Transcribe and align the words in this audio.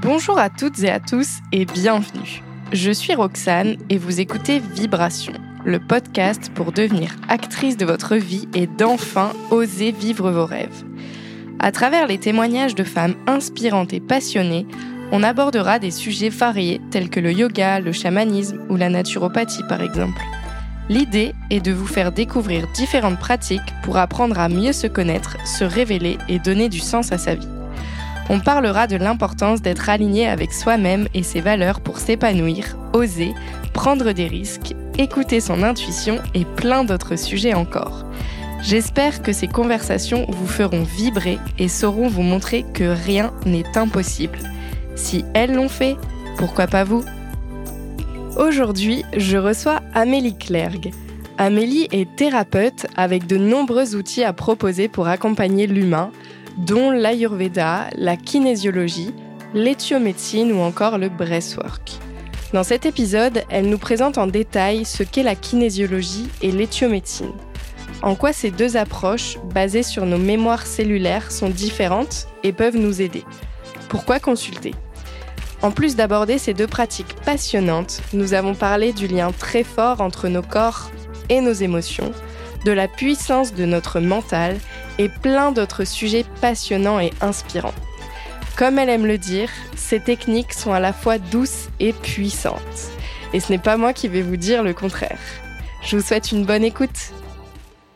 Bonjour 0.00 0.38
à 0.38 0.48
toutes 0.48 0.78
et 0.84 0.90
à 0.90 1.00
tous 1.00 1.38
et 1.50 1.64
bienvenue. 1.64 2.40
Je 2.72 2.92
suis 2.92 3.16
Roxane 3.16 3.76
et 3.90 3.98
vous 3.98 4.20
écoutez 4.20 4.60
Vibration, 4.60 5.32
le 5.64 5.80
podcast 5.80 6.52
pour 6.54 6.70
devenir 6.70 7.16
actrice 7.28 7.76
de 7.76 7.84
votre 7.84 8.14
vie 8.14 8.48
et 8.54 8.68
d'enfin 8.68 9.32
oser 9.50 9.90
vivre 9.90 10.30
vos 10.30 10.46
rêves. 10.46 10.84
À 11.58 11.72
travers 11.72 12.06
les 12.06 12.18
témoignages 12.18 12.76
de 12.76 12.84
femmes 12.84 13.16
inspirantes 13.26 13.92
et 13.92 13.98
passionnées, 13.98 14.68
on 15.10 15.24
abordera 15.24 15.80
des 15.80 15.90
sujets 15.90 16.28
variés 16.28 16.80
tels 16.92 17.10
que 17.10 17.18
le 17.18 17.32
yoga, 17.32 17.80
le 17.80 17.90
chamanisme 17.90 18.60
ou 18.68 18.76
la 18.76 18.90
naturopathie 18.90 19.64
par 19.68 19.82
exemple. 19.82 20.22
L'idée 20.88 21.34
est 21.50 21.60
de 21.60 21.72
vous 21.72 21.88
faire 21.88 22.12
découvrir 22.12 22.68
différentes 22.72 23.18
pratiques 23.18 23.74
pour 23.82 23.96
apprendre 23.96 24.38
à 24.38 24.48
mieux 24.48 24.72
se 24.72 24.86
connaître, 24.86 25.36
se 25.44 25.64
révéler 25.64 26.18
et 26.28 26.38
donner 26.38 26.68
du 26.68 26.78
sens 26.78 27.10
à 27.10 27.18
sa 27.18 27.34
vie. 27.34 27.48
On 28.30 28.40
parlera 28.40 28.86
de 28.86 28.96
l'importance 28.96 29.62
d'être 29.62 29.88
aligné 29.88 30.28
avec 30.28 30.52
soi-même 30.52 31.08
et 31.14 31.22
ses 31.22 31.40
valeurs 31.40 31.80
pour 31.80 31.98
s'épanouir, 31.98 32.76
oser, 32.92 33.32
prendre 33.72 34.12
des 34.12 34.26
risques, 34.26 34.74
écouter 34.98 35.40
son 35.40 35.62
intuition 35.62 36.18
et 36.34 36.44
plein 36.44 36.84
d'autres 36.84 37.16
sujets 37.16 37.54
encore. 37.54 38.04
J'espère 38.60 39.22
que 39.22 39.32
ces 39.32 39.46
conversations 39.46 40.26
vous 40.28 40.46
feront 40.46 40.82
vibrer 40.82 41.38
et 41.58 41.68
sauront 41.68 42.08
vous 42.08 42.22
montrer 42.22 42.66
que 42.74 42.84
rien 42.84 43.32
n'est 43.46 43.78
impossible. 43.78 44.38
Si 44.94 45.24
elles 45.32 45.54
l'ont 45.54 45.68
fait, 45.68 45.96
pourquoi 46.36 46.66
pas 46.66 46.84
vous? 46.84 47.04
Aujourd'hui, 48.36 49.04
je 49.16 49.38
reçois 49.38 49.80
Amélie 49.94 50.36
Clergue. 50.36 50.92
Amélie 51.38 51.88
est 51.92 52.16
thérapeute 52.16 52.86
avec 52.96 53.26
de 53.26 53.36
nombreux 53.36 53.94
outils 53.94 54.24
à 54.24 54.32
proposer 54.32 54.88
pour 54.88 55.06
accompagner 55.06 55.68
l'humain, 55.68 56.10
dont 56.58 56.90
l'ayurveda, 56.90 57.88
la 57.96 58.16
kinésiologie, 58.16 59.14
l'éthiomédecine 59.54 60.52
ou 60.52 60.58
encore 60.58 60.98
le 60.98 61.08
breathwork. 61.08 61.92
Dans 62.52 62.64
cet 62.64 62.84
épisode, 62.84 63.42
elle 63.48 63.68
nous 63.68 63.78
présente 63.78 64.18
en 64.18 64.26
détail 64.26 64.84
ce 64.84 65.02
qu'est 65.02 65.22
la 65.22 65.34
kinésiologie 65.34 66.28
et 66.42 66.50
l'éthiomédecine. 66.50 67.32
En 68.02 68.14
quoi 68.14 68.32
ces 68.32 68.50
deux 68.50 68.76
approches, 68.76 69.38
basées 69.52 69.82
sur 69.82 70.06
nos 70.06 70.18
mémoires 70.18 70.66
cellulaires, 70.66 71.30
sont 71.30 71.48
différentes 71.48 72.28
et 72.42 72.52
peuvent 72.52 72.76
nous 72.76 73.02
aider? 73.02 73.24
Pourquoi 73.88 74.18
consulter? 74.18 74.74
En 75.62 75.70
plus 75.70 75.96
d'aborder 75.96 76.38
ces 76.38 76.54
deux 76.54 76.66
pratiques 76.66 77.14
passionnantes, 77.24 78.00
nous 78.12 78.34
avons 78.34 78.54
parlé 78.54 78.92
du 78.92 79.08
lien 79.08 79.32
très 79.32 79.64
fort 79.64 80.00
entre 80.00 80.28
nos 80.28 80.42
corps 80.42 80.90
et 81.28 81.40
nos 81.40 81.52
émotions, 81.52 82.12
de 82.64 82.72
la 82.72 82.88
puissance 82.88 83.54
de 83.54 83.64
notre 83.64 84.00
mental 84.00 84.56
et 84.98 85.08
plein 85.08 85.52
d'autres 85.52 85.84
sujets 85.84 86.24
passionnants 86.40 87.00
et 87.00 87.12
inspirants. 87.20 87.74
Comme 88.56 88.78
elle 88.78 88.88
aime 88.88 89.06
le 89.06 89.18
dire, 89.18 89.50
ces 89.76 90.00
techniques 90.00 90.52
sont 90.52 90.72
à 90.72 90.80
la 90.80 90.92
fois 90.92 91.18
douces 91.18 91.68
et 91.78 91.92
puissantes. 91.92 92.90
Et 93.32 93.40
ce 93.40 93.52
n'est 93.52 93.58
pas 93.58 93.76
moi 93.76 93.92
qui 93.92 94.08
vais 94.08 94.22
vous 94.22 94.36
dire 94.36 94.62
le 94.62 94.74
contraire. 94.74 95.20
Je 95.84 95.96
vous 95.96 96.02
souhaite 96.02 96.32
une 96.32 96.44
bonne 96.44 96.64
écoute. 96.64 97.12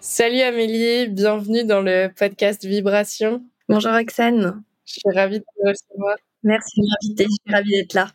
Salut 0.00 0.41
Amélie, 0.41 1.08
bienvenue 1.08 1.64
dans 1.64 1.80
le 1.80 2.08
podcast 2.17 2.64
Vibration. 2.64 3.42
Bonjour 3.69 3.92
Roxane. 3.92 4.62
Je 4.84 4.92
suis 4.92 5.17
ravie 5.17 5.41
de 5.41 5.45
te 5.45 5.69
recevoir. 5.69 6.17
Merci 6.42 6.80
de 6.80 6.86
m'inviter, 6.86 7.25
je 7.25 7.30
suis 7.30 7.55
ravie 7.55 7.70
d'être 7.73 7.95
là. 7.95 8.08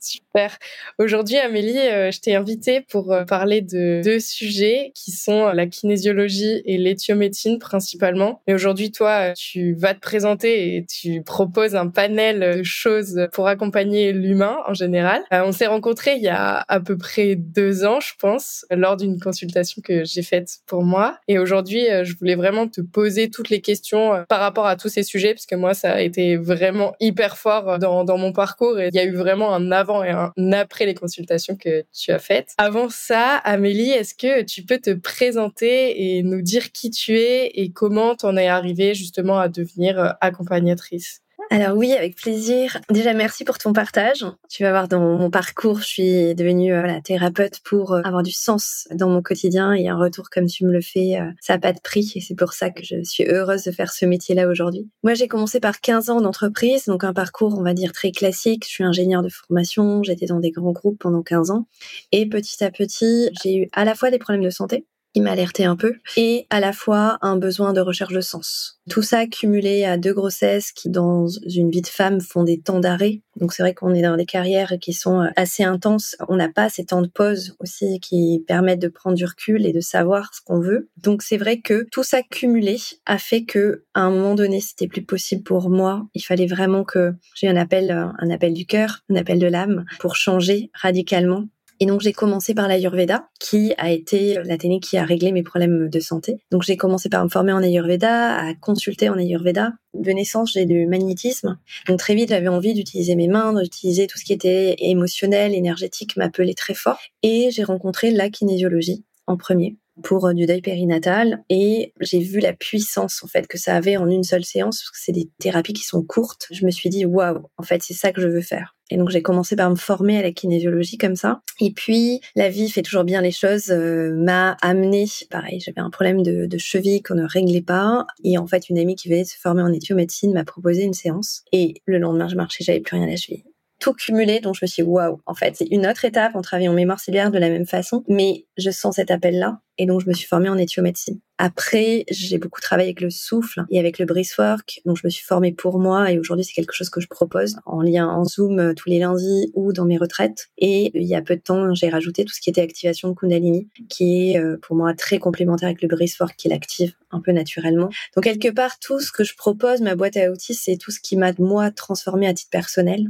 Super. 0.00 0.58
Aujourd'hui, 0.98 1.36
Amélie, 1.36 1.78
euh, 1.78 2.10
je 2.10 2.20
t'ai 2.20 2.34
invitée 2.34 2.80
pour 2.80 3.12
euh, 3.12 3.24
parler 3.24 3.60
de 3.60 4.00
deux 4.04 4.20
sujets 4.20 4.92
qui 4.94 5.10
sont 5.10 5.48
la 5.48 5.66
kinésiologie 5.66 6.62
et 6.64 6.78
l'éthiomédecine 6.78 7.58
principalement. 7.58 8.42
Et 8.46 8.54
aujourd'hui, 8.54 8.92
toi, 8.92 9.32
tu 9.32 9.74
vas 9.74 9.94
te 9.94 10.00
présenter 10.00 10.76
et 10.76 10.86
tu 10.86 11.22
proposes 11.22 11.74
un 11.74 11.88
panel 11.88 12.58
de 12.58 12.62
choses 12.62 13.28
pour 13.32 13.48
accompagner 13.48 14.12
l'humain 14.12 14.58
en 14.66 14.74
général. 14.74 15.22
Euh, 15.32 15.42
on 15.44 15.52
s'est 15.52 15.66
rencontrés 15.66 16.16
il 16.16 16.22
y 16.22 16.28
a 16.28 16.64
à 16.68 16.80
peu 16.80 16.96
près 16.96 17.34
deux 17.36 17.84
ans, 17.84 18.00
je 18.00 18.12
pense, 18.18 18.64
lors 18.70 18.96
d'une 18.96 19.18
consultation 19.18 19.82
que 19.82 20.04
j'ai 20.04 20.22
faite 20.22 20.58
pour 20.66 20.82
moi. 20.82 21.18
Et 21.28 21.38
aujourd'hui, 21.38 21.86
je 22.02 22.16
voulais 22.16 22.34
vraiment 22.34 22.68
te 22.68 22.80
poser 22.80 23.30
toutes 23.30 23.50
les 23.50 23.60
questions 23.60 24.24
par 24.28 24.40
rapport 24.40 24.66
à 24.66 24.76
tous 24.76 24.88
ces 24.88 25.02
sujets, 25.02 25.34
parce 25.34 25.46
que 25.46 25.54
moi, 25.54 25.74
ça 25.74 25.92
a 25.92 26.00
été 26.00 26.36
vraiment 26.36 26.94
hyper 27.00 27.36
fort 27.36 27.78
dans, 27.78 28.04
dans 28.04 28.18
mon 28.18 28.32
parcours 28.32 28.78
et 28.78 28.88
il 28.88 28.94
y 28.94 28.98
a 28.98 29.04
eu 29.04 29.14
vraiment 29.14 29.54
un 29.54 29.65
avant 29.70 30.02
et 30.02 30.10
un 30.10 30.32
après 30.52 30.86
les 30.86 30.94
consultations 30.94 31.56
que 31.56 31.84
tu 31.92 32.10
as 32.10 32.18
faites. 32.18 32.52
Avant 32.58 32.88
ça, 32.88 33.36
Amélie, 33.36 33.90
est-ce 33.90 34.14
que 34.14 34.42
tu 34.42 34.62
peux 34.62 34.78
te 34.78 34.94
présenter 34.94 36.16
et 36.16 36.22
nous 36.22 36.42
dire 36.42 36.72
qui 36.72 36.90
tu 36.90 37.18
es 37.18 37.46
et 37.54 37.70
comment 37.72 38.14
t'en 38.14 38.36
es 38.36 38.48
arrivée 38.48 38.94
justement 38.94 39.38
à 39.38 39.48
devenir 39.48 39.98
euh, 39.98 40.10
accompagnatrice? 40.20 41.22
Alors 41.50 41.76
oui, 41.76 41.92
avec 41.92 42.16
plaisir. 42.16 42.78
Déjà, 42.90 43.14
merci 43.14 43.44
pour 43.44 43.58
ton 43.58 43.72
partage. 43.72 44.24
Tu 44.48 44.64
vas 44.64 44.70
voir 44.70 44.88
dans 44.88 45.00
mon 45.00 45.30
parcours, 45.30 45.78
je 45.78 45.86
suis 45.86 46.34
devenue 46.34 46.72
euh, 46.72 46.80
voilà, 46.80 47.00
thérapeute 47.00 47.60
pour 47.64 47.92
euh, 47.92 48.02
avoir 48.04 48.22
du 48.22 48.32
sens 48.32 48.88
dans 48.92 49.08
mon 49.08 49.22
quotidien 49.22 49.72
et 49.72 49.88
un 49.88 49.96
retour 49.96 50.28
comme 50.28 50.46
tu 50.46 50.64
me 50.64 50.72
le 50.72 50.80
fais, 50.80 51.20
euh, 51.20 51.30
ça 51.40 51.54
n'a 51.54 51.58
pas 51.60 51.72
de 51.72 51.80
prix 51.80 52.12
et 52.16 52.20
c'est 52.20 52.34
pour 52.34 52.52
ça 52.52 52.70
que 52.70 52.82
je 52.84 53.02
suis 53.04 53.24
heureuse 53.24 53.62
de 53.64 53.70
faire 53.70 53.92
ce 53.92 54.06
métier-là 54.06 54.48
aujourd'hui. 54.48 54.88
Moi, 55.04 55.14
j'ai 55.14 55.28
commencé 55.28 55.60
par 55.60 55.80
15 55.80 56.10
ans 56.10 56.20
d'entreprise, 56.20 56.86
donc 56.86 57.04
un 57.04 57.12
parcours, 57.14 57.56
on 57.58 57.62
va 57.62 57.74
dire, 57.74 57.92
très 57.92 58.10
classique. 58.10 58.64
Je 58.64 58.70
suis 58.70 58.84
ingénieure 58.84 59.22
de 59.22 59.28
formation, 59.28 60.02
j'étais 60.02 60.26
dans 60.26 60.40
des 60.40 60.50
grands 60.50 60.72
groupes 60.72 60.98
pendant 60.98 61.22
15 61.22 61.50
ans 61.52 61.66
et 62.10 62.28
petit 62.28 62.62
à 62.64 62.70
petit, 62.70 63.30
j'ai 63.42 63.56
eu 63.56 63.68
à 63.72 63.84
la 63.84 63.94
fois 63.94 64.10
des 64.10 64.18
problèmes 64.18 64.44
de 64.44 64.50
santé, 64.50 64.84
qui 65.16 65.22
m'alertait 65.22 65.64
un 65.64 65.76
peu, 65.76 65.94
et 66.18 66.46
à 66.50 66.60
la 66.60 66.74
fois 66.74 67.16
un 67.22 67.38
besoin 67.38 67.72
de 67.72 67.80
recherche 67.80 68.12
de 68.12 68.20
sens. 68.20 68.78
Tout 68.90 69.00
ça 69.00 69.26
cumulé 69.26 69.86
à 69.86 69.96
deux 69.96 70.12
grossesses 70.12 70.72
qui, 70.72 70.90
dans 70.90 71.26
une 71.26 71.70
vie 71.70 71.80
de 71.80 71.86
femme, 71.86 72.20
font 72.20 72.44
des 72.44 72.60
temps 72.60 72.80
d'arrêt. 72.80 73.22
Donc 73.36 73.54
c'est 73.54 73.62
vrai 73.62 73.72
qu'on 73.72 73.94
est 73.94 74.02
dans 74.02 74.18
des 74.18 74.26
carrières 74.26 74.74
qui 74.78 74.92
sont 74.92 75.22
euh, 75.22 75.28
assez 75.34 75.64
intenses. 75.64 76.16
On 76.28 76.36
n'a 76.36 76.50
pas 76.50 76.68
ces 76.68 76.84
temps 76.84 77.00
de 77.00 77.08
pause 77.08 77.56
aussi 77.60 77.98
qui 78.00 78.44
permettent 78.46 78.82
de 78.82 78.88
prendre 78.88 79.16
du 79.16 79.24
recul 79.24 79.64
et 79.64 79.72
de 79.72 79.80
savoir 79.80 80.34
ce 80.34 80.42
qu'on 80.42 80.60
veut. 80.60 80.90
Donc 80.98 81.22
c'est 81.22 81.38
vrai 81.38 81.60
que 81.60 81.86
tout 81.90 82.02
ça 82.02 82.20
cumulé 82.22 82.76
a 83.06 83.16
fait 83.16 83.44
que, 83.44 83.84
à 83.94 84.02
un 84.02 84.10
moment 84.10 84.34
donné, 84.34 84.60
c'était 84.60 84.86
plus 84.86 85.02
possible 85.02 85.44
pour 85.44 85.70
moi. 85.70 86.06
Il 86.12 86.20
fallait 86.20 86.46
vraiment 86.46 86.84
que 86.84 87.14
j'ai 87.34 87.48
un 87.48 87.56
appel, 87.56 87.90
euh, 87.90 88.08
un 88.18 88.28
appel 88.28 88.52
du 88.52 88.66
cœur, 88.66 89.00
un 89.08 89.16
appel 89.16 89.38
de 89.38 89.46
l'âme 89.46 89.86
pour 89.98 90.14
changer 90.14 90.70
radicalement 90.74 91.48
et 91.80 91.86
donc 91.86 92.00
j'ai 92.00 92.12
commencé 92.12 92.54
par 92.54 92.68
l'Ayurveda, 92.68 93.28
qui 93.40 93.74
a 93.78 93.90
été 93.90 94.38
la 94.44 94.56
technique 94.58 94.84
qui 94.84 94.96
a 94.96 95.04
réglé 95.04 95.32
mes 95.32 95.42
problèmes 95.42 95.88
de 95.88 96.00
santé. 96.00 96.38
Donc 96.50 96.62
j'ai 96.62 96.76
commencé 96.76 97.08
par 97.08 97.24
me 97.24 97.28
former 97.28 97.52
en 97.52 97.62
Ayurveda, 97.62 98.36
à 98.36 98.54
consulter 98.54 99.08
en 99.08 99.18
Ayurveda. 99.18 99.72
De 99.94 100.10
naissance, 100.10 100.52
j'ai 100.52 100.66
du 100.66 100.86
magnétisme. 100.86 101.58
Donc 101.88 101.98
très 101.98 102.14
vite, 102.14 102.28
j'avais 102.28 102.48
envie 102.48 102.74
d'utiliser 102.74 103.16
mes 103.16 103.28
mains, 103.28 103.52
d'utiliser 103.54 104.06
tout 104.06 104.18
ce 104.18 104.24
qui 104.24 104.32
était 104.32 104.76
émotionnel, 104.78 105.54
énergétique, 105.54 106.16
m'appelait 106.16 106.54
très 106.54 106.74
fort. 106.74 106.98
Et 107.22 107.50
j'ai 107.50 107.64
rencontré 107.64 108.10
la 108.10 108.28
kinésiologie 108.28 109.04
en 109.26 109.36
premier 109.36 109.76
pour 110.02 110.26
euh, 110.26 110.32
du 110.34 110.46
deuil 110.46 110.60
périnatal 110.60 111.42
et 111.48 111.92
j'ai 112.00 112.20
vu 112.20 112.40
la 112.40 112.52
puissance 112.52 113.22
en 113.24 113.26
fait 113.26 113.46
que 113.46 113.58
ça 113.58 113.74
avait 113.74 113.96
en 113.96 114.08
une 114.08 114.24
seule 114.24 114.44
séance 114.44 114.80
parce 114.80 114.90
que 114.90 114.98
c'est 115.00 115.12
des 115.12 115.30
thérapies 115.38 115.72
qui 115.72 115.84
sont 115.84 116.02
courtes. 116.02 116.46
Je 116.50 116.64
me 116.66 116.70
suis 116.70 116.90
dit 116.90 117.04
waouh, 117.06 117.42
en 117.56 117.62
fait 117.62 117.82
c'est 117.82 117.94
ça 117.94 118.12
que 118.12 118.20
je 118.20 118.28
veux 118.28 118.42
faire. 118.42 118.75
Et 118.90 118.96
donc 118.96 119.10
j'ai 119.10 119.22
commencé 119.22 119.56
par 119.56 119.70
me 119.70 119.76
former 119.76 120.18
à 120.18 120.22
la 120.22 120.32
kinésiologie 120.32 120.98
comme 120.98 121.16
ça. 121.16 121.40
Et 121.60 121.72
puis 121.72 122.20
la 122.34 122.48
vie 122.48 122.70
fait 122.70 122.82
toujours 122.82 123.04
bien 123.04 123.20
les 123.20 123.30
choses, 123.30 123.70
euh, 123.70 124.12
m'a 124.14 124.56
amené, 124.62 125.06
pareil, 125.30 125.60
j'avais 125.60 125.80
un 125.80 125.90
problème 125.90 126.22
de, 126.22 126.46
de 126.46 126.58
cheville 126.58 127.02
qu'on 127.02 127.14
ne 127.14 127.26
réglait 127.26 127.62
pas. 127.62 128.06
Et 128.24 128.38
en 128.38 128.46
fait 128.46 128.68
une 128.68 128.78
amie 128.78 128.96
qui 128.96 129.08
venait 129.08 129.24
se 129.24 129.38
former 129.38 129.62
en 129.62 129.72
éthiomédecine 129.72 130.32
m'a 130.32 130.44
proposé 130.44 130.82
une 130.82 130.94
séance. 130.94 131.42
Et 131.52 131.74
le 131.86 131.98
lendemain 131.98 132.28
je 132.28 132.36
marchais, 132.36 132.64
j'avais 132.64 132.80
plus 132.80 132.96
rien 132.96 133.06
à 133.06 133.10
la 133.10 133.16
cheville 133.16 133.44
tout 133.78 133.92
cumulé 133.92 134.40
donc 134.40 134.54
je 134.54 134.60
me 134.64 134.66
suis 134.66 134.82
waouh 134.82 135.20
en 135.26 135.34
fait 135.34 135.54
c'est 135.56 135.68
une 135.70 135.86
autre 135.86 136.04
étape 136.04 136.32
on 136.34 136.42
travaille 136.42 136.68
en 136.68 136.72
mémoire 136.72 137.00
cellulaire 137.00 137.30
de 137.30 137.38
la 137.38 137.48
même 137.48 137.66
façon. 137.66 138.04
Mais 138.08 138.46
je 138.56 138.70
sens 138.70 138.96
cet 138.96 139.10
appel 139.10 139.38
là 139.38 139.60
et 139.78 139.84
donc 139.84 140.00
je 140.00 140.08
me 140.08 140.14
suis 140.14 140.26
formée 140.26 140.48
en 140.48 140.56
éthiomédecine. 140.56 141.20
Après 141.38 142.04
j'ai 142.10 142.38
beaucoup 142.38 142.60
travaillé 142.60 142.88
avec 142.88 143.00
le 143.00 143.10
souffle 143.10 143.64
et 143.70 143.78
avec 143.78 143.98
le 143.98 144.06
breathwork 144.06 144.80
donc 144.84 144.96
je 144.96 145.06
me 145.06 145.10
suis 145.10 145.24
formée 145.24 145.52
pour 145.52 145.78
moi 145.78 146.10
et 146.10 146.18
aujourd'hui 146.18 146.44
c'est 146.44 146.54
quelque 146.54 146.72
chose 146.72 146.90
que 146.90 147.00
je 147.00 147.08
propose 147.08 147.56
en 147.66 147.82
lien 147.82 148.06
en 148.06 148.24
zoom 148.24 148.58
euh, 148.58 148.74
tous 148.74 148.88
les 148.88 148.98
lundis 148.98 149.50
ou 149.54 149.72
dans 149.72 149.84
mes 149.84 149.98
retraites. 149.98 150.48
Et 150.58 150.90
il 150.94 151.06
y 151.06 151.14
a 151.14 151.22
peu 151.22 151.36
de 151.36 151.42
temps 151.42 151.74
j'ai 151.74 151.88
rajouté 151.88 152.24
tout 152.24 152.34
ce 152.34 152.40
qui 152.40 152.50
était 152.50 152.62
activation 152.62 153.08
de 153.08 153.14
kundalini 153.14 153.68
qui 153.88 154.30
est 154.30 154.38
euh, 154.38 154.58
pour 154.62 154.76
moi 154.76 154.94
très 154.94 155.18
complémentaire 155.18 155.68
avec 155.68 155.82
le 155.82 155.88
breathwork 155.88 156.36
qui 156.36 156.48
l'active 156.48 156.94
un 157.10 157.20
peu 157.20 157.32
naturellement. 157.32 157.88
Donc 158.14 158.24
quelque 158.24 158.52
part 158.52 158.78
tout 158.78 159.00
ce 159.00 159.12
que 159.12 159.24
je 159.24 159.36
propose 159.36 159.80
ma 159.80 159.94
boîte 159.94 160.16
à 160.16 160.30
outils 160.30 160.54
c'est 160.54 160.76
tout 160.76 160.90
ce 160.90 161.00
qui 161.00 161.16
m'a 161.16 161.32
moi 161.38 161.70
transformé 161.70 162.26
à 162.26 162.34
titre 162.34 162.50
personnel 162.50 163.08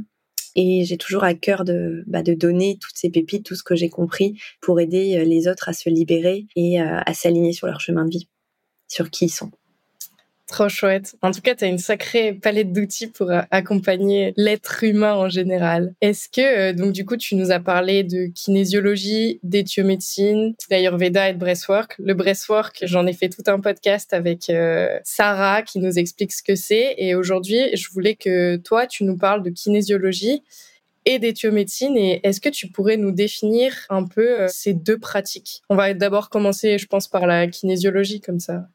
et 0.57 0.83
j'ai 0.83 0.97
toujours 0.97 1.23
à 1.23 1.35
cœur 1.35 1.63
de, 1.63 2.03
bah, 2.07 2.23
de 2.23 2.33
donner 2.33 2.77
toutes 2.81 2.95
ces 2.97 3.09
pépites, 3.09 3.45
tout 3.45 3.55
ce 3.55 3.63
que 3.63 3.75
j'ai 3.75 3.89
compris 3.89 4.41
pour 4.59 4.79
aider 4.79 5.15
euh, 5.15 5.23
les 5.23 5.47
autres 5.47 5.69
à 5.69 5.73
se 5.73 5.89
libérer 5.89 6.47
et 6.55 6.81
euh, 6.81 6.99
à 7.05 7.13
s'aligner 7.13 7.53
sur 7.53 7.67
leur 7.67 7.79
chemin 7.79 8.03
de 8.05 8.09
vie, 8.09 8.27
sur 8.87 9.09
qui 9.11 9.25
ils 9.25 9.29
sont. 9.29 9.51
Trop 10.47 10.69
chouette. 10.69 11.17
En 11.21 11.31
tout 11.31 11.41
cas, 11.41 11.55
tu 11.55 11.65
as 11.65 11.67
une 11.67 11.77
sacrée 11.77 12.31
palette 12.31 12.71
d'outils 12.71 13.07
pour 13.07 13.29
euh, 13.29 13.41
accompagner 13.51 14.33
l'être 14.37 14.81
humain 14.81 15.13
en 15.13 15.27
général. 15.27 15.93
Est-ce 15.99 16.29
que, 16.29 16.69
euh, 16.69 16.73
donc 16.73 16.93
du 16.93 17.05
coup, 17.05 17.17
tu 17.17 17.35
nous 17.35 17.51
as 17.51 17.59
parlé 17.59 18.03
de 18.03 18.27
kinésiologie, 18.27 19.41
d'éthiomédecine, 19.43 20.55
d'ayurveda 20.69 21.29
et 21.29 21.33
de 21.33 21.37
breathwork. 21.37 21.95
Le 21.99 22.13
breathwork, 22.13 22.79
j'en 22.83 23.05
ai 23.07 23.13
fait 23.13 23.27
tout 23.27 23.43
un 23.47 23.59
podcast 23.59 24.13
avec 24.13 24.49
euh, 24.49 24.97
Sarah 25.03 25.63
qui 25.63 25.79
nous 25.79 25.99
explique 25.99 26.31
ce 26.31 26.41
que 26.41 26.55
c'est. 26.55 26.95
Et 26.97 27.13
aujourd'hui, 27.13 27.75
je 27.75 27.89
voulais 27.91 28.15
que 28.15 28.55
toi, 28.55 28.87
tu 28.87 29.03
nous 29.03 29.17
parles 29.17 29.43
de 29.43 29.49
kinésiologie 29.49 30.43
et 31.03 31.19
d'éthiomédecine. 31.19 31.97
Et 31.97 32.21
est-ce 32.23 32.39
que 32.39 32.49
tu 32.49 32.67
pourrais 32.67 32.95
nous 32.95 33.11
définir 33.11 33.73
un 33.89 34.05
peu 34.05 34.47
ces 34.47 34.73
deux 34.73 34.97
pratiques? 34.97 35.61
On 35.69 35.75
va 35.75 35.93
d'abord 35.93 36.29
commencer, 36.29 36.77
je 36.77 36.85
pense, 36.85 37.09
par 37.09 37.27
la 37.27 37.47
kinésiologie 37.47 38.21
comme 38.21 38.39
ça. 38.39 38.69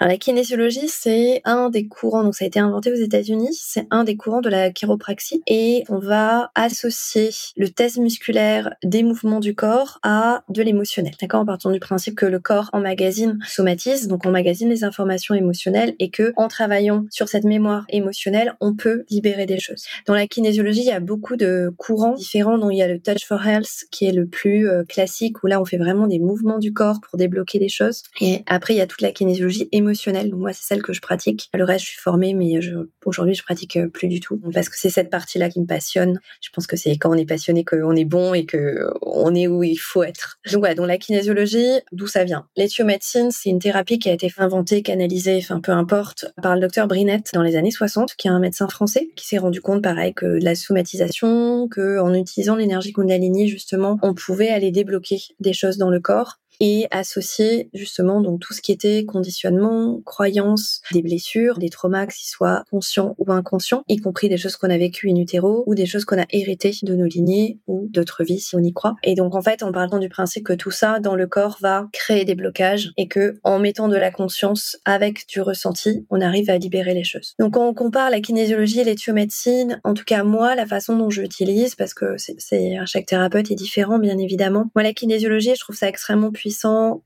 Alors, 0.00 0.12
la 0.12 0.18
kinésiologie, 0.18 0.88
c'est 0.88 1.40
un 1.44 1.70
des 1.70 1.88
courants, 1.88 2.24
donc 2.24 2.34
ça 2.34 2.44
a 2.44 2.48
été 2.48 2.60
inventé 2.60 2.92
aux 2.92 2.96
États-Unis, 2.96 3.58
c'est 3.60 3.86
un 3.90 4.04
des 4.04 4.16
courants 4.16 4.40
de 4.40 4.48
la 4.48 4.70
chiropraxie 4.70 5.42
et 5.46 5.84
on 5.88 5.98
va 5.98 6.50
associer 6.54 7.30
le 7.56 7.68
test 7.68 7.98
musculaire 7.98 8.74
des 8.84 9.02
mouvements 9.02 9.40
du 9.40 9.54
corps 9.54 9.98
à 10.02 10.42
de 10.48 10.62
l'émotionnel. 10.62 11.14
D'accord? 11.20 11.40
En 11.40 11.46
partant 11.46 11.70
du 11.70 11.80
principe 11.80 12.14
que 12.14 12.26
le 12.26 12.38
corps 12.38 12.70
emmagasine, 12.72 13.38
somatise, 13.46 14.08
donc 14.08 14.26
emmagasine 14.26 14.68
les 14.68 14.84
informations 14.84 15.34
émotionnelles 15.34 15.94
et 15.98 16.10
que 16.10 16.32
en 16.36 16.48
travaillant 16.48 17.04
sur 17.10 17.28
cette 17.28 17.44
mémoire 17.44 17.84
émotionnelle, 17.88 18.54
on 18.60 18.74
peut 18.74 19.04
libérer 19.10 19.46
des 19.46 19.58
choses. 19.58 19.84
Dans 20.06 20.14
la 20.14 20.26
kinésiologie, 20.26 20.80
il 20.80 20.86
y 20.86 20.92
a 20.92 21.00
beaucoup 21.00 21.36
de 21.36 21.72
courants 21.76 22.14
différents, 22.14 22.58
dont 22.58 22.70
il 22.70 22.78
y 22.78 22.82
a 22.82 22.88
le 22.88 23.00
Touch 23.00 23.24
for 23.26 23.44
Health 23.44 23.86
qui 23.90 24.06
est 24.06 24.12
le 24.12 24.26
plus 24.26 24.68
euh, 24.68 24.84
classique 24.84 25.42
où 25.42 25.46
là 25.46 25.60
on 25.60 25.64
fait 25.64 25.78
vraiment 25.78 26.06
des 26.06 26.18
mouvements 26.18 26.58
du 26.58 26.72
corps 26.72 27.00
pour 27.00 27.18
débloquer 27.18 27.58
des 27.58 27.68
choses. 27.68 28.02
Et 28.20 28.42
après, 28.46 28.74
il 28.74 28.76
y 28.78 28.80
a 28.80 28.86
toute 28.86 29.02
la 29.02 29.12
kinésiologie 29.12 29.47
émotionnelle. 29.72 30.30
Donc 30.30 30.40
moi, 30.40 30.52
c'est 30.52 30.64
celle 30.64 30.82
que 30.82 30.92
je 30.92 31.00
pratique. 31.00 31.48
Le 31.54 31.64
reste, 31.64 31.84
je 31.84 31.90
suis 31.90 32.00
formée, 32.00 32.34
mais 32.34 32.58
aujourd'hui, 33.04 33.34
je 33.34 33.42
pratique 33.42 33.76
euh, 33.76 33.88
plus 33.88 34.08
du 34.08 34.20
tout 34.20 34.40
parce 34.52 34.68
que 34.68 34.78
c'est 34.78 34.90
cette 34.90 35.10
partie-là 35.10 35.50
qui 35.50 35.60
me 35.60 35.66
passionne. 35.66 36.20
Je 36.40 36.50
pense 36.50 36.66
que 36.66 36.76
c'est 36.76 36.96
quand 36.96 37.10
on 37.10 37.14
est 37.14 37.26
passionné 37.26 37.64
qu'on 37.64 37.94
est 37.96 38.04
bon 38.04 38.34
et 38.34 38.44
que 38.44 38.90
on 39.02 39.34
est 39.34 39.46
où 39.46 39.62
il 39.62 39.76
faut 39.76 40.02
être. 40.02 40.38
Donc 40.52 40.60
voilà, 40.60 40.74
donc 40.74 40.86
la 40.86 40.98
kinésiologie, 40.98 41.80
d'où 41.92 42.06
ça 42.06 42.24
vient? 42.24 42.46
L'éthiomédecine, 42.56 43.30
c'est 43.30 43.50
une 43.50 43.58
thérapie 43.58 43.98
qui 43.98 44.08
a 44.08 44.12
été 44.12 44.32
inventée, 44.38 44.82
canalisée, 44.82 45.38
enfin 45.38 45.60
peu 45.60 45.72
importe, 45.72 46.26
par 46.42 46.54
le 46.54 46.60
docteur 46.60 46.86
Brinette 46.86 47.30
dans 47.34 47.42
les 47.42 47.56
années 47.56 47.70
60, 47.70 48.14
qui 48.16 48.28
est 48.28 48.30
un 48.30 48.38
médecin 48.38 48.68
français 48.68 49.10
qui 49.16 49.26
s'est 49.26 49.38
rendu 49.38 49.60
compte, 49.60 49.82
pareil, 49.82 50.14
que 50.14 50.26
la 50.26 50.54
somatisation, 50.54 51.68
que 51.68 51.98
en 51.98 52.14
utilisant 52.14 52.56
l'énergie 52.56 52.92
Kundalini, 52.92 53.48
justement, 53.48 53.98
on 54.02 54.14
pouvait 54.14 54.48
aller 54.48 54.70
débloquer 54.70 55.18
des 55.40 55.52
choses 55.52 55.78
dans 55.78 55.90
le 55.90 56.00
corps 56.00 56.38
et 56.60 56.86
associer 56.90 57.70
justement 57.74 58.20
donc 58.20 58.40
tout 58.40 58.52
ce 58.52 58.60
qui 58.60 58.72
était 58.72 59.04
conditionnement, 59.04 60.00
croyances, 60.04 60.80
des 60.92 61.02
blessures, 61.02 61.58
des 61.58 61.70
traumas, 61.70 62.06
qu'ils 62.06 62.28
soient 62.28 62.64
conscients 62.70 63.14
ou 63.18 63.30
inconscients, 63.32 63.82
y 63.88 63.98
compris 63.98 64.28
des 64.28 64.36
choses 64.36 64.56
qu'on 64.56 64.70
a 64.70 64.78
vécues 64.78 65.10
in 65.10 65.16
utero 65.16 65.64
ou 65.66 65.74
des 65.74 65.86
choses 65.86 66.04
qu'on 66.04 66.20
a 66.20 66.26
héritées 66.30 66.72
de 66.82 66.94
nos 66.94 67.06
lignées 67.06 67.58
ou 67.66 67.86
d'autres 67.90 68.24
vies 68.24 68.40
si 68.40 68.56
on 68.56 68.60
y 68.60 68.72
croit. 68.72 68.96
Et 69.02 69.14
donc 69.14 69.34
en 69.34 69.42
fait, 69.42 69.62
en 69.62 69.72
parlant 69.72 69.98
du 69.98 70.08
principe 70.08 70.44
que 70.44 70.52
tout 70.52 70.70
ça 70.70 71.00
dans 71.00 71.14
le 71.14 71.26
corps 71.26 71.58
va 71.60 71.88
créer 71.92 72.24
des 72.24 72.34
blocages 72.34 72.90
et 72.96 73.08
que 73.08 73.38
en 73.44 73.58
mettant 73.58 73.88
de 73.88 73.96
la 73.96 74.10
conscience 74.10 74.78
avec 74.84 75.26
du 75.28 75.40
ressenti, 75.40 76.06
on 76.10 76.20
arrive 76.20 76.50
à 76.50 76.58
libérer 76.58 76.94
les 76.94 77.04
choses. 77.04 77.34
Donc 77.38 77.54
quand 77.54 77.68
on 77.68 77.74
compare 77.74 78.10
la 78.10 78.20
kinésiologie 78.20 78.80
et 78.80 78.84
l'éthiomédecine, 78.84 79.80
en 79.84 79.94
tout 79.94 80.04
cas 80.04 80.24
moi, 80.24 80.54
la 80.54 80.66
façon 80.66 80.96
dont 80.96 81.10
je 81.10 81.22
l'utilise, 81.22 81.74
parce 81.74 81.94
que 81.94 82.16
c'est 82.18 82.76
chaque 82.86 83.06
thérapeute 83.06 83.50
est 83.50 83.54
différent 83.56 83.98
bien 83.98 84.18
évidemment. 84.18 84.70
Moi 84.74 84.82
la 84.82 84.92
kinésiologie, 84.92 85.54
je 85.54 85.60
trouve 85.60 85.76
ça 85.76 85.88
extrêmement 85.88 86.30
puissant 86.32 86.47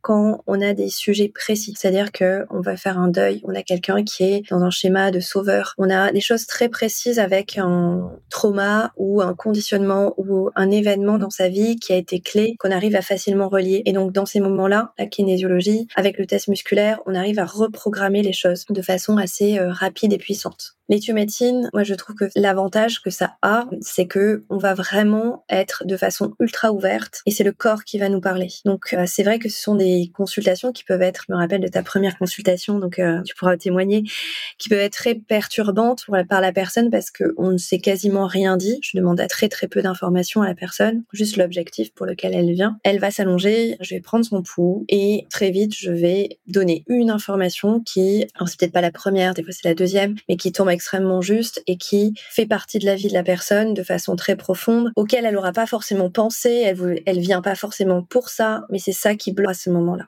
quand 0.01 0.43
on 0.47 0.61
a 0.61 0.75
des 0.75 0.89
sujets 0.89 1.29
précis. 1.29 1.75
C'est-à-dire 1.77 2.13
que 2.13 2.45
on 2.51 2.61
va 2.61 2.77
faire 2.77 2.99
un 2.99 3.09
deuil, 3.09 3.41
on 3.45 3.55
a 3.55 3.63
quelqu'un 3.63 4.05
qui 4.05 4.25
est 4.25 4.51
dans 4.51 4.63
un 4.63 4.71
schéma 4.71 5.11
de 5.11 5.21
sauveur. 5.21 5.75
On 5.79 5.91
a 5.91 6.13
des 6.13 6.21
choses 6.21 6.47
très 6.47 6.69
précises 6.69 7.19
avec 7.19 7.59
un 7.59 8.11
trauma 8.31 8.93
ou 8.97 9.23
un 9.23 9.35
conditionnement 9.35 10.15
ou 10.17 10.51
un 10.55 10.71
événement 10.71 11.19
dans 11.19 11.31
sa 11.31 11.49
vie 11.49 11.77
qui 11.77 11.93
a 11.93 11.97
été 11.97 12.21
clé, 12.21 12.57
qu'on 12.59 12.71
arrive 12.71 12.97
à 12.97 13.03
facilement 13.03 13.49
relier. 13.49 13.83
Et 13.87 13.93
donc, 13.93 14.13
dans 14.13 14.27
ces 14.27 14.41
moments-là, 14.41 14.93
la 14.99 15.07
kinésiologie, 15.07 15.89
avec 15.97 16.19
le 16.19 16.27
test 16.27 16.49
musculaire, 16.49 17.01
on 17.07 17.15
arrive 17.15 17.39
à 17.39 17.45
reprogrammer 17.45 18.23
les 18.23 18.33
choses 18.33 18.65
de 18.69 18.83
façon 18.83 19.17
assez 19.17 19.59
euh, 19.59 19.71
rapide 19.71 20.13
et 20.13 20.19
puissante. 20.19 20.77
L'éthiomédecine, 20.89 21.71
moi 21.73 21.85
je 21.85 21.95
trouve 21.95 22.17
que 22.17 22.25
l'avantage 22.37 23.01
que 23.03 23.11
ça 23.11 23.37
a, 23.43 23.67
c'est 23.81 24.07
que 24.07 24.45
on 24.51 24.59
va 24.59 24.75
vraiment 24.75 25.45
être 25.49 25.85
de 25.87 25.97
façon 25.97 26.35
ultra 26.41 26.73
ouverte 26.73 27.23
et 27.27 27.31
c'est 27.31 27.45
le 27.45 27.53
corps 27.53 27.85
qui 27.85 27.99
va 27.99 28.09
nous 28.09 28.21
parler. 28.21 28.49
Donc 28.65 28.93
euh, 28.93 29.05
c'est 29.07 29.23
vrai 29.23 29.39
que 29.39 29.49
ce 29.49 29.61
sont 29.61 29.75
des 29.75 30.11
consultations 30.15 30.73
qui 30.73 30.85
peuvent 30.85 31.03
être, 31.03 31.25
je 31.29 31.33
me 31.33 31.39
rappelle 31.39 31.61
de 31.61 31.69
ta 31.69 31.83
première 31.83 32.19
consultation, 32.19 32.79
donc 32.79 32.99
euh, 32.99 33.23
tu 33.23 33.35
pourras 33.35 33.57
témoigner, 33.57 34.03
qui 34.59 34.69
peuvent 34.69 34.81
être 34.81 34.93
très 34.93 35.15
perturbantes 35.15 36.05
pour, 36.05 36.17
par 36.29 36.41
la 36.41 36.53
personne 36.53 36.91
parce 36.91 37.11
que 37.11 37.33
on 37.39 37.53
ne 37.53 37.59
sait 37.59 37.79
quasiment 37.79 38.27
rien 38.27 38.57
dit. 38.57 38.79
Je 38.83 38.97
demande 38.97 39.21
à 39.21 39.29
très 39.29 39.49
très 39.49 39.69
peu 39.69 39.83
d'informations 39.83 40.43
à 40.43 40.47
la 40.47 40.55
personne, 40.55 41.05
juste 41.13 41.37
l'objectif 41.37 41.93
pour 41.95 42.07
lequel 42.07 42.35
elle 42.35 42.53
vient. 42.53 42.79
Elle 42.83 42.99
va 42.99 43.11
s'allonger, 43.11 43.77
je 43.81 43.95
vais 43.95 44.01
prendre 44.01 44.25
son 44.25 44.43
pouls 44.43 44.85
et 44.89 45.27
très 45.31 45.51
vite 45.51 45.75
je 45.77 45.91
vais 45.91 46.39
donner 46.47 46.85
une 46.89 47.11
information 47.11 47.81
qui, 47.81 48.27
alors 48.35 48.49
c'est 48.49 48.59
peut-être 48.59 48.73
pas 48.73 48.81
la 48.81 48.91
première, 48.91 49.35
des 49.35 49.43
fois 49.43 49.53
c'est 49.53 49.69
la 49.69 49.75
deuxième, 49.75 50.17
mais 50.29 50.37
qui 50.37 50.53
tombe 50.53 50.69
extrêmement 50.73 51.21
juste 51.21 51.63
et 51.67 51.77
qui 51.77 52.15
fait 52.31 52.47
partie 52.47 52.79
de 52.79 52.87
la 52.87 52.97
vie 52.97 53.09
de 53.09 53.15
la 53.15 53.23
personne 53.23 53.75
de 53.75 53.83
façon 53.83 54.17
très 54.17 54.37
profonde, 54.37 54.91
auquel 54.97 55.25
elle 55.25 55.35
n'aura 55.35 55.53
pas 55.53 55.67
forcément 55.67 56.11
pensé, 56.11 56.51
elle, 56.51 57.03
elle 57.07 57.21
vient 57.21 57.43
pas 57.43 57.55
forcément 57.55 58.03
pour 58.03 58.29
ça, 58.29 58.65
mais 58.71 58.79
c'est 58.79 58.93
ça 58.93 59.15
qui 59.15 59.33
bloque 59.33 59.53
à 59.53 59.55
ce 59.55 59.71
moment-là. 59.71 60.07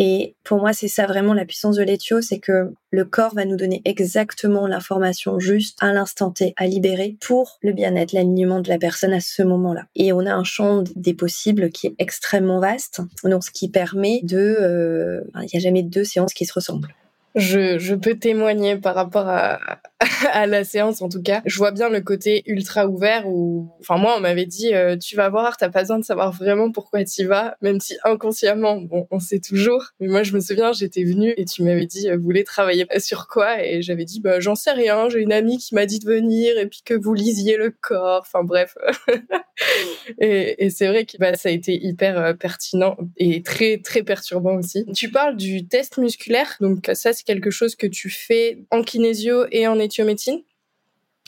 Et 0.00 0.36
pour 0.44 0.58
moi, 0.58 0.72
c'est 0.72 0.86
ça 0.86 1.06
vraiment 1.06 1.34
la 1.34 1.44
puissance 1.44 1.74
de 1.74 1.82
l'éthio, 1.82 2.20
c'est 2.20 2.38
que 2.38 2.72
le 2.90 3.04
corps 3.04 3.34
va 3.34 3.44
nous 3.44 3.56
donner 3.56 3.82
exactement 3.84 4.68
l'information 4.68 5.40
juste 5.40 5.76
à 5.80 5.92
l'instant 5.92 6.30
T 6.30 6.54
à 6.56 6.66
libérer 6.66 7.16
pour 7.20 7.58
le 7.62 7.72
bien-être, 7.72 8.12
l'alignement 8.12 8.60
de 8.60 8.68
la 8.68 8.78
personne 8.78 9.12
à 9.12 9.20
ce 9.20 9.42
moment-là. 9.42 9.86
Et 9.96 10.12
on 10.12 10.24
a 10.24 10.32
un 10.32 10.44
champ 10.44 10.84
des 10.94 11.14
possibles 11.14 11.70
qui 11.70 11.88
est 11.88 11.94
extrêmement 11.98 12.60
vaste, 12.60 13.00
donc 13.24 13.42
ce 13.42 13.50
qui 13.50 13.68
permet 13.68 14.20
de, 14.22 14.38
euh, 14.38 15.20
il 15.42 15.48
n'y 15.52 15.56
a 15.56 15.60
jamais 15.60 15.82
deux 15.82 16.04
séances 16.04 16.32
qui 16.32 16.46
se 16.46 16.52
ressemblent. 16.52 16.94
Je, 17.38 17.94
peux 17.94 18.16
témoigner 18.16 18.76
par 18.76 18.94
rapport 18.94 19.26
à, 19.28 19.58
la 20.46 20.64
séance 20.64 21.02
en 21.02 21.08
tout 21.08 21.22
cas. 21.22 21.42
Je 21.44 21.56
vois 21.58 21.70
bien 21.70 21.88
le 21.88 22.00
côté 22.00 22.42
ultra 22.46 22.86
ouvert 22.86 23.26
où, 23.26 23.70
enfin 23.80 23.96
moi 23.96 24.14
on 24.16 24.20
m'avait 24.20 24.46
dit 24.46 24.74
euh, 24.74 24.96
tu 24.96 25.16
vas 25.16 25.28
voir, 25.28 25.56
t'as 25.56 25.70
pas 25.70 25.80
besoin 25.80 25.98
de 25.98 26.04
savoir 26.04 26.32
vraiment 26.32 26.70
pourquoi 26.70 27.04
tu 27.04 27.24
vas, 27.24 27.56
même 27.62 27.80
si 27.80 27.96
inconsciemment, 28.04 28.80
bon 28.80 29.06
on 29.10 29.18
sait 29.18 29.40
toujours. 29.40 29.86
Mais 30.00 30.08
moi 30.08 30.22
je 30.22 30.32
me 30.34 30.40
souviens 30.40 30.72
j'étais 30.72 31.04
venue 31.04 31.34
et 31.36 31.44
tu 31.44 31.62
m'avais 31.62 31.86
dit 31.86 32.08
euh, 32.08 32.16
vous 32.16 32.22
voulez 32.22 32.44
travailler 32.44 32.86
sur 32.98 33.26
quoi? 33.26 33.64
Et 33.64 33.82
j'avais 33.82 34.04
dit 34.04 34.20
bah 34.20 34.40
j'en 34.40 34.54
sais 34.54 34.72
rien, 34.72 35.08
j'ai 35.08 35.20
une 35.20 35.32
amie 35.32 35.58
qui 35.58 35.74
m'a 35.74 35.86
dit 35.86 35.98
de 35.98 36.06
venir 36.06 36.58
et 36.58 36.66
puis 36.66 36.82
que 36.84 36.94
vous 36.94 37.14
lisiez 37.14 37.56
le 37.56 37.70
corps. 37.70 38.22
Enfin 38.22 38.44
bref. 38.44 38.76
et, 40.20 40.64
et 40.64 40.70
c'est 40.70 40.88
vrai 40.88 41.04
que 41.04 41.16
bah, 41.18 41.34
ça 41.34 41.48
a 41.48 41.52
été 41.52 41.74
hyper 41.74 42.18
euh, 42.18 42.32
pertinent 42.34 42.96
et 43.16 43.42
très 43.42 43.78
très 43.78 44.02
perturbant 44.02 44.56
aussi. 44.56 44.86
Tu 44.94 45.10
parles 45.10 45.36
du 45.36 45.66
test 45.66 45.98
musculaire, 45.98 46.56
donc 46.60 46.90
ça 46.94 47.12
c'est 47.12 47.24
quelque 47.28 47.50
chose 47.50 47.76
que 47.76 47.86
tu 47.86 48.08
fais 48.08 48.64
en 48.70 48.82
kinésio 48.82 49.44
et 49.52 49.66
en 49.68 49.78
médecine 50.06 50.40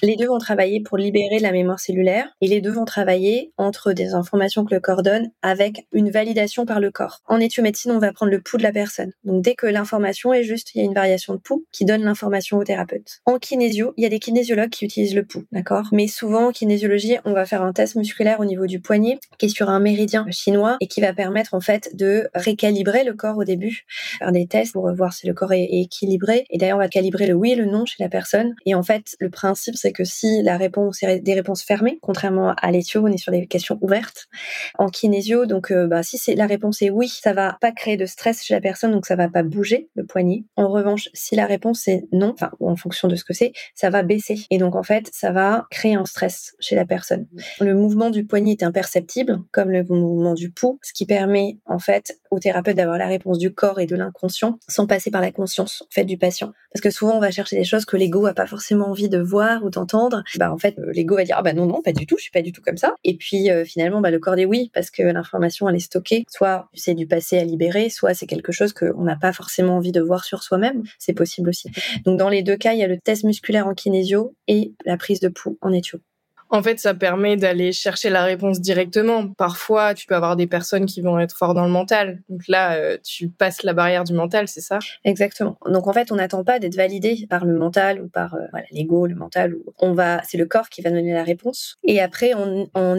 les 0.02 0.16
deux 0.16 0.26
vont 0.26 0.38
travailler 0.38 0.80
pour 0.80 0.98
libérer 0.98 1.38
la 1.38 1.52
mémoire 1.52 1.80
cellulaire 1.80 2.28
et 2.40 2.48
les 2.48 2.60
deux 2.60 2.70
vont 2.70 2.84
travailler 2.84 3.52
entre 3.56 3.92
des 3.92 4.14
informations 4.14 4.64
que 4.64 4.74
le 4.74 4.80
corps 4.80 5.02
donne 5.02 5.30
avec 5.42 5.86
une 5.92 6.10
validation 6.10 6.66
par 6.66 6.80
le 6.80 6.90
corps. 6.90 7.20
En 7.26 7.40
éthiomédecine, 7.40 7.92
on 7.92 7.98
va 7.98 8.12
prendre 8.12 8.32
le 8.32 8.40
pouls 8.40 8.58
de 8.58 8.62
la 8.62 8.72
personne. 8.72 9.12
Donc 9.24 9.42
dès 9.42 9.54
que 9.54 9.66
l'information 9.66 10.32
est 10.32 10.42
juste, 10.42 10.74
il 10.74 10.78
y 10.78 10.80
a 10.82 10.84
une 10.84 10.94
variation 10.94 11.34
de 11.34 11.38
pouls 11.38 11.64
qui 11.72 11.84
donne 11.84 12.02
l'information 12.02 12.58
au 12.58 12.64
thérapeute. 12.64 13.20
En 13.26 13.38
kinésio, 13.38 13.94
il 13.96 14.02
y 14.02 14.06
a 14.06 14.10
des 14.10 14.18
kinésiologues 14.18 14.70
qui 14.70 14.84
utilisent 14.84 15.14
le 15.14 15.24
pouls, 15.24 15.44
d'accord? 15.52 15.88
Mais 15.92 16.06
souvent 16.06 16.48
en 16.48 16.52
kinésiologie, 16.52 17.16
on 17.24 17.32
va 17.32 17.46
faire 17.46 17.62
un 17.62 17.72
test 17.72 17.96
musculaire 17.96 18.40
au 18.40 18.44
niveau 18.44 18.66
du 18.66 18.80
poignet 18.80 19.18
qui 19.38 19.46
est 19.46 19.50
sur 19.50 19.68
un 19.68 19.80
méridien 19.80 20.26
chinois 20.30 20.76
et 20.80 20.86
qui 20.86 21.00
va 21.00 21.12
permettre 21.12 21.54
en 21.54 21.60
fait 21.60 21.96
de 21.96 22.28
récalibrer 22.34 23.04
le 23.04 23.14
corps 23.14 23.38
au 23.38 23.44
début, 23.44 23.84
faire 24.18 24.32
des 24.32 24.46
tests 24.46 24.72
pour 24.72 24.90
voir 24.94 25.12
si 25.12 25.26
le 25.26 25.34
corps 25.34 25.52
est, 25.52 25.68
équilibré 25.70 26.44
et 26.50 26.58
d'ailleurs 26.58 26.78
on 26.78 26.80
va 26.80 26.88
calibrer 26.88 27.26
le 27.26 27.34
oui 27.34 27.52
et 27.52 27.54
le 27.54 27.64
non 27.64 27.86
chez 27.86 28.02
la 28.02 28.08
personne 28.08 28.54
et 28.66 28.74
en 28.74 28.82
fait 28.82 29.16
le 29.20 29.30
principe 29.30 29.76
c'est 29.76 29.89
que 29.92 30.04
si 30.04 30.42
la 30.42 30.56
réponse 30.56 31.02
est 31.02 31.20
des 31.20 31.34
réponses 31.34 31.62
fermées, 31.62 31.98
contrairement 32.02 32.54
à 32.56 32.70
l'éthio, 32.70 33.02
on 33.04 33.08
est 33.08 33.18
sur 33.18 33.32
des 33.32 33.46
questions 33.46 33.78
ouvertes. 33.80 34.26
En 34.78 34.88
kinésio, 34.88 35.46
donc 35.46 35.70
euh, 35.70 35.86
bah, 35.86 36.02
si 36.02 36.18
c'est 36.18 36.34
la 36.34 36.46
réponse 36.46 36.82
est 36.82 36.90
oui, 36.90 37.08
ça 37.08 37.32
va 37.32 37.56
pas 37.60 37.72
créer 37.72 37.96
de 37.96 38.06
stress 38.06 38.42
chez 38.42 38.54
la 38.54 38.60
personne, 38.60 38.92
donc 38.92 39.06
ça 39.06 39.16
va 39.16 39.28
pas 39.28 39.42
bouger 39.42 39.88
le 39.94 40.04
poignet. 40.04 40.44
En 40.56 40.68
revanche, 40.68 41.08
si 41.14 41.36
la 41.36 41.46
réponse 41.46 41.88
est 41.88 42.04
non, 42.12 42.32
enfin 42.34 42.50
en 42.60 42.76
fonction 42.76 43.08
de 43.08 43.16
ce 43.16 43.24
que 43.24 43.32
c'est, 43.32 43.52
ça 43.74 43.90
va 43.90 44.02
baisser 44.02 44.46
et 44.50 44.58
donc 44.58 44.76
en 44.76 44.82
fait 44.82 45.10
ça 45.12 45.32
va 45.32 45.66
créer 45.70 45.94
un 45.94 46.04
stress 46.04 46.54
chez 46.60 46.76
la 46.76 46.84
personne. 46.84 47.26
Le 47.60 47.74
mouvement 47.74 48.10
du 48.10 48.26
poignet 48.26 48.52
est 48.52 48.62
imperceptible, 48.62 49.38
comme 49.52 49.70
le 49.70 49.84
mouvement 49.84 50.34
du 50.34 50.50
pouls, 50.50 50.78
ce 50.82 50.92
qui 50.92 51.06
permet 51.06 51.58
en 51.66 51.78
fait 51.78 52.20
au 52.30 52.38
thérapeute 52.38 52.76
d'avoir 52.76 52.98
la 52.98 53.06
réponse 53.06 53.38
du 53.38 53.52
corps 53.52 53.80
et 53.80 53.86
de 53.86 53.96
l'inconscient 53.96 54.58
sans 54.68 54.86
passer 54.86 55.10
par 55.10 55.20
la 55.20 55.32
conscience 55.32 55.82
en 55.82 55.90
fait 55.90 56.04
du 56.04 56.18
patient. 56.18 56.52
Parce 56.72 56.82
que 56.82 56.90
souvent 56.90 57.16
on 57.16 57.20
va 57.20 57.30
chercher 57.30 57.56
des 57.56 57.64
choses 57.64 57.84
que 57.84 57.96
l'ego 57.96 58.26
a 58.26 58.34
pas 58.34 58.46
forcément 58.46 58.88
envie 58.88 59.08
de 59.08 59.18
voir 59.18 59.64
ou 59.64 59.70
s'entendre, 59.80 60.22
bah 60.38 60.52
en 60.52 60.58
fait 60.58 60.76
l'ego 60.92 61.16
va 61.16 61.24
dire 61.24 61.36
ah 61.38 61.42
bah 61.42 61.52
non 61.52 61.66
non 61.66 61.82
pas 61.82 61.92
du 61.92 62.06
tout, 62.06 62.16
je 62.18 62.22
suis 62.22 62.30
pas 62.30 62.42
du 62.42 62.52
tout 62.52 62.62
comme 62.62 62.76
ça. 62.76 62.94
Et 63.04 63.16
puis 63.16 63.48
finalement 63.64 64.00
bah 64.00 64.10
le 64.10 64.18
corps 64.18 64.36
dit 64.36 64.46
oui 64.46 64.70
parce 64.74 64.90
que 64.90 65.02
l'information 65.02 65.68
elle 65.68 65.76
est 65.76 65.80
stockée. 65.80 66.24
Soit 66.28 66.68
c'est 66.74 66.94
du 66.94 67.06
passé 67.06 67.38
à 67.38 67.44
libérer, 67.44 67.88
soit 67.88 68.14
c'est 68.14 68.26
quelque 68.26 68.52
chose 68.52 68.72
qu'on 68.72 69.02
n'a 69.02 69.16
pas 69.16 69.32
forcément 69.32 69.76
envie 69.76 69.92
de 69.92 70.00
voir 70.00 70.24
sur 70.24 70.42
soi-même. 70.42 70.82
C'est 70.98 71.14
possible 71.14 71.48
aussi. 71.48 71.70
Donc 72.04 72.18
dans 72.18 72.28
les 72.28 72.42
deux 72.42 72.56
cas, 72.56 72.72
il 72.72 72.78
y 72.78 72.84
a 72.84 72.88
le 72.88 72.98
test 72.98 73.24
musculaire 73.24 73.66
en 73.66 73.74
kinésio 73.74 74.34
et 74.48 74.72
la 74.84 74.96
prise 74.96 75.20
de 75.20 75.28
pouls 75.28 75.58
en 75.60 75.72
éthio. 75.72 76.00
En 76.50 76.62
fait, 76.62 76.78
ça 76.80 76.94
permet 76.94 77.36
d'aller 77.36 77.72
chercher 77.72 78.10
la 78.10 78.24
réponse 78.24 78.60
directement. 78.60 79.28
Parfois, 79.28 79.94
tu 79.94 80.06
peux 80.06 80.14
avoir 80.14 80.36
des 80.36 80.46
personnes 80.46 80.86
qui 80.86 81.00
vont 81.00 81.18
être 81.18 81.36
fortes 81.36 81.54
dans 81.54 81.64
le 81.64 81.70
mental. 81.70 82.20
Donc 82.28 82.42
là, 82.48 82.74
euh, 82.74 82.98
tu 83.04 83.28
passes 83.28 83.62
la 83.62 83.72
barrière 83.72 84.04
du 84.04 84.12
mental, 84.12 84.48
c'est 84.48 84.60
ça? 84.60 84.78
Exactement. 85.04 85.56
Donc 85.66 85.86
en 85.86 85.92
fait, 85.92 86.12
on 86.12 86.16
n'attend 86.16 86.44
pas 86.44 86.58
d'être 86.58 86.76
validé 86.76 87.26
par 87.28 87.44
le 87.44 87.56
mental 87.56 88.02
ou 88.02 88.08
par 88.08 88.34
euh, 88.34 88.46
l'ego, 88.72 89.06
le 89.06 89.14
mental. 89.14 89.54
On 89.78 89.92
va, 89.92 90.22
c'est 90.28 90.38
le 90.38 90.46
corps 90.46 90.68
qui 90.68 90.82
va 90.82 90.90
donner 90.90 91.12
la 91.12 91.24
réponse. 91.24 91.76
Et 91.84 92.00
après, 92.00 92.34
en, 92.34 92.66
en 92.74 92.96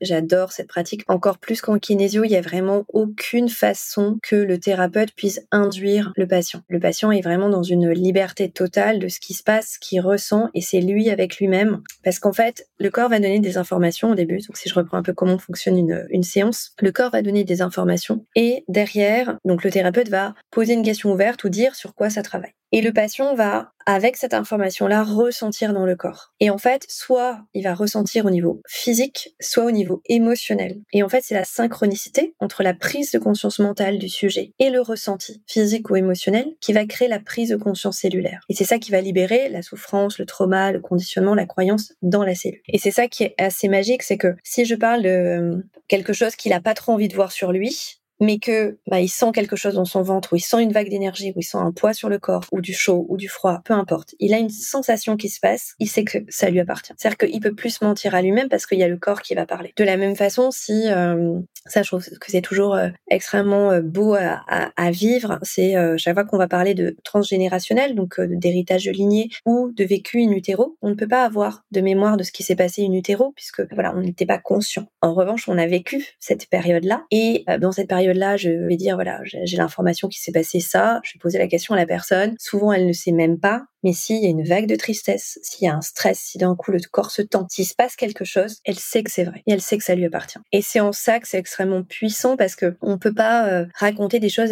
j'adore 0.00 0.52
cette 0.52 0.68
pratique 0.68 1.02
encore 1.08 1.38
plus 1.38 1.60
qu'en 1.60 1.78
kinésio. 1.78 2.24
Il 2.24 2.30
y 2.30 2.36
a 2.36 2.40
vraiment 2.40 2.84
aucune 2.88 3.48
façon 3.48 4.18
que 4.22 4.36
le 4.36 4.58
thérapeute 4.58 5.12
puisse 5.14 5.40
induire 5.50 6.12
le 6.16 6.26
patient. 6.26 6.62
Le 6.68 6.80
patient 6.80 7.10
est 7.12 7.20
vraiment 7.20 7.48
dans 7.48 7.62
une 7.62 7.90
liberté 7.90 8.50
totale 8.50 8.98
de 8.98 9.08
ce 9.08 9.20
qui 9.20 9.34
se 9.34 9.42
passe, 9.42 9.74
ce 9.74 9.78
qu'il 9.78 10.00
ressent, 10.00 10.48
et 10.54 10.60
c'est 10.60 10.80
lui 10.80 11.10
avec 11.10 11.36
lui-même. 11.36 11.82
Parce 12.02 12.18
qu'en 12.18 12.32
fait, 12.32 12.53
le 12.78 12.90
corps 12.90 13.08
va 13.08 13.18
donner 13.18 13.40
des 13.40 13.58
informations 13.58 14.10
au 14.10 14.14
début. 14.14 14.38
Donc, 14.38 14.56
si 14.56 14.68
je 14.68 14.74
reprends 14.74 14.96
un 14.96 15.02
peu 15.02 15.12
comment 15.12 15.38
fonctionne 15.38 15.78
une, 15.78 16.06
une 16.10 16.22
séance, 16.22 16.72
le 16.80 16.92
corps 16.92 17.10
va 17.10 17.22
donner 17.22 17.44
des 17.44 17.62
informations 17.62 18.26
et 18.34 18.64
derrière, 18.68 19.38
donc 19.44 19.64
le 19.64 19.70
thérapeute 19.70 20.08
va 20.08 20.34
poser 20.50 20.74
une 20.74 20.84
question 20.84 21.12
ouverte 21.12 21.42
ou 21.44 21.48
dire 21.48 21.74
sur 21.74 21.94
quoi 21.94 22.10
ça 22.10 22.22
travaille. 22.22 22.54
Et 22.72 22.80
le 22.80 22.92
patient 22.92 23.34
va, 23.34 23.70
avec 23.86 24.16
cette 24.16 24.34
information-là, 24.34 25.04
ressentir 25.04 25.72
dans 25.72 25.86
le 25.86 25.94
corps. 25.94 26.32
Et 26.40 26.50
en 26.50 26.58
fait, 26.58 26.84
soit 26.88 27.40
il 27.54 27.62
va 27.62 27.74
ressentir 27.74 28.26
au 28.26 28.30
niveau 28.30 28.62
physique, 28.66 29.34
soit 29.40 29.64
au 29.64 29.70
niveau 29.70 30.02
émotionnel. 30.06 30.80
Et 30.92 31.02
en 31.02 31.08
fait, 31.08 31.22
c'est 31.22 31.34
la 31.34 31.44
synchronicité 31.44 32.34
entre 32.40 32.62
la 32.62 32.74
prise 32.74 33.12
de 33.12 33.18
conscience 33.18 33.58
mentale 33.58 33.98
du 33.98 34.08
sujet 34.08 34.52
et 34.58 34.70
le 34.70 34.80
ressenti 34.80 35.42
physique 35.46 35.90
ou 35.90 35.96
émotionnel 35.96 36.54
qui 36.60 36.72
va 36.72 36.84
créer 36.84 37.08
la 37.08 37.20
prise 37.20 37.50
de 37.50 37.56
conscience 37.56 37.98
cellulaire. 37.98 38.44
Et 38.48 38.54
c'est 38.54 38.64
ça 38.64 38.78
qui 38.78 38.90
va 38.90 39.00
libérer 39.00 39.48
la 39.48 39.62
souffrance, 39.62 40.18
le 40.18 40.26
trauma, 40.26 40.72
le 40.72 40.80
conditionnement, 40.80 41.34
la 41.34 41.46
croyance 41.46 41.92
dans 42.02 42.24
la 42.24 42.34
cellule. 42.34 42.62
Et 42.68 42.78
c'est 42.78 42.90
ça 42.90 43.08
qui 43.08 43.24
est 43.24 43.34
assez 43.38 43.68
magique, 43.68 44.02
c'est 44.02 44.18
que 44.18 44.34
si 44.42 44.64
je 44.64 44.74
parle 44.74 45.02
de 45.02 45.64
quelque 45.88 46.12
chose 46.12 46.36
qu'il 46.36 46.52
a 46.52 46.60
pas 46.60 46.74
trop 46.74 46.92
envie 46.92 47.08
de 47.08 47.14
voir 47.14 47.32
sur 47.32 47.52
lui, 47.52 48.00
mais 48.24 48.38
que 48.38 48.78
bah, 48.86 49.00
il 49.00 49.08
sent 49.08 49.30
quelque 49.32 49.56
chose 49.56 49.74
dans 49.74 49.84
son 49.84 50.02
ventre, 50.02 50.32
ou 50.32 50.36
il 50.36 50.40
sent 50.40 50.62
une 50.62 50.72
vague 50.72 50.88
d'énergie, 50.88 51.32
ou 51.36 51.40
il 51.40 51.44
sent 51.44 51.58
un 51.58 51.72
poids 51.72 51.92
sur 51.92 52.08
le 52.08 52.18
corps, 52.18 52.44
ou 52.52 52.60
du 52.60 52.72
chaud, 52.72 53.06
ou 53.08 53.16
du 53.16 53.28
froid, 53.28 53.60
peu 53.64 53.74
importe. 53.74 54.14
Il 54.18 54.34
a 54.34 54.38
une 54.38 54.50
sensation 54.50 55.16
qui 55.16 55.28
se 55.28 55.40
passe, 55.40 55.74
il 55.78 55.88
sait 55.88 56.04
que 56.04 56.18
ça 56.28 56.50
lui 56.50 56.60
appartient. 56.60 56.92
C'est-à-dire 56.96 57.18
qu'il 57.18 57.40
peut 57.40 57.54
plus 57.54 57.80
mentir 57.82 58.14
à 58.14 58.22
lui-même 58.22 58.48
parce 58.48 58.66
qu'il 58.66 58.78
y 58.78 58.82
a 58.82 58.88
le 58.88 58.96
corps 58.96 59.22
qui 59.22 59.34
va 59.34 59.46
parler. 59.46 59.72
De 59.76 59.84
la 59.84 59.96
même 59.96 60.16
façon, 60.16 60.50
si 60.50 60.88
euh, 60.88 61.38
ça, 61.66 61.82
je 61.82 61.88
trouve 61.88 62.04
que 62.04 62.30
c'est 62.30 62.40
toujours 62.40 62.74
euh, 62.74 62.88
extrêmement 63.08 63.70
euh, 63.70 63.80
beau 63.82 64.14
à, 64.14 64.90
vivre, 64.90 65.38
c'est 65.42 65.74
chaque 65.98 66.14
fois 66.14 66.24
qu'on 66.24 66.38
va 66.38 66.46
parler 66.46 66.74
de 66.74 66.96
transgénérationnel, 67.04 67.94
donc 67.94 68.20
d'héritage 68.20 68.84
de 68.84 68.90
lignée 68.90 69.30
ou 69.46 69.72
de 69.72 69.84
vécu 69.84 70.20
in 70.20 70.30
utero, 70.30 70.76
on 70.82 70.90
ne 70.90 70.94
peut 70.94 71.08
pas 71.08 71.24
avoir 71.24 71.64
de 71.70 71.80
mémoire 71.80 72.16
de 72.16 72.22
ce 72.22 72.32
qui 72.32 72.42
s'est 72.42 72.54
passé 72.54 72.84
in 72.84 72.92
utero 72.92 73.32
puisque 73.34 73.62
voilà, 73.72 73.94
on 73.96 74.00
n'était 74.00 74.26
pas 74.26 74.38
conscient. 74.38 74.86
En 75.00 75.14
revanche, 75.14 75.48
on 75.48 75.58
a 75.58 75.66
vécu 75.66 76.16
cette 76.20 76.48
période-là 76.48 77.04
et 77.10 77.44
dans 77.60 77.72
cette 77.72 77.88
période 77.88 78.13
là 78.14 78.36
je 78.36 78.50
vais 78.50 78.76
dire, 78.76 78.96
voilà, 78.96 79.20
j'ai 79.24 79.56
l'information 79.56 80.08
qui 80.08 80.20
s'est 80.20 80.32
passé 80.32 80.60
ça, 80.60 81.00
je 81.04 81.14
vais 81.14 81.18
poser 81.20 81.38
la 81.38 81.46
question 81.46 81.74
à 81.74 81.76
la 81.76 81.86
personne. 81.86 82.34
Souvent, 82.38 82.72
elle 82.72 82.86
ne 82.86 82.92
sait 82.92 83.12
même 83.12 83.38
pas 83.38 83.64
mais 83.84 83.92
s'il 83.92 84.22
y 84.22 84.26
a 84.26 84.30
une 84.30 84.42
vague 84.42 84.66
de 84.66 84.76
tristesse, 84.76 85.38
s'il 85.42 85.66
y 85.66 85.68
a 85.68 85.74
un 85.74 85.82
stress, 85.82 86.18
si 86.18 86.38
d'un 86.38 86.56
coup 86.56 86.72
le 86.72 86.80
corps 86.90 87.10
se 87.10 87.22
tend, 87.22 87.46
s'il 87.48 87.66
se 87.66 87.74
passe 87.74 87.96
quelque 87.96 88.24
chose, 88.24 88.60
elle 88.64 88.78
sait 88.78 89.02
que 89.02 89.10
c'est 89.10 89.24
vrai 89.24 89.42
et 89.46 89.52
elle 89.52 89.60
sait 89.60 89.78
que 89.78 89.84
ça 89.84 89.94
lui 89.94 90.04
appartient. 90.04 90.38
Et 90.52 90.62
c'est 90.62 90.80
en 90.80 90.92
ça 90.92 91.20
que 91.20 91.28
c'est 91.28 91.38
extrêmement 91.38 91.82
puissant 91.82 92.36
parce 92.36 92.56
que 92.56 92.76
on 92.80 92.98
peut 92.98 93.14
pas 93.14 93.48
euh, 93.48 93.66
raconter 93.74 94.18
des 94.18 94.28
choses, 94.28 94.50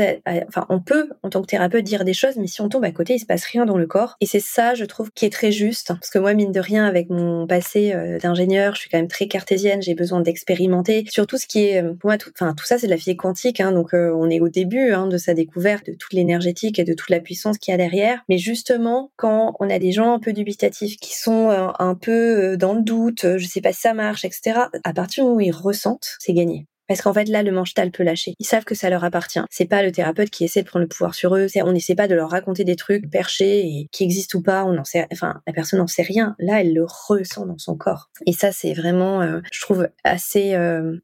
enfin 0.48 0.66
on 0.68 0.80
peut 0.80 1.08
en 1.22 1.30
tant 1.30 1.40
que 1.40 1.46
thérapeute 1.46 1.84
dire 1.84 2.04
des 2.04 2.14
choses, 2.14 2.36
mais 2.36 2.46
si 2.46 2.60
on 2.60 2.68
tombe 2.68 2.84
à 2.84 2.92
côté, 2.92 3.14
il 3.14 3.18
se 3.18 3.26
passe 3.26 3.44
rien 3.44 3.64
dans 3.64 3.78
le 3.78 3.86
corps. 3.86 4.16
Et 4.20 4.26
c'est 4.26 4.40
ça, 4.40 4.74
je 4.74 4.84
trouve, 4.84 5.10
qui 5.12 5.24
est 5.24 5.32
très 5.32 5.50
juste 5.50 5.88
parce 5.88 6.10
que 6.10 6.18
moi 6.18 6.34
mine 6.34 6.52
de 6.52 6.60
rien, 6.60 6.86
avec 6.86 7.10
mon 7.10 7.46
passé 7.46 7.92
euh, 7.94 8.18
d'ingénieur, 8.18 8.74
je 8.74 8.80
suis 8.80 8.90
quand 8.90 8.98
même 8.98 9.08
très 9.08 9.26
cartésienne, 9.26 9.82
j'ai 9.82 9.94
besoin 9.94 10.20
d'expérimenter. 10.20 11.06
Surtout 11.08 11.38
ce 11.38 11.46
qui 11.46 11.64
est, 11.64 11.82
pour 11.82 12.10
moi, 12.10 12.18
tout, 12.18 12.30
enfin 12.38 12.54
tout 12.54 12.64
ça 12.64 12.78
c'est 12.78 12.86
de 12.86 12.92
la 12.92 12.98
physique 12.98 13.20
quantique, 13.20 13.60
hein, 13.60 13.72
donc 13.72 13.94
euh, 13.94 14.12
on 14.14 14.28
est 14.28 14.40
au 14.40 14.48
début 14.48 14.92
hein, 14.92 15.06
de 15.06 15.16
sa 15.16 15.34
découverte, 15.34 15.86
de 15.86 15.94
toute 15.94 16.12
l'énergétique 16.12 16.78
et 16.78 16.84
de 16.84 16.94
toute 16.94 17.10
la 17.10 17.20
puissance 17.20 17.58
qu'il 17.58 17.72
y 17.72 17.74
a 17.74 17.78
derrière. 17.78 18.22
Mais 18.28 18.38
justement, 18.38 19.10
quand 19.22 19.54
on 19.60 19.70
a 19.70 19.78
des 19.78 19.92
gens 19.92 20.14
un 20.14 20.18
peu 20.18 20.32
dubitatifs 20.32 20.96
qui 20.96 21.16
sont 21.16 21.48
euh, 21.48 21.68
un 21.78 21.94
peu 21.94 22.10
euh, 22.54 22.56
dans 22.56 22.74
le 22.74 22.82
doute, 22.82 23.24
euh, 23.24 23.38
je 23.38 23.46
sais 23.46 23.60
pas 23.60 23.72
si 23.72 23.82
ça 23.82 23.94
marche, 23.94 24.24
etc. 24.24 24.62
À 24.82 24.92
partir 24.92 25.22
du 25.22 25.28
moment 25.28 25.36
où 25.36 25.40
ils 25.40 25.52
ressentent, 25.52 26.16
c'est 26.18 26.32
gagné. 26.32 26.66
Parce 26.88 27.00
qu'en 27.00 27.14
fait, 27.14 27.28
là, 27.28 27.44
le 27.44 27.52
manche-tal 27.52 27.92
peut 27.92 28.02
lâcher. 28.02 28.34
Ils 28.40 28.44
savent 28.44 28.64
que 28.64 28.74
ça 28.74 28.90
leur 28.90 29.04
appartient. 29.04 29.40
C'est 29.48 29.66
pas 29.66 29.84
le 29.84 29.92
thérapeute 29.92 30.28
qui 30.28 30.42
essaie 30.44 30.62
de 30.62 30.66
prendre 30.66 30.82
le 30.82 30.88
pouvoir 30.88 31.14
sur 31.14 31.36
eux. 31.36 31.46
On 31.64 31.72
n'essaie 31.72 31.94
pas 31.94 32.08
de 32.08 32.16
leur 32.16 32.30
raconter 32.30 32.64
des 32.64 32.74
trucs 32.74 33.08
perchés 33.08 33.60
et 33.60 33.88
qui 33.92 34.02
existent 34.02 34.38
ou 34.38 34.42
pas. 34.42 34.64
On 34.64 34.76
en 34.76 34.84
sait, 34.84 35.06
enfin, 35.12 35.40
la 35.46 35.52
personne 35.52 35.78
n'en 35.78 35.86
sait 35.86 36.02
rien. 36.02 36.34
Là, 36.40 36.60
elle 36.60 36.74
le 36.74 36.84
ressent 36.84 37.46
dans 37.46 37.56
son 37.56 37.76
corps. 37.76 38.10
Et 38.26 38.32
ça, 38.32 38.50
c'est 38.50 38.74
vraiment, 38.74 39.22
je 39.50 39.60
trouve, 39.60 39.88
assez, 40.04 40.54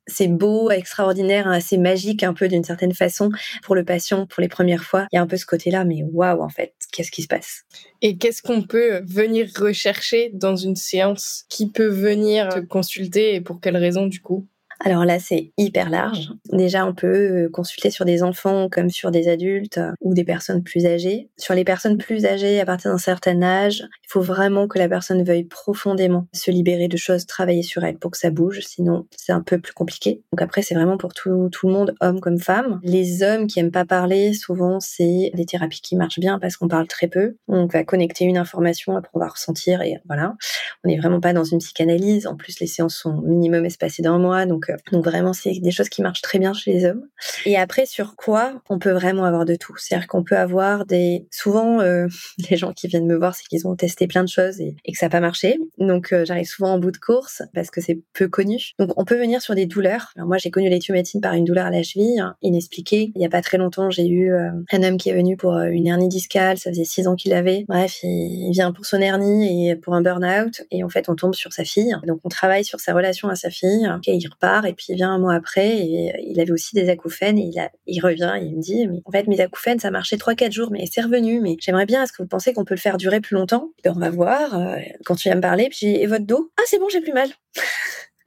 c'est 0.09 0.27
beau, 0.27 0.71
extraordinaire, 0.71 1.47
hein, 1.47 1.53
assez 1.53 1.79
magique 1.79 2.25
un 2.25 2.35
peu 2.35 2.49
d'une 2.49 2.65
certaine 2.65 2.93
façon 2.93 3.31
pour 3.63 3.77
le 3.77 3.85
patient 3.85 4.27
pour 4.27 4.43
les 4.43 4.49
premières 4.49 4.85
fois. 4.85 5.07
Il 5.13 5.17
y 5.17 5.19
a 5.19 5.23
un 5.23 5.29
peu 5.29 5.37
ce 5.39 5.47
côté-là, 5.47 5.85
mais 5.85 6.03
waouh, 6.03 6.43
en 6.43 6.51
fait, 6.51 6.75
qu'est-ce 6.92 7.11
qui 7.11 7.23
se 7.23 7.28
passe. 7.28 7.64
Et 8.02 8.16
qu'est-ce 8.16 8.42
qu'on 8.42 8.62
peut 8.62 9.00
venir 9.04 9.49
rechercher 9.57 10.30
dans 10.33 10.57
une 10.57 10.76
séance 10.76 11.45
Qui 11.49 11.71
peut 11.71 11.88
venir 11.88 12.49
te 12.49 12.61
consulter 12.61 13.35
et 13.35 13.40
pour 13.40 13.61
quelles 13.61 13.76
raisons 13.76 14.07
du 14.07 14.21
coup? 14.21 14.47
Alors 14.81 15.05
là, 15.05 15.19
c'est 15.19 15.53
hyper 15.59 15.91
large. 15.91 16.31
Déjà, 16.53 16.87
on 16.87 16.95
peut 16.95 17.07
euh, 17.47 17.49
consulter 17.53 17.91
sur 17.91 18.05
des 18.05 18.23
enfants 18.23 18.69
comme 18.71 18.91
sur 18.91 19.11
des 19.11 19.29
adultes 19.29 19.79
euh, 19.79 19.93
ou 20.01 20.15
des 20.15 20.25
personnes 20.25 20.63
plus 20.63 20.87
âgées. 20.87 21.31
Sur 21.37 21.55
les 21.55 21.65
personnes 21.65 21.99
plus 21.99 22.25
âgées, 22.25 22.61
à 22.61 22.65
partir 22.65 22.93
d'un 22.93 22.99
certain 22.99 23.43
âge, 23.43 23.81
il 23.81 24.09
faut 24.09 24.21
vraiment 24.21 24.69
que 24.69 24.79
la 24.79 24.89
personne 24.89 25.25
veuille 25.25 25.45
profondément 25.45 26.29
se 26.33 26.53
libérer 26.53 26.87
de 26.87 26.97
choses, 26.97 27.27
travailler 27.27 27.65
sur 27.65 27.83
elle 27.83 27.99
pour 27.99 28.13
que 28.13 28.19
ça 28.19 28.31
bouge. 28.31 28.61
Sinon, 28.61 29.07
c'est 29.17 29.33
un 29.33 29.43
peu 29.43 29.59
plus 29.59 29.73
compliqué. 29.73 30.23
Donc 30.33 30.43
après, 30.43 30.63
c'est 30.63 30.75
vraiment 30.75 30.97
pour 30.97 31.13
tout, 31.13 31.49
tout 31.51 31.67
le 31.67 31.73
monde, 31.73 31.95
hommes 32.01 32.21
comme 32.21 32.39
femmes. 32.39 32.79
Les 32.85 33.25
hommes 33.25 33.49
qui 33.49 33.59
aiment 33.59 33.73
pas 33.73 33.85
parler, 33.85 34.33
souvent, 34.33 34.79
c'est 34.79 35.33
des 35.35 35.45
thérapies 35.45 35.81
qui 35.83 35.97
marchent 35.97 36.21
bien 36.21 36.39
parce 36.39 36.57
qu'on 36.57 36.69
parle 36.69 36.87
très 36.87 37.09
peu. 37.09 37.37
On 37.49 37.67
va 37.67 37.83
connecter 37.83 38.25
une 38.25 38.39
information, 38.39 38.97
après 38.97 39.11
on 39.15 39.19
va 39.19 39.29
ressentir 39.29 39.83
et 39.83 39.97
voilà. 40.07 40.37
On 40.85 40.89
n'est 40.89 40.99
vraiment 40.99 41.21
pas 41.21 41.33
dans 41.33 41.45
une 41.45 41.59
psychanalyse. 41.59 42.29
En 42.29 42.37
plus, 42.37 42.61
les 42.61 42.69
séances 42.69 42.95
sont 42.95 43.23
minimum 43.23 43.65
espacées 43.65 44.03
d'un 44.03 44.19
mois, 44.19 44.47
donc 44.47 44.68
donc, 44.93 45.05
vraiment, 45.05 45.33
c'est 45.33 45.53
des 45.61 45.71
choses 45.71 45.89
qui 45.89 46.03
marchent 46.03 46.23
très 46.23 46.39
bien 46.39 46.53
chez 46.53 46.73
les 46.73 46.85
hommes. 46.85 47.07
Et 47.45 47.57
après, 47.57 47.87
sur 47.87 48.17
quoi 48.17 48.63
on 48.69 48.79
peut 48.79 48.91
vraiment 48.91 49.25
avoir 49.25 49.45
de 49.45 49.55
tout? 49.55 49.75
C'est-à-dire 49.77 50.07
qu'on 50.07 50.25
peut 50.25 50.37
avoir 50.37 50.87
des... 50.87 51.27
Souvent, 51.31 51.81
euh, 51.81 52.07
les 52.51 52.57
gens 52.57 52.73
qui 52.73 52.89
viennent 52.89 53.07
me 53.07 53.17
voir, 53.17 53.35
c'est 53.35 53.45
qu'ils 53.45 53.67
ont 53.67 53.77
testé 53.77 54.07
plein 54.07 54.25
de 54.25 54.29
choses 54.29 54.61
et, 54.61 54.77
que 54.87 54.99
ça 54.99 55.07
n'a 55.07 55.11
pas 55.11 55.21
marché. 55.21 55.59
Donc, 55.79 56.13
euh, 56.13 56.25
j'arrive 56.25 56.47
souvent 56.47 56.73
en 56.73 56.79
bout 56.79 56.91
de 56.91 56.99
course 56.99 57.43
parce 57.55 57.71
que 57.71 57.81
c'est 57.81 58.01
peu 58.13 58.29
connu. 58.29 58.73
Donc, 58.79 58.91
on 58.97 59.05
peut 59.05 59.19
venir 59.19 59.43
sur 59.43 59.55
des 59.55 59.67
douleurs. 59.67 60.13
Alors, 60.17 60.29
moi, 60.29 60.39
j'ai 60.39 60.51
connu 60.51 60.69
l'éthiométine 60.69 61.21
par 61.21 61.35
une 61.35 61.45
douleur 61.45 61.67
à 61.67 61.71
la 61.71 61.83
cheville, 61.83 62.21
hein, 62.21 62.37
inexpliquée. 62.43 63.13
Il 63.15 63.19
n'y 63.19 63.27
a 63.27 63.31
pas 63.31 63.43
très 63.43 63.59
longtemps, 63.59 63.91
j'ai 63.91 64.07
eu 64.07 64.33
euh, 64.33 64.51
un 64.73 64.83
homme 64.83 64.97
qui 64.97 65.11
est 65.11 65.15
venu 65.15 65.37
pour 65.37 65.57
une 65.59 65.87
hernie 65.87 66.09
discale. 66.09 66.59
Ça 66.59 66.71
faisait 66.71 66.85
six 66.85 67.07
ans 67.07 67.17
qu'il 67.17 67.33
l'avait. 67.33 67.65
Bref, 67.69 67.99
il, 68.03 68.51
vient 68.53 68.73
pour 68.73 68.87
son 68.87 68.99
hernie 68.99 69.69
et 69.69 69.77
pour 69.77 69.95
un 69.95 70.03
burn-out. 70.03 70.63
Et 70.71 70.83
en 70.83 70.89
fait, 70.89 71.09
on 71.09 71.15
tombe 71.15 71.35
sur 71.35 71.53
sa 71.53 71.65
fille. 71.65 71.95
Donc, 72.07 72.21
on 72.25 72.29
travaille 72.29 72.65
sur 72.65 72.81
sa 72.81 72.95
relation 72.95 73.29
à 73.29 73.35
sa 73.35 73.51
fille. 73.51 73.89
Et 74.07 74.15
il 74.15 74.29
repart 74.29 74.58
et 74.67 74.75
puis 74.75 74.87
il 74.91 74.97
vient 74.97 75.11
un 75.11 75.19
mois 75.19 75.35
après 75.35 75.79
et 75.79 76.11
euh, 76.11 76.19
il 76.23 76.41
avait 76.41 76.53
aussi 76.53 76.75
des 76.75 76.88
acouphènes 76.88 77.38
et 77.38 77.50
il, 77.87 78.00
revient 78.00 78.33
et 78.41 78.45
il 78.45 78.57
me 78.57 78.61
dit 78.61 78.87
mais 78.87 79.00
en 79.05 79.11
fait 79.11 79.27
mes 79.27 79.41
acouphènes 79.41 79.79
ça 79.79 79.91
marchait 79.91 80.17
3-4 80.17 80.53
jours 80.53 80.71
mais 80.71 80.85
c'est 80.91 81.00
revenu 81.00 81.41
mais 81.41 81.57
j'aimerais 81.61 81.87
bien 81.87 82.03
est-ce 82.03 82.12
que 82.12 82.23
vous 82.23 82.29
pensez 82.29 82.53
qu'on 82.53 82.65
peut 82.65 82.75
le 82.75 82.81
faire 82.81 82.97
durer 82.97 83.21
plus 83.21 83.35
longtemps? 83.35 83.71
Ben, 83.85 83.93
on 83.95 83.99
va 83.99 84.11
voir 84.11 84.61
quand 85.05 85.15
tu 85.15 85.29
viens 85.29 85.37
me 85.37 85.41
parler 85.41 85.69
puis 85.71 85.87
et 85.87 86.07
votre 86.07 86.27
dos? 86.27 86.50
Ah 86.59 86.62
c'est 86.67 86.79
bon 86.79 86.88
j'ai 86.88 87.00
plus 87.00 87.12
mal 87.12 87.29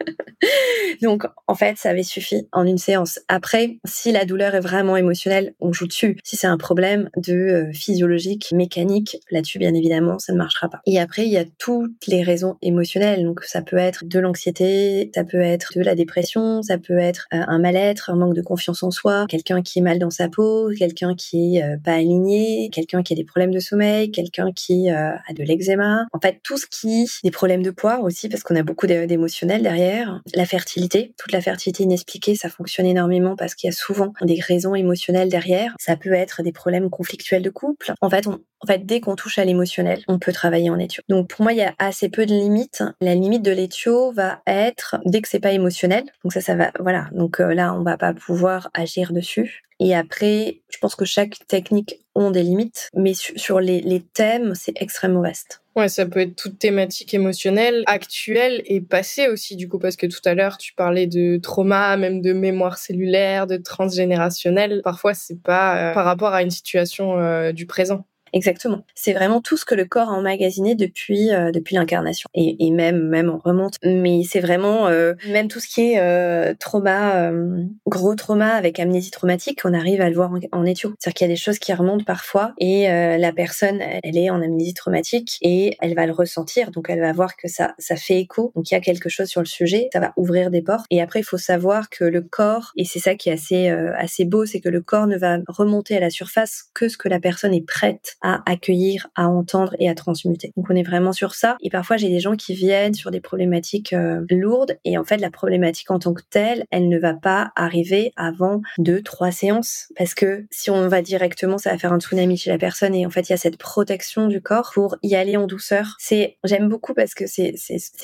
Donc, 1.01 1.25
en 1.47 1.55
fait, 1.55 1.77
ça 1.77 1.89
avait 1.89 2.03
suffi 2.03 2.47
en 2.51 2.65
une 2.65 2.77
séance. 2.77 3.19
Après, 3.27 3.77
si 3.85 4.11
la 4.11 4.25
douleur 4.25 4.55
est 4.55 4.59
vraiment 4.59 4.97
émotionnelle, 4.97 5.53
on 5.59 5.73
joue 5.73 5.87
dessus. 5.87 6.17
Si 6.23 6.35
c'est 6.35 6.47
un 6.47 6.57
problème 6.57 7.09
de 7.17 7.33
euh, 7.33 7.73
physiologique, 7.73 8.51
mécanique, 8.51 9.17
là-dessus, 9.31 9.59
bien 9.59 9.73
évidemment, 9.73 10.19
ça 10.19 10.33
ne 10.33 10.37
marchera 10.37 10.69
pas. 10.69 10.81
Et 10.85 10.99
après, 10.99 11.25
il 11.25 11.31
y 11.31 11.37
a 11.37 11.45
toutes 11.57 12.07
les 12.07 12.23
raisons 12.23 12.57
émotionnelles. 12.61 13.23
Donc, 13.23 13.43
ça 13.43 13.61
peut 13.61 13.77
être 13.77 14.05
de 14.05 14.19
l'anxiété, 14.19 15.11
ça 15.13 15.23
peut 15.23 15.41
être 15.41 15.73
de 15.75 15.81
la 15.81 15.95
dépression, 15.95 16.61
ça 16.61 16.77
peut 16.77 16.97
être 16.97 17.27
euh, 17.33 17.41
un 17.47 17.59
mal-être, 17.59 18.09
un 18.09 18.15
manque 18.15 18.35
de 18.35 18.41
confiance 18.41 18.83
en 18.83 18.91
soi, 18.91 19.25
quelqu'un 19.29 19.61
qui 19.61 19.79
est 19.79 19.83
mal 19.83 19.99
dans 19.99 20.09
sa 20.09 20.29
peau, 20.29 20.69
quelqu'un 20.77 21.15
qui 21.15 21.57
est 21.57 21.63
euh, 21.63 21.77
pas 21.83 21.93
aligné, 21.93 22.69
quelqu'un 22.71 23.03
qui 23.03 23.13
a 23.13 23.15
des 23.15 23.25
problèmes 23.25 23.53
de 23.53 23.59
sommeil, 23.59 24.11
quelqu'un 24.11 24.51
qui 24.51 24.89
a 24.89 25.19
de 25.35 25.43
l'eczéma. 25.43 26.05
En 26.11 26.19
fait, 26.19 26.39
tout 26.43 26.57
ce 26.57 26.65
qui, 26.65 27.07
des 27.23 27.31
problèmes 27.31 27.63
de 27.63 27.71
poids 27.71 27.99
aussi, 28.01 28.29
parce 28.29 28.43
qu'on 28.43 28.55
a 28.55 28.63
beaucoup 28.63 28.87
d'émotionnels 28.87 29.61
derrière 29.61 29.90
La 30.33 30.45
fertilité, 30.45 31.13
toute 31.17 31.31
la 31.31 31.41
fertilité 31.41 31.83
inexpliquée, 31.83 32.35
ça 32.35 32.49
fonctionne 32.49 32.85
énormément 32.85 33.35
parce 33.35 33.55
qu'il 33.55 33.67
y 33.67 33.73
a 33.73 33.75
souvent 33.75 34.13
des 34.21 34.39
raisons 34.39 34.75
émotionnelles 34.75 35.29
derrière. 35.29 35.75
Ça 35.79 35.95
peut 35.95 36.13
être 36.13 36.43
des 36.43 36.51
problèmes 36.51 36.89
conflictuels 36.89 37.41
de 37.41 37.49
couple. 37.49 37.93
En 38.01 38.09
fait, 38.09 38.27
on, 38.27 38.39
en 38.63 38.67
fait, 38.67 38.85
dès 38.85 39.01
qu'on 39.01 39.15
touche 39.15 39.39
à 39.39 39.45
l'émotionnel, 39.45 40.03
on 40.07 40.19
peut 40.19 40.31
travailler 40.31 40.69
en 40.69 40.77
éthio. 40.77 41.01
Donc 41.09 41.29
pour 41.29 41.41
moi, 41.41 41.53
il 41.53 41.57
y 41.57 41.63
a 41.63 41.73
assez 41.79 42.09
peu 42.09 42.25
de 42.25 42.33
limites. 42.33 42.83
La 43.01 43.15
limite 43.15 43.43
de 43.43 43.51
l'éthio 43.51 44.11
va 44.11 44.41
être 44.45 44.97
dès 45.05 45.21
que 45.21 45.27
c'est 45.27 45.39
pas 45.39 45.51
émotionnel. 45.51 46.03
Donc 46.23 46.33
ça, 46.33 46.41
ça 46.41 46.55
va, 46.55 46.71
voilà. 46.79 47.09
Donc 47.11 47.39
euh, 47.39 47.53
là, 47.53 47.73
on 47.73 47.83
va 47.83 47.97
pas 47.97 48.13
pouvoir 48.13 48.69
agir 48.73 49.13
dessus. 49.13 49.63
Et 49.79 49.95
après, 49.95 50.61
je 50.69 50.77
pense 50.77 50.95
que 50.95 51.05
chaque 51.05 51.47
technique 51.47 51.95
ont 52.13 52.29
des 52.29 52.43
limites, 52.43 52.89
mais 52.95 53.13
sur 53.15 53.59
les, 53.59 53.81
les 53.81 54.01
thèmes, 54.01 54.53
c'est 54.53 54.79
extrêmement 54.79 55.21
vaste. 55.21 55.60
Ouais, 55.75 55.87
ça 55.87 56.05
peut 56.05 56.19
être 56.19 56.35
toute 56.35 56.59
thématique 56.59 57.13
émotionnelle, 57.13 57.83
actuelle 57.85 58.61
et 58.65 58.81
passée 58.81 59.29
aussi, 59.29 59.55
du 59.55 59.69
coup, 59.69 59.79
parce 59.79 59.95
que 59.95 60.05
tout 60.05 60.19
à 60.25 60.33
l'heure, 60.33 60.57
tu 60.57 60.73
parlais 60.73 61.07
de 61.07 61.37
trauma, 61.37 61.95
même 61.95 62.21
de 62.21 62.33
mémoire 62.33 62.77
cellulaire, 62.77 63.47
de 63.47 63.55
transgénérationnel. 63.55 64.81
Parfois, 64.83 65.13
c'est 65.13 65.41
pas 65.41 65.91
euh, 65.91 65.93
par 65.93 66.03
rapport 66.03 66.33
à 66.33 66.41
une 66.41 66.49
situation 66.49 67.17
euh, 67.19 67.53
du 67.53 67.67
présent. 67.67 68.05
Exactement. 68.33 68.83
C'est 68.95 69.13
vraiment 69.13 69.41
tout 69.41 69.57
ce 69.57 69.65
que 69.65 69.75
le 69.75 69.85
corps 69.85 70.09
a 70.09 70.13
emmagasiné 70.13 70.75
depuis 70.75 71.31
euh, 71.31 71.51
depuis 71.51 71.75
l'incarnation 71.75 72.29
et, 72.33 72.65
et, 72.65 72.71
même 72.71 73.07
même 73.07 73.29
on 73.29 73.37
remonte. 73.37 73.75
Mais 73.83 74.23
c'est 74.23 74.39
vraiment 74.39 74.87
euh, 74.87 75.13
même 75.27 75.47
tout 75.47 75.59
ce 75.59 75.67
qui 75.67 75.91
est 75.91 75.99
euh, 75.99 76.53
trauma, 76.57 77.23
euh, 77.23 77.63
gros 77.87 78.15
trauma 78.15 78.53
avec 78.53 78.79
amnésie 78.79 79.11
traumatique, 79.11 79.61
on 79.65 79.73
arrive 79.73 80.01
à 80.01 80.09
le 80.09 80.15
voir 80.15 80.31
en, 80.31 80.39
en 80.51 80.65
éthio. 80.65 80.93
C'est-à-dire 80.99 81.15
qu'il 81.15 81.27
y 81.27 81.29
a 81.29 81.33
des 81.33 81.39
choses 81.39 81.59
qui 81.59 81.73
remontent 81.73 82.05
parfois 82.05 82.53
et 82.57 82.87
la 82.87 83.31
personne 83.33 83.79
elle 84.03 84.17
est 84.17 84.29
en 84.29 84.41
amnésie 84.41 84.73
traumatique 84.73 85.37
et 85.41 85.75
elle 85.81 85.95
va 85.95 86.05
le 86.05 86.13
ressentir, 86.13 86.71
donc 86.71 86.89
elle 86.89 86.99
va 86.99 87.11
voir 87.11 87.35
que 87.35 87.47
ça 87.47 87.73
ça 87.77 87.95
fait 87.95 88.19
écho, 88.19 88.51
donc 88.55 88.69
il 88.71 88.73
y 88.73 88.77
a 88.77 88.81
quelque 88.81 89.09
chose 89.09 89.27
sur 89.27 89.41
le 89.41 89.45
sujet, 89.45 89.89
ça 89.91 89.99
va 89.99 90.13
ouvrir 90.17 90.51
des 90.51 90.61
portes. 90.61 90.85
Et 90.89 91.01
après 91.01 91.19
il 91.19 91.23
faut 91.23 91.37
savoir 91.37 91.89
que 91.89 92.03
le 92.05 92.21
corps 92.21 92.71
et 92.77 92.85
c'est 92.85 92.99
ça 92.99 93.15
qui 93.15 93.29
est 93.29 93.33
assez 93.33 93.69
assez 93.69 94.25
beau, 94.25 94.45
c'est 94.45 94.59
que 94.59 94.69
le 94.69 94.81
corps 94.81 95.07
ne 95.07 95.17
va 95.17 95.37
remonter 95.47 95.97
à 95.97 95.99
la 95.99 96.09
surface 96.09 96.65
que 96.73 96.87
ce 96.87 96.97
que 96.97 97.09
la 97.09 97.19
personne 97.19 97.53
est 97.53 97.65
prête 97.65 98.17
à 98.21 98.41
accueillir, 98.49 99.07
à 99.15 99.27
entendre 99.27 99.75
et 99.79 99.89
à 99.89 99.95
transmuter. 99.95 100.51
Donc 100.55 100.67
on 100.69 100.75
est 100.75 100.83
vraiment 100.83 101.13
sur 101.13 101.33
ça. 101.33 101.57
Et 101.61 101.69
parfois 101.69 101.97
j'ai 101.97 102.09
des 102.09 102.19
gens 102.19 102.35
qui 102.35 102.53
viennent 102.53 102.93
sur 102.93 103.11
des 103.11 103.21
problématiques 103.21 103.93
euh, 103.93 104.25
lourdes 104.29 104.77
et 104.85 104.97
en 104.97 105.03
fait 105.03 105.17
la 105.17 105.31
problématique 105.31 105.91
en 105.91 105.99
tant 105.99 106.13
que 106.13 106.21
telle, 106.29 106.65
elle 106.71 106.89
ne 106.89 106.99
va 106.99 107.13
pas 107.13 107.51
arriver 107.55 108.13
avant 108.15 108.61
deux, 108.77 109.01
trois 109.01 109.31
séances 109.31 109.91
parce 109.97 110.13
que 110.13 110.45
si 110.51 110.69
on 110.69 110.87
va 110.87 111.01
directement, 111.01 111.57
ça 111.57 111.71
va 111.71 111.77
faire 111.77 111.93
un 111.93 111.99
tsunami 111.99 112.37
chez 112.37 112.51
la 112.51 112.57
personne 112.57 112.95
et 112.95 113.05
en 113.05 113.09
fait 113.09 113.29
il 113.29 113.31
y 113.31 113.33
a 113.33 113.37
cette 113.37 113.57
protection 113.57 114.27
du 114.27 114.41
corps 114.41 114.71
pour 114.73 114.95
y 115.03 115.15
aller 115.15 115.37
en 115.37 115.47
douceur. 115.47 115.95
C'est 115.99 116.37
j'aime 116.43 116.69
beaucoup 116.69 116.93
parce 116.93 117.13
que 117.13 117.25
c'est 117.27 117.55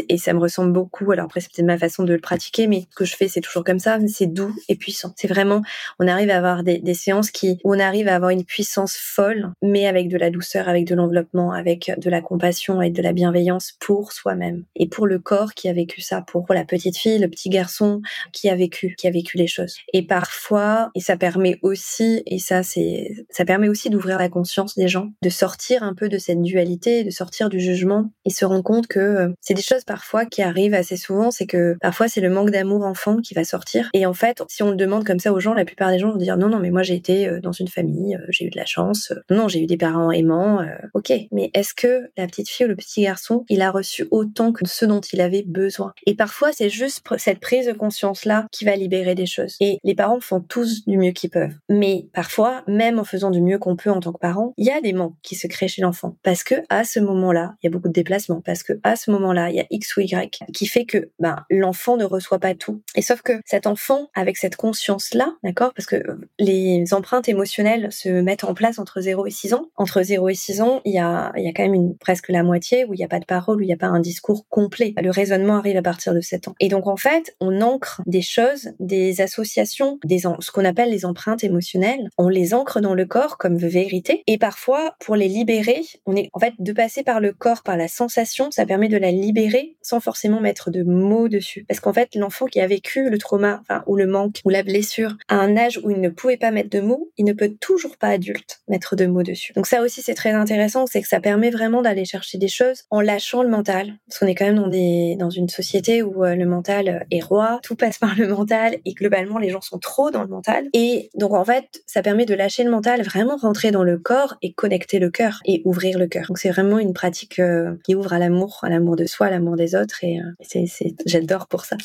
et 0.09 0.17
ça 0.17 0.33
me 0.33 0.39
ressemble 0.39 0.74
beaucoup. 0.74 1.12
Alors 1.12 1.25
après 1.25 1.41
c'est 1.41 1.51
peut-être 1.51 1.67
ma 1.67 1.77
façon 1.77 2.03
de 2.03 2.13
le 2.13 2.19
pratiquer, 2.19 2.67
mais 2.67 2.88
ce 2.89 2.95
que 2.95 3.05
je 3.05 3.15
fais 3.15 3.27
c'est 3.27 3.41
toujours 3.41 3.63
comme 3.63 3.79
ça. 3.79 4.00
C'est 4.07 4.27
doux 4.27 4.53
et 4.69 4.75
puissant. 4.75 5.13
C'est 5.15 5.27
vraiment 5.27 5.62
on 6.00 6.07
arrive 6.07 6.29
à 6.29 6.38
avoir 6.38 6.63
des, 6.63 6.79
des 6.79 6.93
séances 6.93 7.31
qui 7.31 7.59
où 7.63 7.74
on 7.74 7.79
arrive 7.79 8.07
à 8.07 8.15
avoir 8.15 8.31
une 8.31 8.43
puissance 8.43 8.95
folle, 8.97 9.51
mais 9.62 9.88
avec 9.88 10.06
de 10.07 10.17
la 10.17 10.29
douceur, 10.29 10.69
avec 10.69 10.85
de 10.85 10.95
l'enveloppement, 10.95 11.51
avec 11.51 11.91
de 11.97 12.09
la 12.09 12.21
compassion 12.21 12.81
et 12.81 12.89
de 12.89 13.01
la 13.01 13.13
bienveillance 13.13 13.73
pour 13.79 14.11
soi-même 14.11 14.63
et 14.75 14.87
pour 14.87 15.07
le 15.07 15.19
corps 15.19 15.53
qui 15.53 15.69
a 15.69 15.73
vécu 15.73 16.01
ça, 16.01 16.21
pour 16.21 16.45
la 16.49 16.65
petite 16.65 16.97
fille, 16.97 17.19
le 17.19 17.27
petit 17.27 17.49
garçon 17.49 18.01
qui 18.31 18.49
a 18.49 18.55
vécu, 18.55 18.95
qui 18.97 19.07
a 19.07 19.11
vécu 19.11 19.37
les 19.37 19.47
choses. 19.47 19.77
Et 19.93 20.03
parfois, 20.03 20.91
et 20.95 20.99
ça 20.99 21.17
permet 21.17 21.59
aussi, 21.61 22.23
et 22.25 22.39
ça 22.39 22.63
c'est, 22.63 23.11
ça 23.29 23.45
permet 23.45 23.69
aussi 23.69 23.89
d'ouvrir 23.89 24.17
la 24.17 24.29
conscience 24.29 24.75
des 24.75 24.87
gens, 24.87 25.09
de 25.21 25.29
sortir 25.29 25.83
un 25.83 25.93
peu 25.93 26.09
de 26.09 26.17
cette 26.17 26.41
dualité, 26.41 27.03
de 27.03 27.09
sortir 27.09 27.49
du 27.49 27.59
jugement 27.59 28.11
et 28.25 28.29
se 28.29 28.45
rendre 28.45 28.63
compte 28.63 28.87
que 28.87 28.99
euh, 28.99 29.29
c'est 29.41 29.53
des 29.53 29.61
choses 29.61 29.83
parfois 29.83 30.25
qui 30.25 30.41
arrivent 30.41 30.73
assez 30.73 30.97
souvent, 30.97 31.31
c'est 31.31 31.47
que 31.47 31.77
parfois 31.81 32.07
c'est 32.07 32.21
le 32.21 32.29
manque 32.29 32.51
d'amour 32.51 32.85
enfant 32.85 33.17
qui 33.17 33.33
va 33.33 33.43
sortir. 33.43 33.89
Et 33.93 34.05
en 34.05 34.13
fait, 34.13 34.43
si 34.47 34.63
on 34.63 34.71
le 34.71 34.75
demande 34.75 35.05
comme 35.05 35.19
ça 35.19 35.33
aux 35.33 35.39
gens, 35.39 35.53
la 35.53 35.65
plupart 35.65 35.91
des 35.91 35.99
gens 35.99 36.11
vont 36.11 36.17
dire 36.17 36.37
non 36.37 36.49
non 36.49 36.59
mais 36.59 36.71
moi 36.71 36.83
j'ai 36.83 36.95
été 36.95 37.27
euh, 37.27 37.39
dans 37.39 37.51
une 37.51 37.67
famille, 37.67 38.15
euh, 38.15 38.25
j'ai 38.29 38.45
eu 38.45 38.49
de 38.49 38.57
la 38.57 38.65
chance, 38.65 39.13
non 39.29 39.47
j'ai 39.47 39.61
eu 39.61 39.65
des 39.65 39.77
parents 39.77 39.97
aimant, 40.12 40.62
euh, 40.62 40.75
ok. 40.94 41.12
Mais 41.32 41.51
est-ce 41.54 41.74
que 41.74 42.10
la 42.18 42.27
petite 42.27 42.50
fille 42.50 42.66
ou 42.66 42.70
le 42.70 42.75
petit 42.75 43.04
garçon, 43.04 43.46
il 43.50 43.62
a 43.62 43.72
reçu 43.72 44.08
autant 44.12 44.51
que 44.51 44.68
ce 44.68 44.86
dont 44.86 45.01
il 45.01 45.22
avait 45.22 45.44
besoin? 45.44 45.94
Et 46.06 46.16
parfois, 46.16 46.51
c'est 46.51 46.70
juste 46.70 47.04
cette 47.18 47.39
prise 47.39 47.68
de 47.68 47.74
conscience-là 47.74 48.48
qui 48.51 48.66
va 48.66 48.75
libérer 48.75 49.16
des 49.16 49.25
choses. 49.25 49.56
Et 49.60 49.80
les 49.84 49.96
parents 49.96 50.20
font 50.20 50.39
tous 50.42 50.86
du 50.86 50.98
mieux 50.98 51.12
qu'ils 51.12 51.30
peuvent. 51.30 51.56
Mais 51.70 52.08
parfois, 52.13 52.63
même 52.68 53.00
en 53.00 53.04
faisant 53.04 53.32
du 53.32 53.42
mieux 53.42 53.60
qu'on 53.60 53.75
peut 53.75 53.92
en 53.92 54.00
tant 54.00 54.13
que 54.13 54.20
parent, 54.20 54.54
il 54.58 54.66
y 54.66 54.72
a 54.72 54.82
des 54.82 54.94
manques 54.94 55.16
qui 55.24 55.36
se 55.36 55.48
créent 55.48 55.68
chez 55.68 55.82
l'enfant. 55.82 56.16
Parce 56.24 56.44
que 56.44 56.56
à 56.70 56.84
ce 56.84 57.00
moment-là, 57.00 57.56
il 57.62 57.68
y 57.68 57.70
a 57.70 57.72
beaucoup 57.72 57.88
de 57.88 57.94
déplacements. 57.94 58.42
Parce 58.42 58.63
que 58.63 58.74
à 58.84 58.96
ce 58.96 59.12
moment-là, 59.12 59.50
il 59.50 59.56
y 59.56 59.60
a 59.60 59.66
X 59.70 59.98
ou 59.98 60.01
Y 60.01 60.39
qui 60.54 60.66
fait 60.68 60.86
que 60.86 61.10
ben, 61.20 61.46
l'enfant 61.50 61.98
ne 61.98 62.06
reçoit 62.06 62.39
pas 62.39 62.56
tout. 62.56 62.82
Et 62.96 63.01
sauf 63.01 63.22
que 63.22 63.34
cet 63.46 63.68
enfant, 63.68 64.10
avec 64.16 64.38
cette 64.38 64.56
conscience-là, 64.56 65.34
d'accord? 65.44 65.74
Parce 65.74 65.86
que 65.86 66.04
les 66.39 66.94
empreintes 66.94 67.30
émotionnelles 67.30 67.92
se 67.92 68.10
mettent 68.10 68.44
en 68.44 68.54
place 68.54 68.80
entre 68.80 69.01
0 69.01 69.25
et 69.27 69.32
6 69.32 69.54
ans 69.54 69.70
entre 69.88 70.03
0 70.03 70.27
et 70.27 70.34
6 70.34 70.60
ans, 70.60 70.82
il 70.84 70.94
y 70.94 71.00
a, 71.00 71.32
quand 71.56 71.70
même 71.70 71.96
presque 71.98 72.27
la 72.27 72.44
moitié 72.44 72.84
où 72.84 72.94
il 72.94 72.98
n'y 72.98 73.06
a 73.06 73.08
pas 73.08 73.22
de 73.22 73.25
parole, 73.25 73.60
où 73.60 73.62
il 73.62 73.67
n'y 73.67 73.74
a 73.74 73.77
pas 73.77 73.88
un 73.88 74.01
discours 74.01 74.46
complet. 74.50 74.94
Le 75.01 75.12
raisonnement 75.12 75.56
arrive 75.56 75.77
à 75.77 75.82
partir 75.82 76.13
de 76.13 76.20
7 76.20 76.50
ans. 76.50 76.56
Et 76.60 76.67
donc, 76.67 76.88
en 76.88 76.98
fait, 76.98 77.38
on 77.39 77.62
ancre 77.62 78.01
des 78.06 78.22
choses, 78.22 78.72
des 78.81 79.22
associations, 79.22 79.98
ce 80.09 80.51
qu'on 80.51 80.66
appelle 80.66 80.90
les 80.90 81.05
empreintes 81.05 81.46
émotionnelles. 81.46 82.09
On 82.18 82.27
les 82.27 82.53
ancre 82.53 82.81
dans 82.81 82.96
le 82.96 83.05
corps 83.05 83.38
comme 83.38 83.55
vérité. 83.55 84.24
Et 84.27 84.38
parfois, 84.38 84.96
pour 85.00 85.16
les 85.16 85.29
libérer, 85.29 85.81
on 86.05 86.18
est, 86.18 86.29
en 86.33 86.40
fait, 86.40 86.53
de 86.59 86.74
passer 86.74 87.03
par 87.03 87.22
le 87.22 87.31
corps, 87.31 87.64
par 87.64 87.77
la 87.77 87.88
sensation, 87.88 88.51
ça 88.51 88.66
permet 88.66 88.90
de 88.90 88.98
la 88.98 89.11
libérer 89.11 89.77
sans 89.81 90.01
forcément 90.01 90.42
mettre 90.42 90.70
de 90.70 90.83
mots 90.83 91.29
dessus. 91.29 91.64
Parce 91.66 91.79
qu'en 91.79 91.94
fait, 91.94 92.14
l'enfant 92.16 92.48
qui 92.48 92.59
a 92.59 92.68
vécu 92.68 93.09
le 93.09 93.18
trauma, 93.18 93.61
ou 93.85 93.96
le 93.96 94.05
manque, 94.05 94.42
ou 94.44 94.50
la 94.50 94.64
blessure, 94.64 95.16
à 95.29 95.35
un 95.35 95.55
âge 95.55 95.79
où 95.81 95.92
il 95.92 96.01
ne 96.01 96.09
pouvait 96.09 96.35
pas 96.35 96.51
mettre 96.51 96.70
de 96.70 96.81
mots, 96.81 97.09
il 97.16 97.24
ne 97.24 97.31
peut 97.31 97.55
toujours 97.61 97.96
pas 97.96 98.09
adulte 98.09 98.59
mettre 98.68 98.98
de 98.98 99.05
mots 99.05 99.24
dessus. 99.24 99.53
Donc 99.53 99.67
ça, 99.68 99.82
aussi 99.82 100.01
c'est 100.01 100.14
très 100.14 100.32
intéressant, 100.32 100.86
c'est 100.86 101.01
que 101.01 101.08
ça 101.08 101.20
permet 101.20 101.50
vraiment 101.50 101.82
d'aller 101.82 102.06
chercher 102.06 102.38
des 102.38 102.48
choses 102.48 102.84
en 102.90 103.01
lâchant 103.01 103.44
le 103.44 103.50
mental. 103.50 103.94
Parce 104.08 104.20
qu'on 104.20 104.27
est 104.27 104.36
quand 104.36 104.46
même 104.46 105.18
dans 105.18 105.30
une 105.30 105.50
société 105.50 106.01
où 106.03 106.24
euh, 106.24 106.36
le 106.36 106.46
mental 106.46 106.90
euh, 106.90 107.00
est 107.12 107.24
roi, 107.24 107.60
tout 107.64 107.75
passe 107.75 107.98
par 108.00 108.16
le 108.16 108.27
mental 108.27 108.77
et 108.86 108.94
globalement 108.94 109.38
les 109.38 109.50
gens 109.50 109.62
sont 109.62 109.80
trop 109.80 110.12
dans 110.12 110.22
le 110.22 110.30
mental. 110.30 110.68
Et 110.74 111.10
donc 111.16 111.34
en 111.34 111.46
fait, 111.46 111.82
ça 111.86 112.01
permet 112.01 112.25
de 112.25 112.34
lâcher 112.34 112.64
le 112.64 112.72
mental, 112.72 113.01
vraiment 113.03 113.38
rentrer 113.38 113.72
dans 113.72 113.84
le 113.84 113.98
corps 113.98 114.36
et 114.42 114.53
connecter 114.53 115.00
le 115.00 115.10
cœur 115.10 115.40
et 115.46 115.62
ouvrir 115.66 116.00
le 116.00 116.08
cœur. 116.08 116.25
Donc 116.27 116.38
c'est 116.38 116.50
vraiment 116.50 116.80
une 116.80 116.94
pratique 116.94 117.40
euh, 117.40 117.75
qui 117.84 117.96
ouvre 117.96 118.14
à 118.14 118.20
l'amour, 118.20 118.60
à 118.64 118.70
l'amour 118.70 118.96
de 118.96 119.06
soi, 119.06 119.27
à 119.27 119.30
l'amour 119.30 119.56
des 119.56 119.75
autres 119.75 120.03
et 120.03 120.20
c'est 120.42 120.66
j'adore 121.06 121.48
pour 121.48 121.66
ça. 121.66 121.77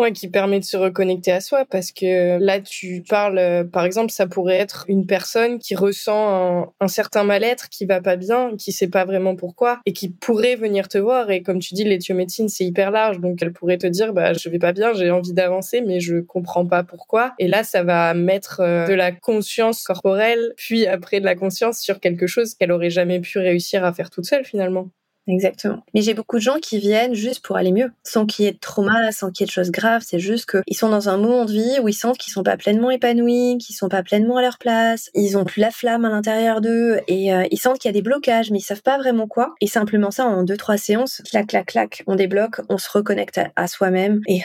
Ouais, 0.00 0.12
qui 0.12 0.28
permet 0.28 0.58
de 0.58 0.64
se 0.64 0.78
reconnecter 0.78 1.30
à 1.30 1.42
soi 1.42 1.66
parce 1.70 1.92
que 1.92 2.38
là, 2.38 2.58
tu 2.58 3.04
parles, 3.06 3.36
euh, 3.36 3.64
par 3.64 3.84
exemple, 3.84 4.10
ça 4.10 4.26
pourrait 4.26 4.56
être 4.56 4.86
une 4.88 5.04
personne 5.04 5.58
qui 5.58 5.74
ressent 5.74 6.72
un, 6.80 6.88
certain 6.88 7.22
mal-être, 7.22 7.68
qui 7.68 7.84
va 7.84 8.00
pas 8.00 8.16
bien, 8.16 8.56
qui 8.56 8.72
sait 8.72 8.88
pas 8.88 9.04
vraiment 9.04 9.36
pourquoi 9.36 9.82
et 9.84 9.92
qui 9.92 10.08
pourrait 10.08 10.56
venir 10.56 10.88
te 10.88 10.96
voir. 10.96 11.30
Et 11.30 11.42
comme 11.42 11.58
tu 11.58 11.74
dis, 11.74 11.84
l'éthiomédecine, 11.84 12.48
c'est 12.48 12.64
hyper 12.64 12.90
large. 12.90 13.20
Donc, 13.20 13.42
elle 13.42 13.52
pourrait 13.52 13.76
te 13.76 13.86
dire, 13.86 14.14
bah, 14.14 14.32
je 14.32 14.48
vais 14.48 14.58
pas 14.58 14.72
bien, 14.72 14.94
j'ai 14.94 15.10
envie 15.10 15.34
d'avancer, 15.34 15.82
mais 15.82 16.00
je 16.00 16.20
comprends 16.20 16.64
pas 16.64 16.82
pourquoi. 16.82 17.34
Et 17.38 17.46
là, 17.46 17.62
ça 17.62 17.82
va 17.82 18.14
mettre 18.14 18.60
euh, 18.60 18.86
de 18.86 18.94
la 18.94 19.12
conscience 19.12 19.84
corporelle, 19.84 20.54
puis 20.56 20.86
après 20.86 21.20
de 21.20 21.26
la 21.26 21.34
conscience 21.34 21.78
sur 21.78 22.00
quelque 22.00 22.26
chose 22.26 22.54
qu'elle 22.54 22.72
aurait 22.72 22.88
jamais 22.88 23.20
pu 23.20 23.38
réussir 23.38 23.84
à 23.84 23.92
faire 23.92 24.08
toute 24.08 24.24
seule 24.24 24.46
finalement. 24.46 24.88
Exactement. 25.30 25.84
Mais 25.94 26.02
j'ai 26.02 26.14
beaucoup 26.14 26.36
de 26.36 26.42
gens 26.42 26.58
qui 26.60 26.78
viennent 26.78 27.14
juste 27.14 27.44
pour 27.44 27.56
aller 27.56 27.70
mieux, 27.70 27.90
sans 28.02 28.26
qu'il 28.26 28.44
y 28.44 28.48
ait 28.48 28.52
de 28.52 28.58
trauma, 28.58 29.12
sans 29.12 29.30
qu'il 29.30 29.44
y 29.44 29.44
ait 29.44 29.46
de 29.46 29.52
choses 29.52 29.70
graves. 29.70 30.02
C'est 30.04 30.18
juste 30.18 30.50
qu'ils 30.50 30.76
sont 30.76 30.88
dans 30.88 31.08
un 31.08 31.16
moment 31.16 31.44
de 31.44 31.52
vie 31.52 31.78
où 31.80 31.88
ils 31.88 31.94
sentent 31.94 32.18
qu'ils 32.18 32.32
sont 32.32 32.42
pas 32.42 32.56
pleinement 32.56 32.90
épanouis, 32.90 33.58
qu'ils 33.58 33.76
sont 33.76 33.88
pas 33.88 34.02
pleinement 34.02 34.38
à 34.38 34.42
leur 34.42 34.58
place, 34.58 35.10
ils 35.14 35.38
ont 35.38 35.44
plus 35.44 35.60
la 35.60 35.70
flamme 35.70 36.04
à 36.04 36.10
l'intérieur 36.10 36.60
d'eux 36.60 36.98
et 37.06 37.32
euh, 37.32 37.44
ils 37.50 37.58
sentent 37.58 37.78
qu'il 37.78 37.88
y 37.88 37.90
a 37.90 37.92
des 37.92 38.02
blocages, 38.02 38.50
mais 38.50 38.58
ils 38.58 38.62
savent 38.62 38.82
pas 38.82 38.98
vraiment 38.98 39.28
quoi. 39.28 39.54
Et 39.60 39.68
simplement 39.68 40.10
ça, 40.10 40.26
en 40.26 40.42
deux 40.42 40.56
trois 40.56 40.76
séances, 40.76 41.22
clac 41.30 41.46
clac 41.46 41.66
clac, 41.66 42.02
on 42.08 42.16
débloque, 42.16 42.60
on 42.68 42.78
se 42.78 42.90
reconnecte 42.90 43.38
à, 43.38 43.52
à 43.54 43.68
soi-même 43.68 44.20
et 44.26 44.40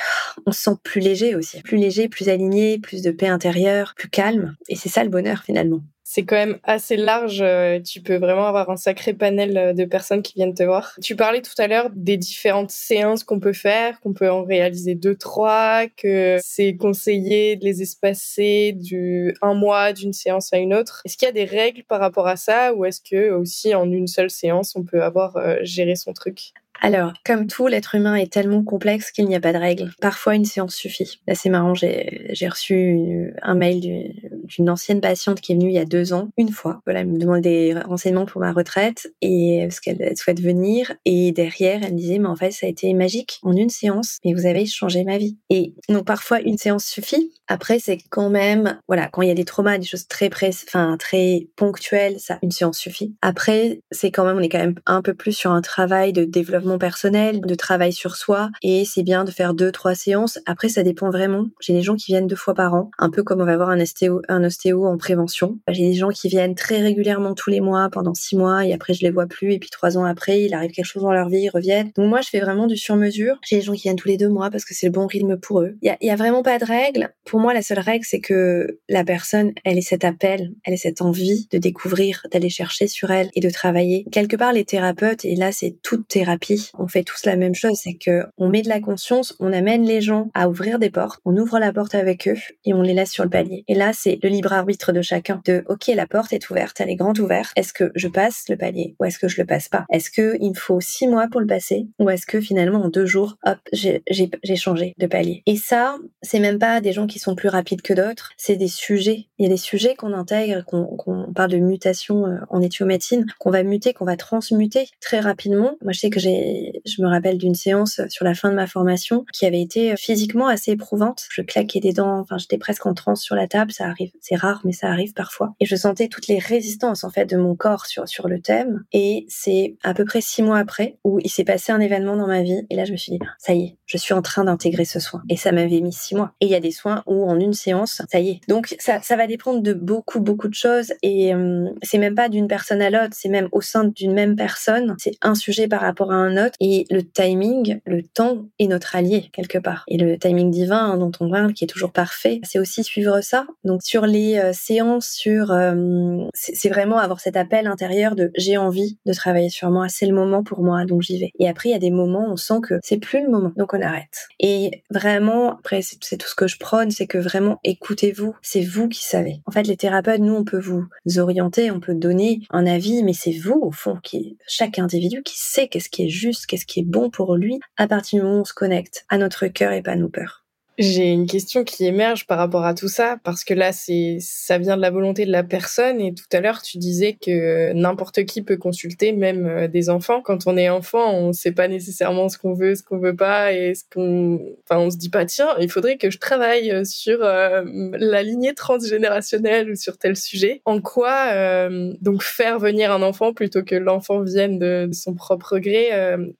on 0.45 0.51
se 0.51 0.61
sent 0.61 0.77
plus 0.83 1.01
léger 1.01 1.35
aussi, 1.35 1.61
plus 1.61 1.77
léger, 1.77 2.09
plus 2.09 2.29
aligné, 2.29 2.77
plus 2.79 3.01
de 3.01 3.11
paix 3.11 3.27
intérieure, 3.27 3.93
plus 3.95 4.09
calme. 4.09 4.55
Et 4.69 4.75
c'est 4.75 4.89
ça 4.89 5.03
le 5.03 5.09
bonheur 5.09 5.43
finalement 5.43 5.81
c'est 6.07 6.23
quand 6.23 6.35
même 6.35 6.59
assez 6.63 6.97
large. 6.97 7.41
Euh, 7.41 7.81
tu 7.81 7.99
peux 7.99 8.15
vraiment 8.15 8.45
avoir 8.45 8.69
un 8.69 8.77
sacré 8.77 9.13
panel 9.13 9.57
euh, 9.57 9.73
de 9.73 9.85
personnes 9.85 10.21
qui 10.21 10.33
viennent 10.35 10.53
te 10.53 10.61
voir. 10.61 10.95
Tu 11.01 11.15
parlais 11.15 11.41
tout 11.41 11.55
à 11.57 11.67
l'heure 11.67 11.89
des 11.93 12.15
différentes 12.15 12.69
séances 12.69 13.23
qu'on 13.23 13.39
peut 13.39 13.53
faire, 13.53 13.99
qu'on 14.01 14.13
peut 14.13 14.29
en 14.29 14.43
réaliser 14.43 14.93
deux, 14.93 15.15
trois, 15.15 15.87
que 15.97 16.37
c'est 16.41 16.75
conseillé 16.75 17.55
de 17.55 17.65
les 17.65 17.81
espacer 17.81 18.73
du 18.73 19.35
un 19.41 19.55
mois 19.55 19.93
d'une 19.93 20.13
séance 20.13 20.53
à 20.53 20.57
une 20.57 20.75
autre. 20.75 21.01
Est-ce 21.05 21.17
qu'il 21.17 21.25
y 21.25 21.29
a 21.29 21.33
des 21.33 21.45
règles 21.45 21.83
par 21.83 21.99
rapport 21.99 22.27
à 22.27 22.35
ça 22.35 22.75
ou 22.75 22.85
est-ce 22.85 23.01
que 23.01 23.31
aussi 23.31 23.73
en 23.73 23.91
une 23.91 24.07
seule 24.07 24.29
séance 24.29 24.75
on 24.75 24.83
peut 24.83 25.03
avoir 25.03 25.37
euh, 25.37 25.57
géré 25.63 25.95
son 25.95 26.13
truc? 26.13 26.53
Alors, 26.85 27.13
comme 27.25 27.47
tout, 27.47 27.65
l'être 27.65 27.95
humain 27.95 28.13
est 28.13 28.31
tellement 28.31 28.63
complexe 28.63 29.09
qu'il 29.09 29.25
n'y 29.25 29.35
a 29.35 29.39
pas 29.39 29.53
de 29.53 29.57
règle. 29.57 29.91
Parfois, 30.01 30.35
une 30.35 30.45
séance 30.45 30.75
suffit. 30.75 31.19
Là, 31.27 31.33
c'est 31.33 31.49
marrant, 31.49 31.73
j'ai 31.73 32.47
reçu 32.47 33.33
un 33.41 33.55
mail 33.55 34.13
d'une 34.43 34.69
ancienne 34.69 35.01
patiente 35.01 35.41
qui 35.41 35.53
est 35.53 35.55
venue 35.55 35.69
il 35.69 35.73
y 35.73 35.79
a 35.79 35.85
deux 35.85 36.13
ans, 36.13 36.29
une 36.37 36.51
fois. 36.51 36.81
Voilà, 36.85 36.99
elle 36.99 37.07
me 37.07 37.17
demandait 37.17 37.41
des 37.41 37.73
renseignements 37.73 38.27
pour 38.27 38.39
ma 38.39 38.51
retraite 38.51 39.11
et 39.23 39.61
parce 39.63 39.79
qu'elle 39.79 40.15
souhaite 40.15 40.39
venir. 40.39 40.93
Et 41.05 41.31
derrière, 41.31 41.81
elle 41.83 41.93
me 41.93 41.97
disait, 41.97 42.19
mais 42.19 42.27
en 42.27 42.35
fait, 42.35 42.51
ça 42.51 42.67
a 42.67 42.69
été 42.69 42.93
magique 42.93 43.39
en 43.41 43.53
une 43.53 43.71
séance, 43.71 44.19
mais 44.23 44.35
vous 44.35 44.45
avez 44.45 44.67
changé 44.67 45.03
ma 45.03 45.17
vie. 45.17 45.39
Et 45.49 45.73
donc, 45.89 46.05
parfois, 46.05 46.39
une 46.41 46.59
séance 46.59 46.85
suffit. 46.85 47.31
Après, 47.47 47.79
c'est 47.79 47.97
quand 48.11 48.29
même, 48.29 48.79
voilà, 48.87 49.07
quand 49.07 49.23
il 49.23 49.29
y 49.29 49.31
a 49.31 49.35
des 49.35 49.45
traumas, 49.45 49.79
des 49.79 49.87
choses 49.87 50.07
très 50.07 50.29
enfin, 50.67 50.97
très 50.99 51.47
ponctuelles, 51.55 52.19
ça, 52.19 52.37
une 52.43 52.51
séance 52.51 52.77
suffit. 52.77 53.15
Après, 53.23 53.81
c'est 53.89 54.11
quand 54.11 54.25
même, 54.25 54.37
on 54.37 54.41
est 54.41 54.49
quand 54.49 54.59
même 54.59 54.75
un 54.85 55.01
peu 55.01 55.15
plus 55.15 55.33
sur 55.33 55.49
un 55.49 55.61
travail 55.61 56.13
de 56.13 56.25
développement 56.25 56.74
personnel, 56.77 57.41
de 57.41 57.55
travail 57.55 57.93
sur 57.93 58.15
soi. 58.15 58.49
Et 58.61 58.85
c'est 58.85 59.03
bien 59.03 59.23
de 59.23 59.31
faire 59.31 59.53
deux, 59.53 59.71
trois 59.71 59.95
séances. 59.95 60.39
Après, 60.45 60.69
ça 60.69 60.83
dépend 60.83 61.09
vraiment. 61.09 61.45
J'ai 61.59 61.73
des 61.73 61.81
gens 61.81 61.95
qui 61.95 62.11
viennent 62.11 62.27
deux 62.27 62.35
fois 62.35 62.53
par 62.53 62.73
an, 62.73 62.91
un 62.99 63.09
peu 63.09 63.23
comme 63.23 63.41
on 63.41 63.45
va 63.45 63.55
voir 63.57 63.69
un 63.69 63.79
ostéo, 63.79 64.21
un 64.27 64.43
ostéo 64.43 64.85
en 64.85 64.97
prévention. 64.97 65.57
J'ai 65.69 65.89
des 65.89 65.93
gens 65.93 66.09
qui 66.09 66.27
viennent 66.27 66.55
très 66.55 66.81
régulièrement 66.81 67.33
tous 67.33 67.49
les 67.49 67.61
mois 67.61 67.89
pendant 67.91 68.13
six 68.13 68.35
mois 68.35 68.65
et 68.65 68.73
après 68.73 68.93
je 68.93 69.01
les 69.01 69.11
vois 69.11 69.27
plus. 69.27 69.53
Et 69.53 69.59
puis 69.59 69.69
trois 69.69 69.97
ans 69.97 70.05
après, 70.05 70.41
il 70.43 70.53
arrive 70.53 70.71
quelque 70.71 70.85
chose 70.85 71.03
dans 71.03 71.11
leur 71.11 71.29
vie, 71.29 71.43
ils 71.43 71.49
reviennent. 71.49 71.91
Donc 71.95 72.09
moi, 72.09 72.21
je 72.21 72.29
fais 72.29 72.39
vraiment 72.39 72.67
du 72.67 72.77
sur-mesure. 72.77 73.37
J'ai 73.43 73.57
des 73.57 73.61
gens 73.61 73.73
qui 73.73 73.83
viennent 73.83 73.95
tous 73.95 74.07
les 74.07 74.17
deux 74.17 74.29
mois 74.29 74.49
parce 74.49 74.65
que 74.65 74.73
c'est 74.73 74.87
le 74.87 74.91
bon 74.91 75.07
rythme 75.07 75.37
pour 75.37 75.61
eux. 75.61 75.75
Il 75.81 75.87
y 75.87 75.89
a, 75.89 75.97
y 76.01 76.09
a 76.09 76.15
vraiment 76.15 76.43
pas 76.43 76.57
de 76.57 76.65
règle. 76.65 77.09
Pour 77.25 77.39
moi, 77.39 77.53
la 77.53 77.61
seule 77.61 77.79
règle, 77.79 78.05
c'est 78.05 78.19
que 78.19 78.79
la 78.89 79.03
personne, 79.03 79.53
elle 79.63 79.77
ait 79.77 79.81
cet 79.81 80.03
appel, 80.03 80.51
elle 80.63 80.73
ait 80.73 80.77
cette 80.77 81.01
envie 81.01 81.47
de 81.51 81.57
découvrir, 81.57 82.25
d'aller 82.31 82.49
chercher 82.49 82.87
sur 82.87 83.11
elle 83.11 83.29
et 83.33 83.39
de 83.39 83.49
travailler. 83.49 84.05
Quelque 84.11 84.35
part, 84.35 84.53
les 84.53 84.65
thérapeutes, 84.65 85.25
et 85.25 85.35
là, 85.35 85.51
c'est 85.51 85.75
toute 85.81 86.07
thérapie. 86.07 86.64
On 86.77 86.87
fait 86.87 87.03
tous 87.03 87.25
la 87.25 87.35
même 87.35 87.55
chose, 87.55 87.79
c'est 87.81 87.95
que 87.95 88.25
on 88.37 88.49
met 88.49 88.61
de 88.61 88.69
la 88.69 88.79
conscience, 88.79 89.35
on 89.39 89.53
amène 89.53 89.85
les 89.85 90.01
gens 90.01 90.29
à 90.33 90.49
ouvrir 90.49 90.79
des 90.79 90.89
portes, 90.89 91.19
on 91.25 91.35
ouvre 91.37 91.59
la 91.59 91.73
porte 91.73 91.95
avec 91.95 92.27
eux 92.27 92.37
et 92.65 92.73
on 92.73 92.81
les 92.81 92.93
laisse 92.93 93.11
sur 93.11 93.23
le 93.23 93.29
palier. 93.29 93.63
Et 93.67 93.75
là, 93.75 93.91
c'est 93.93 94.19
le 94.21 94.29
libre 94.29 94.53
arbitre 94.53 94.91
de 94.91 95.01
chacun. 95.01 95.41
De, 95.45 95.63
ok, 95.67 95.87
la 95.87 96.07
porte 96.07 96.33
est 96.33 96.49
ouverte, 96.49 96.79
elle 96.79 96.89
est 96.89 96.95
grande 96.95 97.19
ouverte. 97.19 97.51
Est-ce 97.55 97.73
que 97.73 97.91
je 97.95 98.07
passe 98.07 98.45
le 98.49 98.57
palier 98.57 98.95
ou 98.99 99.05
est-ce 99.05 99.19
que 99.19 99.27
je 99.27 99.39
le 99.39 99.45
passe 99.45 99.69
pas? 99.69 99.85
Est-ce 99.91 100.09
que 100.09 100.37
il 100.39 100.49
me 100.49 100.55
faut 100.55 100.81
six 100.81 101.07
mois 101.07 101.27
pour 101.29 101.41
le 101.41 101.47
passer 101.47 101.87
ou 101.99 102.09
est-ce 102.09 102.25
que 102.25 102.41
finalement 102.41 102.83
en 102.83 102.89
deux 102.89 103.05
jours, 103.05 103.37
hop, 103.45 103.57
j'ai 103.71 104.55
changé 104.55 104.93
de 104.97 105.07
palier? 105.07 105.43
Et 105.45 105.57
ça, 105.57 105.97
c'est 106.21 106.39
même 106.39 106.59
pas 106.59 106.81
des 106.81 106.93
gens 106.93 107.07
qui 107.07 107.19
sont 107.19 107.35
plus 107.35 107.49
rapides 107.49 107.81
que 107.81 107.93
d'autres, 107.93 108.31
c'est 108.37 108.55
des 108.55 108.67
sujets. 108.67 109.27
Il 109.37 109.43
y 109.43 109.45
a 109.45 109.49
des 109.49 109.57
sujets 109.57 109.95
qu'on 109.95 110.13
intègre, 110.13 110.63
qu'on 110.65 111.33
parle 111.33 111.51
de 111.51 111.57
mutation 111.57 112.25
euh, 112.25 112.37
en 112.49 112.61
éthiomédecine, 112.61 113.25
qu'on 113.39 113.51
va 113.51 113.63
muter, 113.63 113.93
qu'on 113.93 114.05
va 114.05 114.17
transmuter 114.17 114.87
très 115.01 115.19
rapidement. 115.19 115.75
Moi, 115.81 115.91
je 115.91 115.99
sais 115.99 116.09
que 116.09 116.19
j'ai, 116.19 116.54
je 116.85 117.01
me 117.01 117.07
rappelle 117.07 117.37
d'une 117.37 117.55
séance 117.55 118.01
sur 118.09 118.25
la 118.25 118.33
fin 118.33 118.49
de 118.49 118.55
ma 118.55 118.67
formation 118.67 119.25
qui 119.33 119.45
avait 119.45 119.61
été 119.61 119.93
euh, 119.93 119.95
physiquement 119.97 120.47
assez 120.47 120.71
éprouvante. 120.71 121.23
Je 121.29 121.41
claquais 121.41 121.79
des 121.79 121.93
dents, 121.93 122.19
enfin, 122.19 122.37
j'étais 122.37 122.57
presque 122.57 122.85
en 122.85 122.93
transe 122.93 123.21
sur 123.21 123.35
la 123.35 123.47
table. 123.47 123.71
Ça 123.71 123.85
arrive, 123.85 124.11
c'est 124.21 124.35
rare, 124.35 124.61
mais 124.63 124.71
ça 124.71 124.87
arrive 124.87 125.13
parfois. 125.13 125.53
Et 125.59 125.65
je 125.65 125.75
sentais 125.75 126.07
toutes 126.07 126.27
les 126.27 126.39
résistances 126.39 127.03
en 127.03 127.09
fait 127.09 127.25
de 127.25 127.37
mon 127.37 127.55
corps 127.55 127.85
sur 127.85 128.07
sur 128.07 128.27
le 128.27 128.41
thème. 128.41 128.83
Et 128.93 129.25
c'est 129.29 129.75
à 129.83 129.93
peu 129.93 130.05
près 130.05 130.21
six 130.21 130.43
mois 130.43 130.57
après 130.57 130.97
où 131.03 131.19
il 131.19 131.29
s'est 131.29 131.43
passé 131.43 131.71
un 131.71 131.79
événement 131.79 132.15
dans 132.15 132.27
ma 132.27 132.41
vie. 132.41 132.65
Et 132.69 132.75
là, 132.75 132.85
je 132.85 132.91
me 132.91 132.97
suis 132.97 133.11
dit, 133.11 133.19
ça 133.37 133.53
y 133.53 133.63
est, 133.63 133.77
je 133.85 133.97
suis 133.97 134.13
en 134.13 134.21
train 134.21 134.43
d'intégrer 134.43 134.85
ce 134.85 134.99
soin. 134.99 135.21
Et 135.29 135.37
ça 135.37 135.51
m'avait 135.51 135.81
mis 135.81 135.93
six 135.93 136.15
mois. 136.15 136.33
Et 136.41 136.45
il 136.45 136.51
y 136.51 136.55
a 136.55 136.59
des 136.59 136.71
soins 136.71 137.03
où 137.05 137.25
en 137.29 137.39
une 137.39 137.53
séance, 137.53 138.01
ça 138.09 138.19
y 138.19 138.29
est. 138.29 138.39
Donc 138.47 138.75
ça, 138.79 139.01
ça 139.01 139.15
va 139.15 139.27
dépendre 139.27 139.61
de 139.61 139.73
beaucoup, 139.73 140.19
beaucoup 140.19 140.47
de 140.47 140.53
choses. 140.53 140.93
Et 141.01 141.33
euh, 141.33 141.69
c'est 141.81 141.97
même 141.97 142.15
pas 142.15 142.29
d'une 142.29 142.47
personne 142.47 142.81
à 142.81 142.89
l'autre, 142.89 143.13
c'est 143.13 143.29
même 143.29 143.49
au 143.51 143.61
sein 143.61 143.85
d'une 143.85 144.13
même 144.13 144.35
personne. 144.35 144.95
C'est 144.97 145.15
un 145.21 145.35
sujet 145.35 145.67
par 145.67 145.81
rapport 145.81 146.11
à 146.11 146.15
un 146.15 146.34
Et 146.59 146.85
le 146.89 147.03
timing, 147.03 147.79
le 147.85 148.03
temps 148.03 148.45
est 148.59 148.67
notre 148.67 148.95
allié 148.95 149.29
quelque 149.33 149.57
part. 149.57 149.83
Et 149.87 149.97
le 149.97 150.17
timing 150.17 150.51
divin 150.51 150.91
hein, 150.91 150.97
dont 150.97 151.11
on 151.19 151.29
parle, 151.29 151.53
qui 151.53 151.63
est 151.63 151.67
toujours 151.67 151.91
parfait, 151.91 152.39
c'est 152.43 152.59
aussi 152.59 152.83
suivre 152.83 153.21
ça. 153.21 153.47
Donc 153.63 153.83
sur 153.83 154.05
les 154.05 154.37
euh, 154.37 154.53
séances, 154.53 155.09
sur 155.09 155.51
euh, 155.51 156.23
c'est 156.33 156.69
vraiment 156.69 156.97
avoir 156.97 157.19
cet 157.19 157.37
appel 157.37 157.67
intérieur 157.67 158.15
de 158.15 158.31
j'ai 158.35 158.57
envie 158.57 158.97
de 159.05 159.13
travailler 159.13 159.49
sur 159.49 159.69
moi, 159.71 159.87
c'est 159.89 160.05
le 160.05 160.13
moment 160.13 160.43
pour 160.43 160.61
moi, 160.61 160.85
donc 160.85 161.01
j'y 161.01 161.19
vais. 161.19 161.31
Et 161.39 161.47
après 161.47 161.69
il 161.69 161.71
y 161.71 161.75
a 161.75 161.79
des 161.79 161.91
moments, 161.91 162.27
on 162.31 162.37
sent 162.37 162.59
que 162.63 162.75
c'est 162.83 162.97
plus 162.97 163.21
le 163.21 163.29
moment, 163.29 163.51
donc 163.57 163.73
on 163.73 163.81
arrête. 163.81 164.27
Et 164.39 164.83
vraiment, 164.89 165.57
après 165.57 165.81
c'est 165.81 166.17
tout 166.17 166.27
ce 166.27 166.35
que 166.35 166.47
je 166.47 166.57
prône, 166.57 166.91
c'est 166.91 167.07
que 167.07 167.17
vraiment 167.17 167.59
écoutez-vous, 167.63 168.35
c'est 168.41 168.61
vous 168.61 168.87
qui 168.87 169.03
savez. 169.03 169.41
En 169.45 169.51
fait, 169.51 169.63
les 169.63 169.77
thérapeutes, 169.77 170.19
nous 170.19 170.35
on 170.35 170.43
peut 170.43 170.59
vous 170.59 170.85
orienter, 171.17 171.71
on 171.71 171.79
peut 171.79 171.95
donner 171.95 172.41
un 172.49 172.65
avis, 172.65 173.03
mais 173.03 173.13
c'est 173.13 173.37
vous 173.37 173.59
au 173.61 173.71
fond 173.71 173.97
qui 174.01 174.37
chaque 174.47 174.79
individu 174.79 175.23
qui 175.23 175.35
sait 175.37 175.67
qu'est-ce 175.67 175.89
qui 175.89 176.03
est 176.03 176.09
juste, 176.09 176.24
qu'est-ce 176.47 176.65
qui 176.65 176.81
est 176.81 176.85
bon 176.85 177.09
pour 177.09 177.35
lui 177.35 177.59
à 177.77 177.87
partir 177.87 178.19
du 178.19 178.25
moment 178.25 178.37
où 178.37 178.41
on 178.41 178.45
se 178.45 178.53
connecte 178.53 179.05
à 179.09 179.17
notre 179.17 179.47
cœur 179.47 179.71
et 179.73 179.81
pas 179.81 179.91
à 179.91 179.95
nos 179.95 180.09
peurs. 180.09 180.44
J'ai 180.77 181.09
une 181.09 181.25
question 181.25 181.63
qui 181.63 181.85
émerge 181.85 182.27
par 182.27 182.37
rapport 182.37 182.65
à 182.65 182.73
tout 182.73 182.89
ça 182.89 183.17
parce 183.23 183.45
que 183.45 183.53
là 183.53 183.71
c'est 183.71 184.17
ça 184.19 184.57
vient 184.57 184.75
de 184.75 184.81
la 184.81 184.89
volonté 184.89 185.25
de 185.25 185.31
la 185.31 185.43
personne 185.43 186.01
et 186.01 186.13
tout 186.13 186.25
à 186.33 186.41
l'heure 186.41 186.61
tu 186.61 186.77
disais 186.77 187.13
que 187.13 187.71
n'importe 187.71 188.25
qui 188.25 188.41
peut 188.41 188.57
consulter 188.57 189.13
même 189.13 189.45
euh, 189.45 189.67
des 189.69 189.89
enfants. 189.89 190.21
Quand 190.21 190.47
on 190.47 190.57
est 190.57 190.67
enfant 190.67 191.13
on 191.13 191.31
sait 191.31 191.53
pas 191.53 191.69
nécessairement 191.69 192.27
ce 192.27 192.37
qu'on 192.37 192.53
veut 192.53 192.75
ce 192.75 192.83
qu'on 192.83 192.97
veut 192.97 193.15
pas 193.15 193.53
et 193.53 193.73
ce 193.73 193.83
qu'on 193.89 194.41
enfin 194.65 194.81
on 194.81 194.91
se 194.91 194.97
dit 194.97 195.09
pas 195.09 195.23
tiens 195.25 195.47
il 195.61 195.71
faudrait 195.71 195.97
que 195.97 196.09
je 196.09 196.19
travaille 196.19 196.69
euh, 196.71 196.83
sur 196.83 197.23
euh, 197.23 197.63
la 197.93 198.21
lignée 198.21 198.53
transgénérationnelle 198.53 199.71
ou 199.71 199.75
sur 199.75 199.97
tel 199.97 200.17
sujet. 200.17 200.61
En 200.65 200.81
quoi 200.81 201.69
donc 202.01 202.21
faire 202.21 202.59
venir 202.59 202.91
un 202.91 203.01
enfant 203.01 203.33
plutôt 203.33 203.63
que 203.63 203.75
l'enfant 203.75 204.21
vienne 204.21 204.59
de, 204.59 204.89
son 204.91 205.13
propre 205.13 205.57
gré 205.59 205.89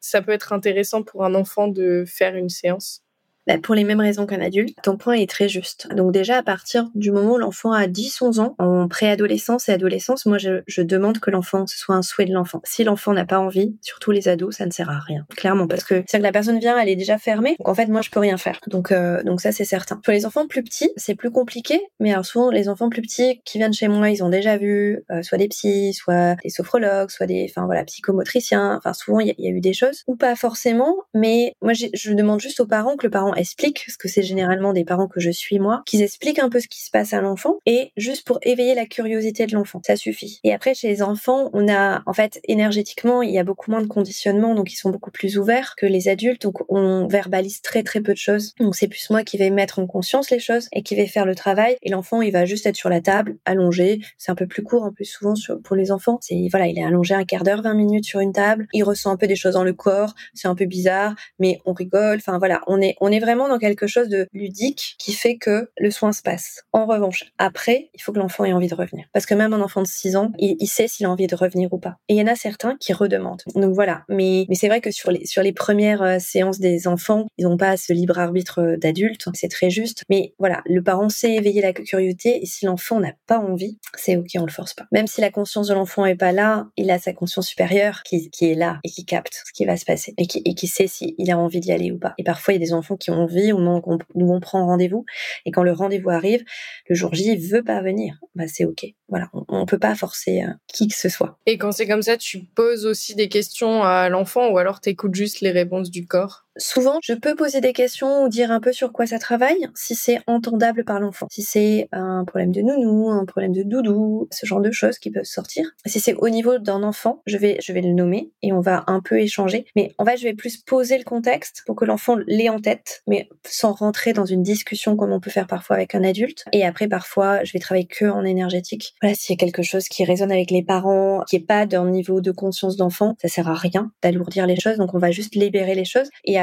ça 0.01 0.21
peut 0.21 0.31
être 0.33 0.51
intéressant 0.51 1.03
pour 1.03 1.23
un 1.23 1.35
enfant 1.35 1.67
de 1.67 2.03
faire 2.05 2.35
une 2.35 2.49
séance? 2.49 3.04
Bah, 3.47 3.57
pour 3.61 3.75
les 3.75 3.83
mêmes 3.83 3.99
raisons 3.99 4.25
qu'un 4.25 4.41
adulte, 4.41 4.77
ton 4.83 4.97
point 4.97 5.13
est 5.13 5.29
très 5.29 5.49
juste. 5.49 5.87
Donc 5.95 6.11
déjà, 6.11 6.37
à 6.37 6.43
partir 6.43 6.89
du 6.95 7.11
moment 7.11 7.33
où 7.33 7.37
l'enfant 7.37 7.71
a 7.71 7.87
10-11 7.87 8.39
ans, 8.39 8.55
en 8.59 8.87
préadolescence 8.87 9.69
et 9.69 9.73
adolescence, 9.73 10.25
moi, 10.25 10.37
je, 10.37 10.61
je 10.67 10.81
demande 10.81 11.19
que 11.19 11.31
l'enfant, 11.31 11.67
ce 11.67 11.77
soit 11.77 11.95
un 11.95 12.01
souhait 12.01 12.25
de 12.25 12.33
l'enfant. 12.33 12.61
Si 12.63 12.83
l'enfant 12.83 13.13
n'a 13.13 13.25
pas 13.25 13.39
envie, 13.39 13.77
surtout 13.81 14.11
les 14.11 14.27
ados, 14.27 14.55
ça 14.55 14.65
ne 14.65 14.71
sert 14.71 14.89
à 14.89 14.99
rien, 14.99 15.25
clairement, 15.35 15.67
parce 15.67 15.83
que 15.83 16.03
c'est 16.07 16.17
que 16.17 16.23
la 16.23 16.31
personne 16.31 16.59
vient, 16.59 16.77
elle 16.79 16.89
est 16.89 16.95
déjà 16.95 17.17
fermée, 17.17 17.55
donc 17.59 17.67
en 17.67 17.75
fait, 17.75 17.87
moi, 17.87 18.01
je 18.01 18.09
peux 18.09 18.19
rien 18.19 18.37
faire. 18.37 18.59
Donc, 18.67 18.91
euh, 18.91 19.21
donc 19.23 19.41
ça, 19.41 19.51
c'est 19.51 19.65
certain. 19.65 19.97
Pour 20.03 20.13
les 20.13 20.25
enfants 20.25 20.47
plus 20.47 20.63
petits, 20.63 20.91
c'est 20.97 21.15
plus 21.15 21.31
compliqué, 21.31 21.81
mais 21.99 22.11
alors 22.11 22.25
souvent, 22.25 22.49
les 22.49 22.69
enfants 22.69 22.89
plus 22.89 23.01
petits 23.01 23.41
qui 23.45 23.57
viennent 23.57 23.73
chez 23.73 23.87
moi, 23.87 24.09
ils 24.09 24.23
ont 24.23 24.29
déjà 24.29 24.57
vu 24.57 25.03
euh, 25.11 25.21
soit 25.21 25.37
des 25.37 25.47
psys, 25.47 25.93
soit 25.93 26.35
des 26.43 26.49
sophrologues, 26.49 27.09
soit 27.09 27.27
des, 27.27 27.47
enfin 27.49 27.65
voilà, 27.65 27.83
psychomotriciens, 27.83 28.75
enfin 28.77 28.93
souvent, 28.93 29.19
il 29.19 29.27
y, 29.37 29.43
y, 29.43 29.47
a 29.47 29.51
eu 29.51 29.61
des 29.61 29.73
choses, 29.73 30.03
ou 30.07 30.15
pas 30.15 30.35
forcément, 30.35 30.95
mais 31.13 31.53
moi, 31.61 31.73
je 31.73 32.13
demande 32.13 32.39
juste 32.39 32.59
aux 32.59 32.65
parents 32.67 32.95
que 32.95 33.05
le 33.05 33.11
parent 33.11 33.34
expliquent, 33.35 33.83
parce 33.85 33.97
que 33.97 34.07
c'est 34.07 34.23
généralement 34.23 34.73
des 34.73 34.85
parents 34.85 35.07
que 35.07 35.19
je 35.19 35.31
suis 35.31 35.59
moi, 35.59 35.83
qu'ils 35.85 36.01
expliquent 36.01 36.39
un 36.39 36.49
peu 36.49 36.59
ce 36.59 36.67
qui 36.67 36.83
se 36.83 36.91
passe 36.91 37.13
à 37.13 37.21
l'enfant 37.21 37.57
et 37.65 37.91
juste 37.97 38.25
pour 38.25 38.39
éveiller 38.41 38.75
la 38.75 38.85
curiosité 38.85 39.45
de 39.45 39.53
l'enfant. 39.53 39.81
Ça 39.85 39.95
suffit. 39.95 40.39
Et 40.43 40.53
après, 40.53 40.73
chez 40.73 40.87
les 40.87 41.01
enfants, 41.01 41.49
on 41.53 41.67
a, 41.67 42.01
en 42.05 42.13
fait, 42.13 42.39
énergétiquement, 42.45 43.21
il 43.21 43.31
y 43.31 43.39
a 43.39 43.43
beaucoup 43.43 43.71
moins 43.71 43.81
de 43.81 43.87
conditionnement, 43.87 44.55
donc 44.55 44.71
ils 44.71 44.77
sont 44.77 44.89
beaucoup 44.89 45.11
plus 45.11 45.37
ouverts 45.37 45.75
que 45.75 45.85
les 45.85 46.07
adultes, 46.07 46.43
donc 46.43 46.69
on 46.69 47.07
verbalise 47.07 47.61
très 47.61 47.83
très 47.83 48.01
peu 48.01 48.13
de 48.13 48.17
choses. 48.17 48.53
Donc 48.59 48.75
c'est 48.75 48.87
plus 48.87 49.09
moi 49.09 49.23
qui 49.23 49.37
vais 49.37 49.49
mettre 49.49 49.79
en 49.79 49.87
conscience 49.87 50.29
les 50.31 50.39
choses 50.39 50.67
et 50.71 50.83
qui 50.83 50.95
vais 50.95 51.07
faire 51.07 51.25
le 51.25 51.35
travail 51.35 51.77
et 51.81 51.89
l'enfant, 51.89 52.21
il 52.21 52.31
va 52.31 52.45
juste 52.45 52.65
être 52.65 52.75
sur 52.75 52.89
la 52.89 53.01
table, 53.01 53.37
allongé. 53.45 54.01
C'est 54.17 54.31
un 54.31 54.35
peu 54.35 54.47
plus 54.47 54.63
court 54.63 54.83
en 54.83 54.91
plus 54.91 55.05
souvent 55.05 55.33
pour 55.63 55.75
les 55.75 55.91
enfants. 55.91 56.17
C'est, 56.21 56.47
voilà, 56.49 56.67
il 56.67 56.77
est 56.77 56.83
allongé 56.83 57.13
un 57.13 57.25
quart 57.25 57.43
d'heure, 57.43 57.61
20 57.61 57.73
minutes 57.73 58.05
sur 58.05 58.19
une 58.19 58.33
table. 58.33 58.67
Il 58.73 58.83
ressent 58.83 59.11
un 59.11 59.17
peu 59.17 59.27
des 59.27 59.35
choses 59.35 59.53
dans 59.53 59.63
le 59.63 59.73
corps. 59.73 60.13
C'est 60.33 60.47
un 60.47 60.55
peu 60.55 60.65
bizarre, 60.65 61.15
mais 61.39 61.59
on 61.65 61.73
rigole. 61.73 62.17
Enfin 62.17 62.37
voilà, 62.37 62.61
on 62.67 62.81
est, 62.81 62.95
on 63.01 63.11
est 63.11 63.19
vraiment 63.25 63.49
dans 63.49 63.57
quelque 63.57 63.87
chose 63.87 64.07
de 64.07 64.27
ludique 64.33 64.95
qui 64.99 65.13
fait 65.13 65.37
que 65.37 65.69
le 65.77 65.91
soin 65.91 66.13
se 66.13 66.21
passe. 66.21 66.63
En 66.71 66.85
revanche, 66.85 67.25
après, 67.39 67.89
il 67.95 68.01
faut 68.01 68.13
que 68.13 68.19
l'enfant 68.19 68.45
ait 68.45 68.53
envie 68.53 68.67
de 68.67 68.75
revenir. 68.75 69.05
Parce 69.13 69.25
que 69.25 69.33
même 69.33 69.53
un 69.53 69.61
enfant 69.61 69.81
de 69.81 69.87
6 69.87 70.15
ans, 70.15 70.31
il, 70.37 70.67
sait 70.67 70.87
s'il 70.87 71.05
a 71.05 71.09
envie 71.09 71.27
de 71.27 71.35
revenir 71.35 71.73
ou 71.73 71.79
pas. 71.79 71.97
Et 72.07 72.13
il 72.13 72.17
y 72.17 72.21
en 72.21 72.27
a 72.27 72.35
certains 72.35 72.77
qui 72.79 72.93
redemandent. 72.93 73.41
Donc 73.55 73.73
voilà. 73.73 74.03
Mais, 74.09 74.45
c'est 74.53 74.67
vrai 74.67 74.79
que 74.79 74.91
sur 74.91 75.11
les, 75.11 75.53
premières 75.53 76.01
euh, 76.01 76.17
séances 76.19 76.59
des 76.59 76.87
enfants, 76.87 77.25
ils 77.37 77.45
n'ont 77.45 77.57
pas 77.57 77.77
ce 77.77 77.93
libre 77.93 78.19
arbitre 78.19 78.61
euh, 78.61 78.77
d'adulte. 78.77 79.27
C'est 79.33 79.47
très 79.47 79.69
juste. 79.69 80.03
Mais 80.09 80.33
voilà, 80.37 80.61
le 80.65 80.83
parent 80.83 81.09
sait 81.09 81.33
éveiller 81.33 81.61
la 81.61 81.73
curiosité 81.73 82.41
et 82.41 82.45
si 82.45 82.65
l'enfant 82.65 82.99
n'a 82.99 83.13
pas 83.25 83.39
envie, 83.39 83.79
c'est 83.95 84.17
ok, 84.17 84.29
on 84.35 84.45
le 84.45 84.51
force 84.51 84.73
pas. 84.73 84.85
Même 84.91 85.07
si 85.07 85.21
la 85.21 85.31
conscience 85.31 85.67
de 85.67 85.73
l'enfant 85.73 86.05
est 86.05 86.15
pas 86.15 86.31
là, 86.31 86.67
il 86.77 86.91
a 86.91 86.99
sa 86.99 87.13
conscience 87.13 87.47
supérieure 87.47 88.03
qui, 88.03 88.29
est 88.41 88.55
là 88.55 88.79
et 88.83 88.89
qui 88.89 89.05
capte 89.05 89.41
ce 89.45 89.53
qui 89.53 89.65
va 89.65 89.77
se 89.77 89.85
passer 89.85 90.13
et 90.17 90.27
qui 90.27 90.67
sait 90.67 90.87
s'il 90.87 91.31
a 91.31 91.37
envie 91.37 91.59
d'y 91.59 91.71
aller 91.71 91.91
ou 91.91 91.97
pas. 91.97 92.13
Et 92.17 92.23
parfois, 92.23 92.53
il 92.53 92.57
y 92.57 92.63
a 92.63 92.65
des 92.65 92.73
enfants 92.73 92.97
qui 92.97 93.11
ont 93.11 93.14
moment 93.15 93.81
où 94.13 94.33
on 94.33 94.39
prend 94.39 94.65
rendez-vous. 94.65 95.05
Et 95.45 95.51
quand 95.51 95.63
le 95.63 95.73
rendez-vous 95.73 96.09
arrive, 96.09 96.43
le 96.89 96.95
jour 96.95 97.13
J 97.13 97.37
veut 97.37 97.63
pas 97.63 97.81
venir, 97.81 98.19
bah 98.35 98.47
c'est 98.47 98.65
ok. 98.65 98.85
voilà, 99.09 99.29
on, 99.33 99.61
ne 99.61 99.65
peut 99.65 99.79
pas 99.79 99.95
forcer 99.95 100.43
euh, 100.43 100.53
qui 100.67 100.87
que 100.87 100.95
ce 100.95 101.09
soit. 101.09 101.39
Et 101.45 101.57
quand 101.57 101.71
c'est 101.71 101.87
comme 101.87 102.01
ça, 102.01 102.17
tu 102.17 102.43
poses 102.55 102.85
aussi 102.85 103.15
des 103.15 103.29
questions 103.29 103.83
à 103.83 104.09
l'enfant 104.09 104.49
ou 104.49 104.57
alors 104.57 104.81
tu 104.81 104.89
écoutes 104.89 105.15
juste 105.15 105.41
les 105.41 105.51
réponses 105.51 105.89
du 105.91 106.05
corps? 106.05 106.44
Souvent, 106.57 106.99
je 107.03 107.13
peux 107.13 107.35
poser 107.35 107.59
des 107.59 107.73
questions 107.73 108.23
ou 108.23 108.29
dire 108.29 108.51
un 108.51 108.61
peu 108.61 108.71
sur 108.71 108.93
quoi 108.93 109.05
ça 109.05 109.19
travaille, 109.19 109.67
si 109.75 109.93
c'est 109.95 110.19
entendable 110.25 110.85
par 110.85 110.99
l'enfant. 110.99 111.27
Si 111.29 111.41
c'est 111.41 111.89
un 111.91 112.23
problème 112.25 112.51
de 112.51 112.61
nounou, 112.61 113.09
un 113.09 113.25
problème 113.25 113.51
de 113.51 113.63
doudou, 113.63 114.27
ce 114.31 114.45
genre 114.45 114.61
de 114.61 114.71
choses 114.71 114.97
qui 114.97 115.11
peuvent 115.11 115.25
sortir. 115.25 115.65
Si 115.85 115.99
c'est 115.99 116.15
au 116.15 116.29
niveau 116.29 116.57
d'un 116.57 116.83
enfant, 116.83 117.21
je 117.25 117.37
vais, 117.37 117.57
je 117.61 117.73
vais 117.73 117.81
le 117.81 117.91
nommer 117.91 118.31
et 118.41 118.53
on 118.53 118.61
va 118.61 118.83
un 118.87 119.01
peu 119.01 119.19
échanger. 119.19 119.65
Mais 119.75 119.93
en 119.97 120.05
fait, 120.05 120.17
je 120.17 120.23
vais 120.23 120.33
plus 120.33 120.57
poser 120.57 120.97
le 120.97 121.03
contexte 121.03 121.63
pour 121.65 121.75
que 121.75 121.83
l'enfant 121.83 122.15
l'ait 122.27 122.49
en 122.49 122.59
tête, 122.59 123.03
mais 123.07 123.27
sans 123.45 123.73
rentrer 123.73 124.13
dans 124.13 124.25
une 124.25 124.43
discussion 124.43 124.95
comme 124.95 125.11
on 125.11 125.19
peut 125.19 125.31
faire 125.31 125.47
parfois 125.47 125.75
avec 125.75 125.93
un 125.93 126.03
adulte. 126.03 126.45
Et 126.53 126.65
après, 126.65 126.87
parfois, 126.87 127.43
je 127.43 127.51
vais 127.51 127.59
travailler 127.59 127.87
que 127.87 128.05
en 128.05 128.23
énergétique. 128.23 128.95
Voilà, 129.01 129.15
s'il 129.15 129.33
y 129.33 129.37
a 129.37 129.39
quelque 129.43 129.63
chose 129.63 129.87
qui 129.89 130.05
résonne 130.05 130.31
avec 130.31 130.51
les 130.51 130.63
parents, 130.63 131.21
qui 131.27 131.35
est 131.35 131.45
pas 131.45 131.65
d'un 131.65 131.89
niveau 131.89 132.21
de 132.21 132.31
conscience 132.31 132.77
d'enfant, 132.77 133.15
ça 133.21 133.27
sert 133.27 133.49
à 133.49 133.55
rien 133.55 133.91
d'alourdir 134.01 134.47
les 134.47 134.59
choses. 134.59 134.77
Donc, 134.77 134.93
on 134.93 134.99
va 134.99 135.11
juste 135.11 135.35
libérer 135.35 135.75
les 135.75 135.85
choses. 135.85 136.09
Et 136.23 136.39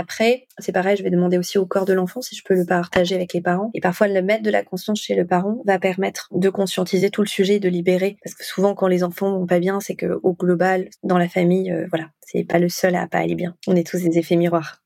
c'est 0.59 0.73
pareil, 0.73 0.97
je 0.97 1.03
vais 1.03 1.11
demander 1.11 1.39
aussi 1.39 1.59
au 1.59 1.67
corps 1.67 1.85
de 1.85 1.93
l'enfant 1.93 2.21
si 2.21 2.35
je 2.35 2.43
peux 2.45 2.55
le 2.55 2.65
partager 2.65 3.15
avec 3.15 3.33
les 3.33 3.41
parents. 3.41 3.71
Et 3.75 3.81
parfois, 3.81 4.09
le 4.09 4.23
mettre 4.23 4.43
de 4.43 4.51
la 4.51 4.63
conscience 4.63 5.01
chez 5.01 5.15
le 5.15 5.27
parent 5.27 5.63
va 5.67 5.79
permettre 5.79 6.29
de 6.33 6.51
conscientiser 6.51 7.11
tout 7.11 7.23
le 7.23 7.29
sujet, 7.29 7.59
de 7.59 7.69
libérer. 7.69 8.17
Parce 8.25 8.35
que 8.35 8.45
souvent, 8.45 8.75
quand 8.75 8.89
les 8.89 9.05
enfants 9.05 9.39
vont 9.39 9.47
pas 9.47 9.59
bien, 9.61 9.81
c'est 9.81 9.97
que 9.97 10.19
au 10.23 10.35
global, 10.35 10.89
dans 11.03 11.19
la 11.19 11.29
famille, 11.29 11.71
euh, 11.71 11.87
voilà, 11.91 12.11
c'est 12.21 12.45
pas 12.45 12.59
le 12.59 12.69
seul 12.69 12.95
à 12.95 13.07
pas 13.07 13.19
aller 13.19 13.35
bien. 13.35 13.57
On 13.67 13.77
est 13.77 13.87
tous 13.87 14.03
des 14.03 14.19
effets 14.19 14.37
miroirs. 14.37 14.83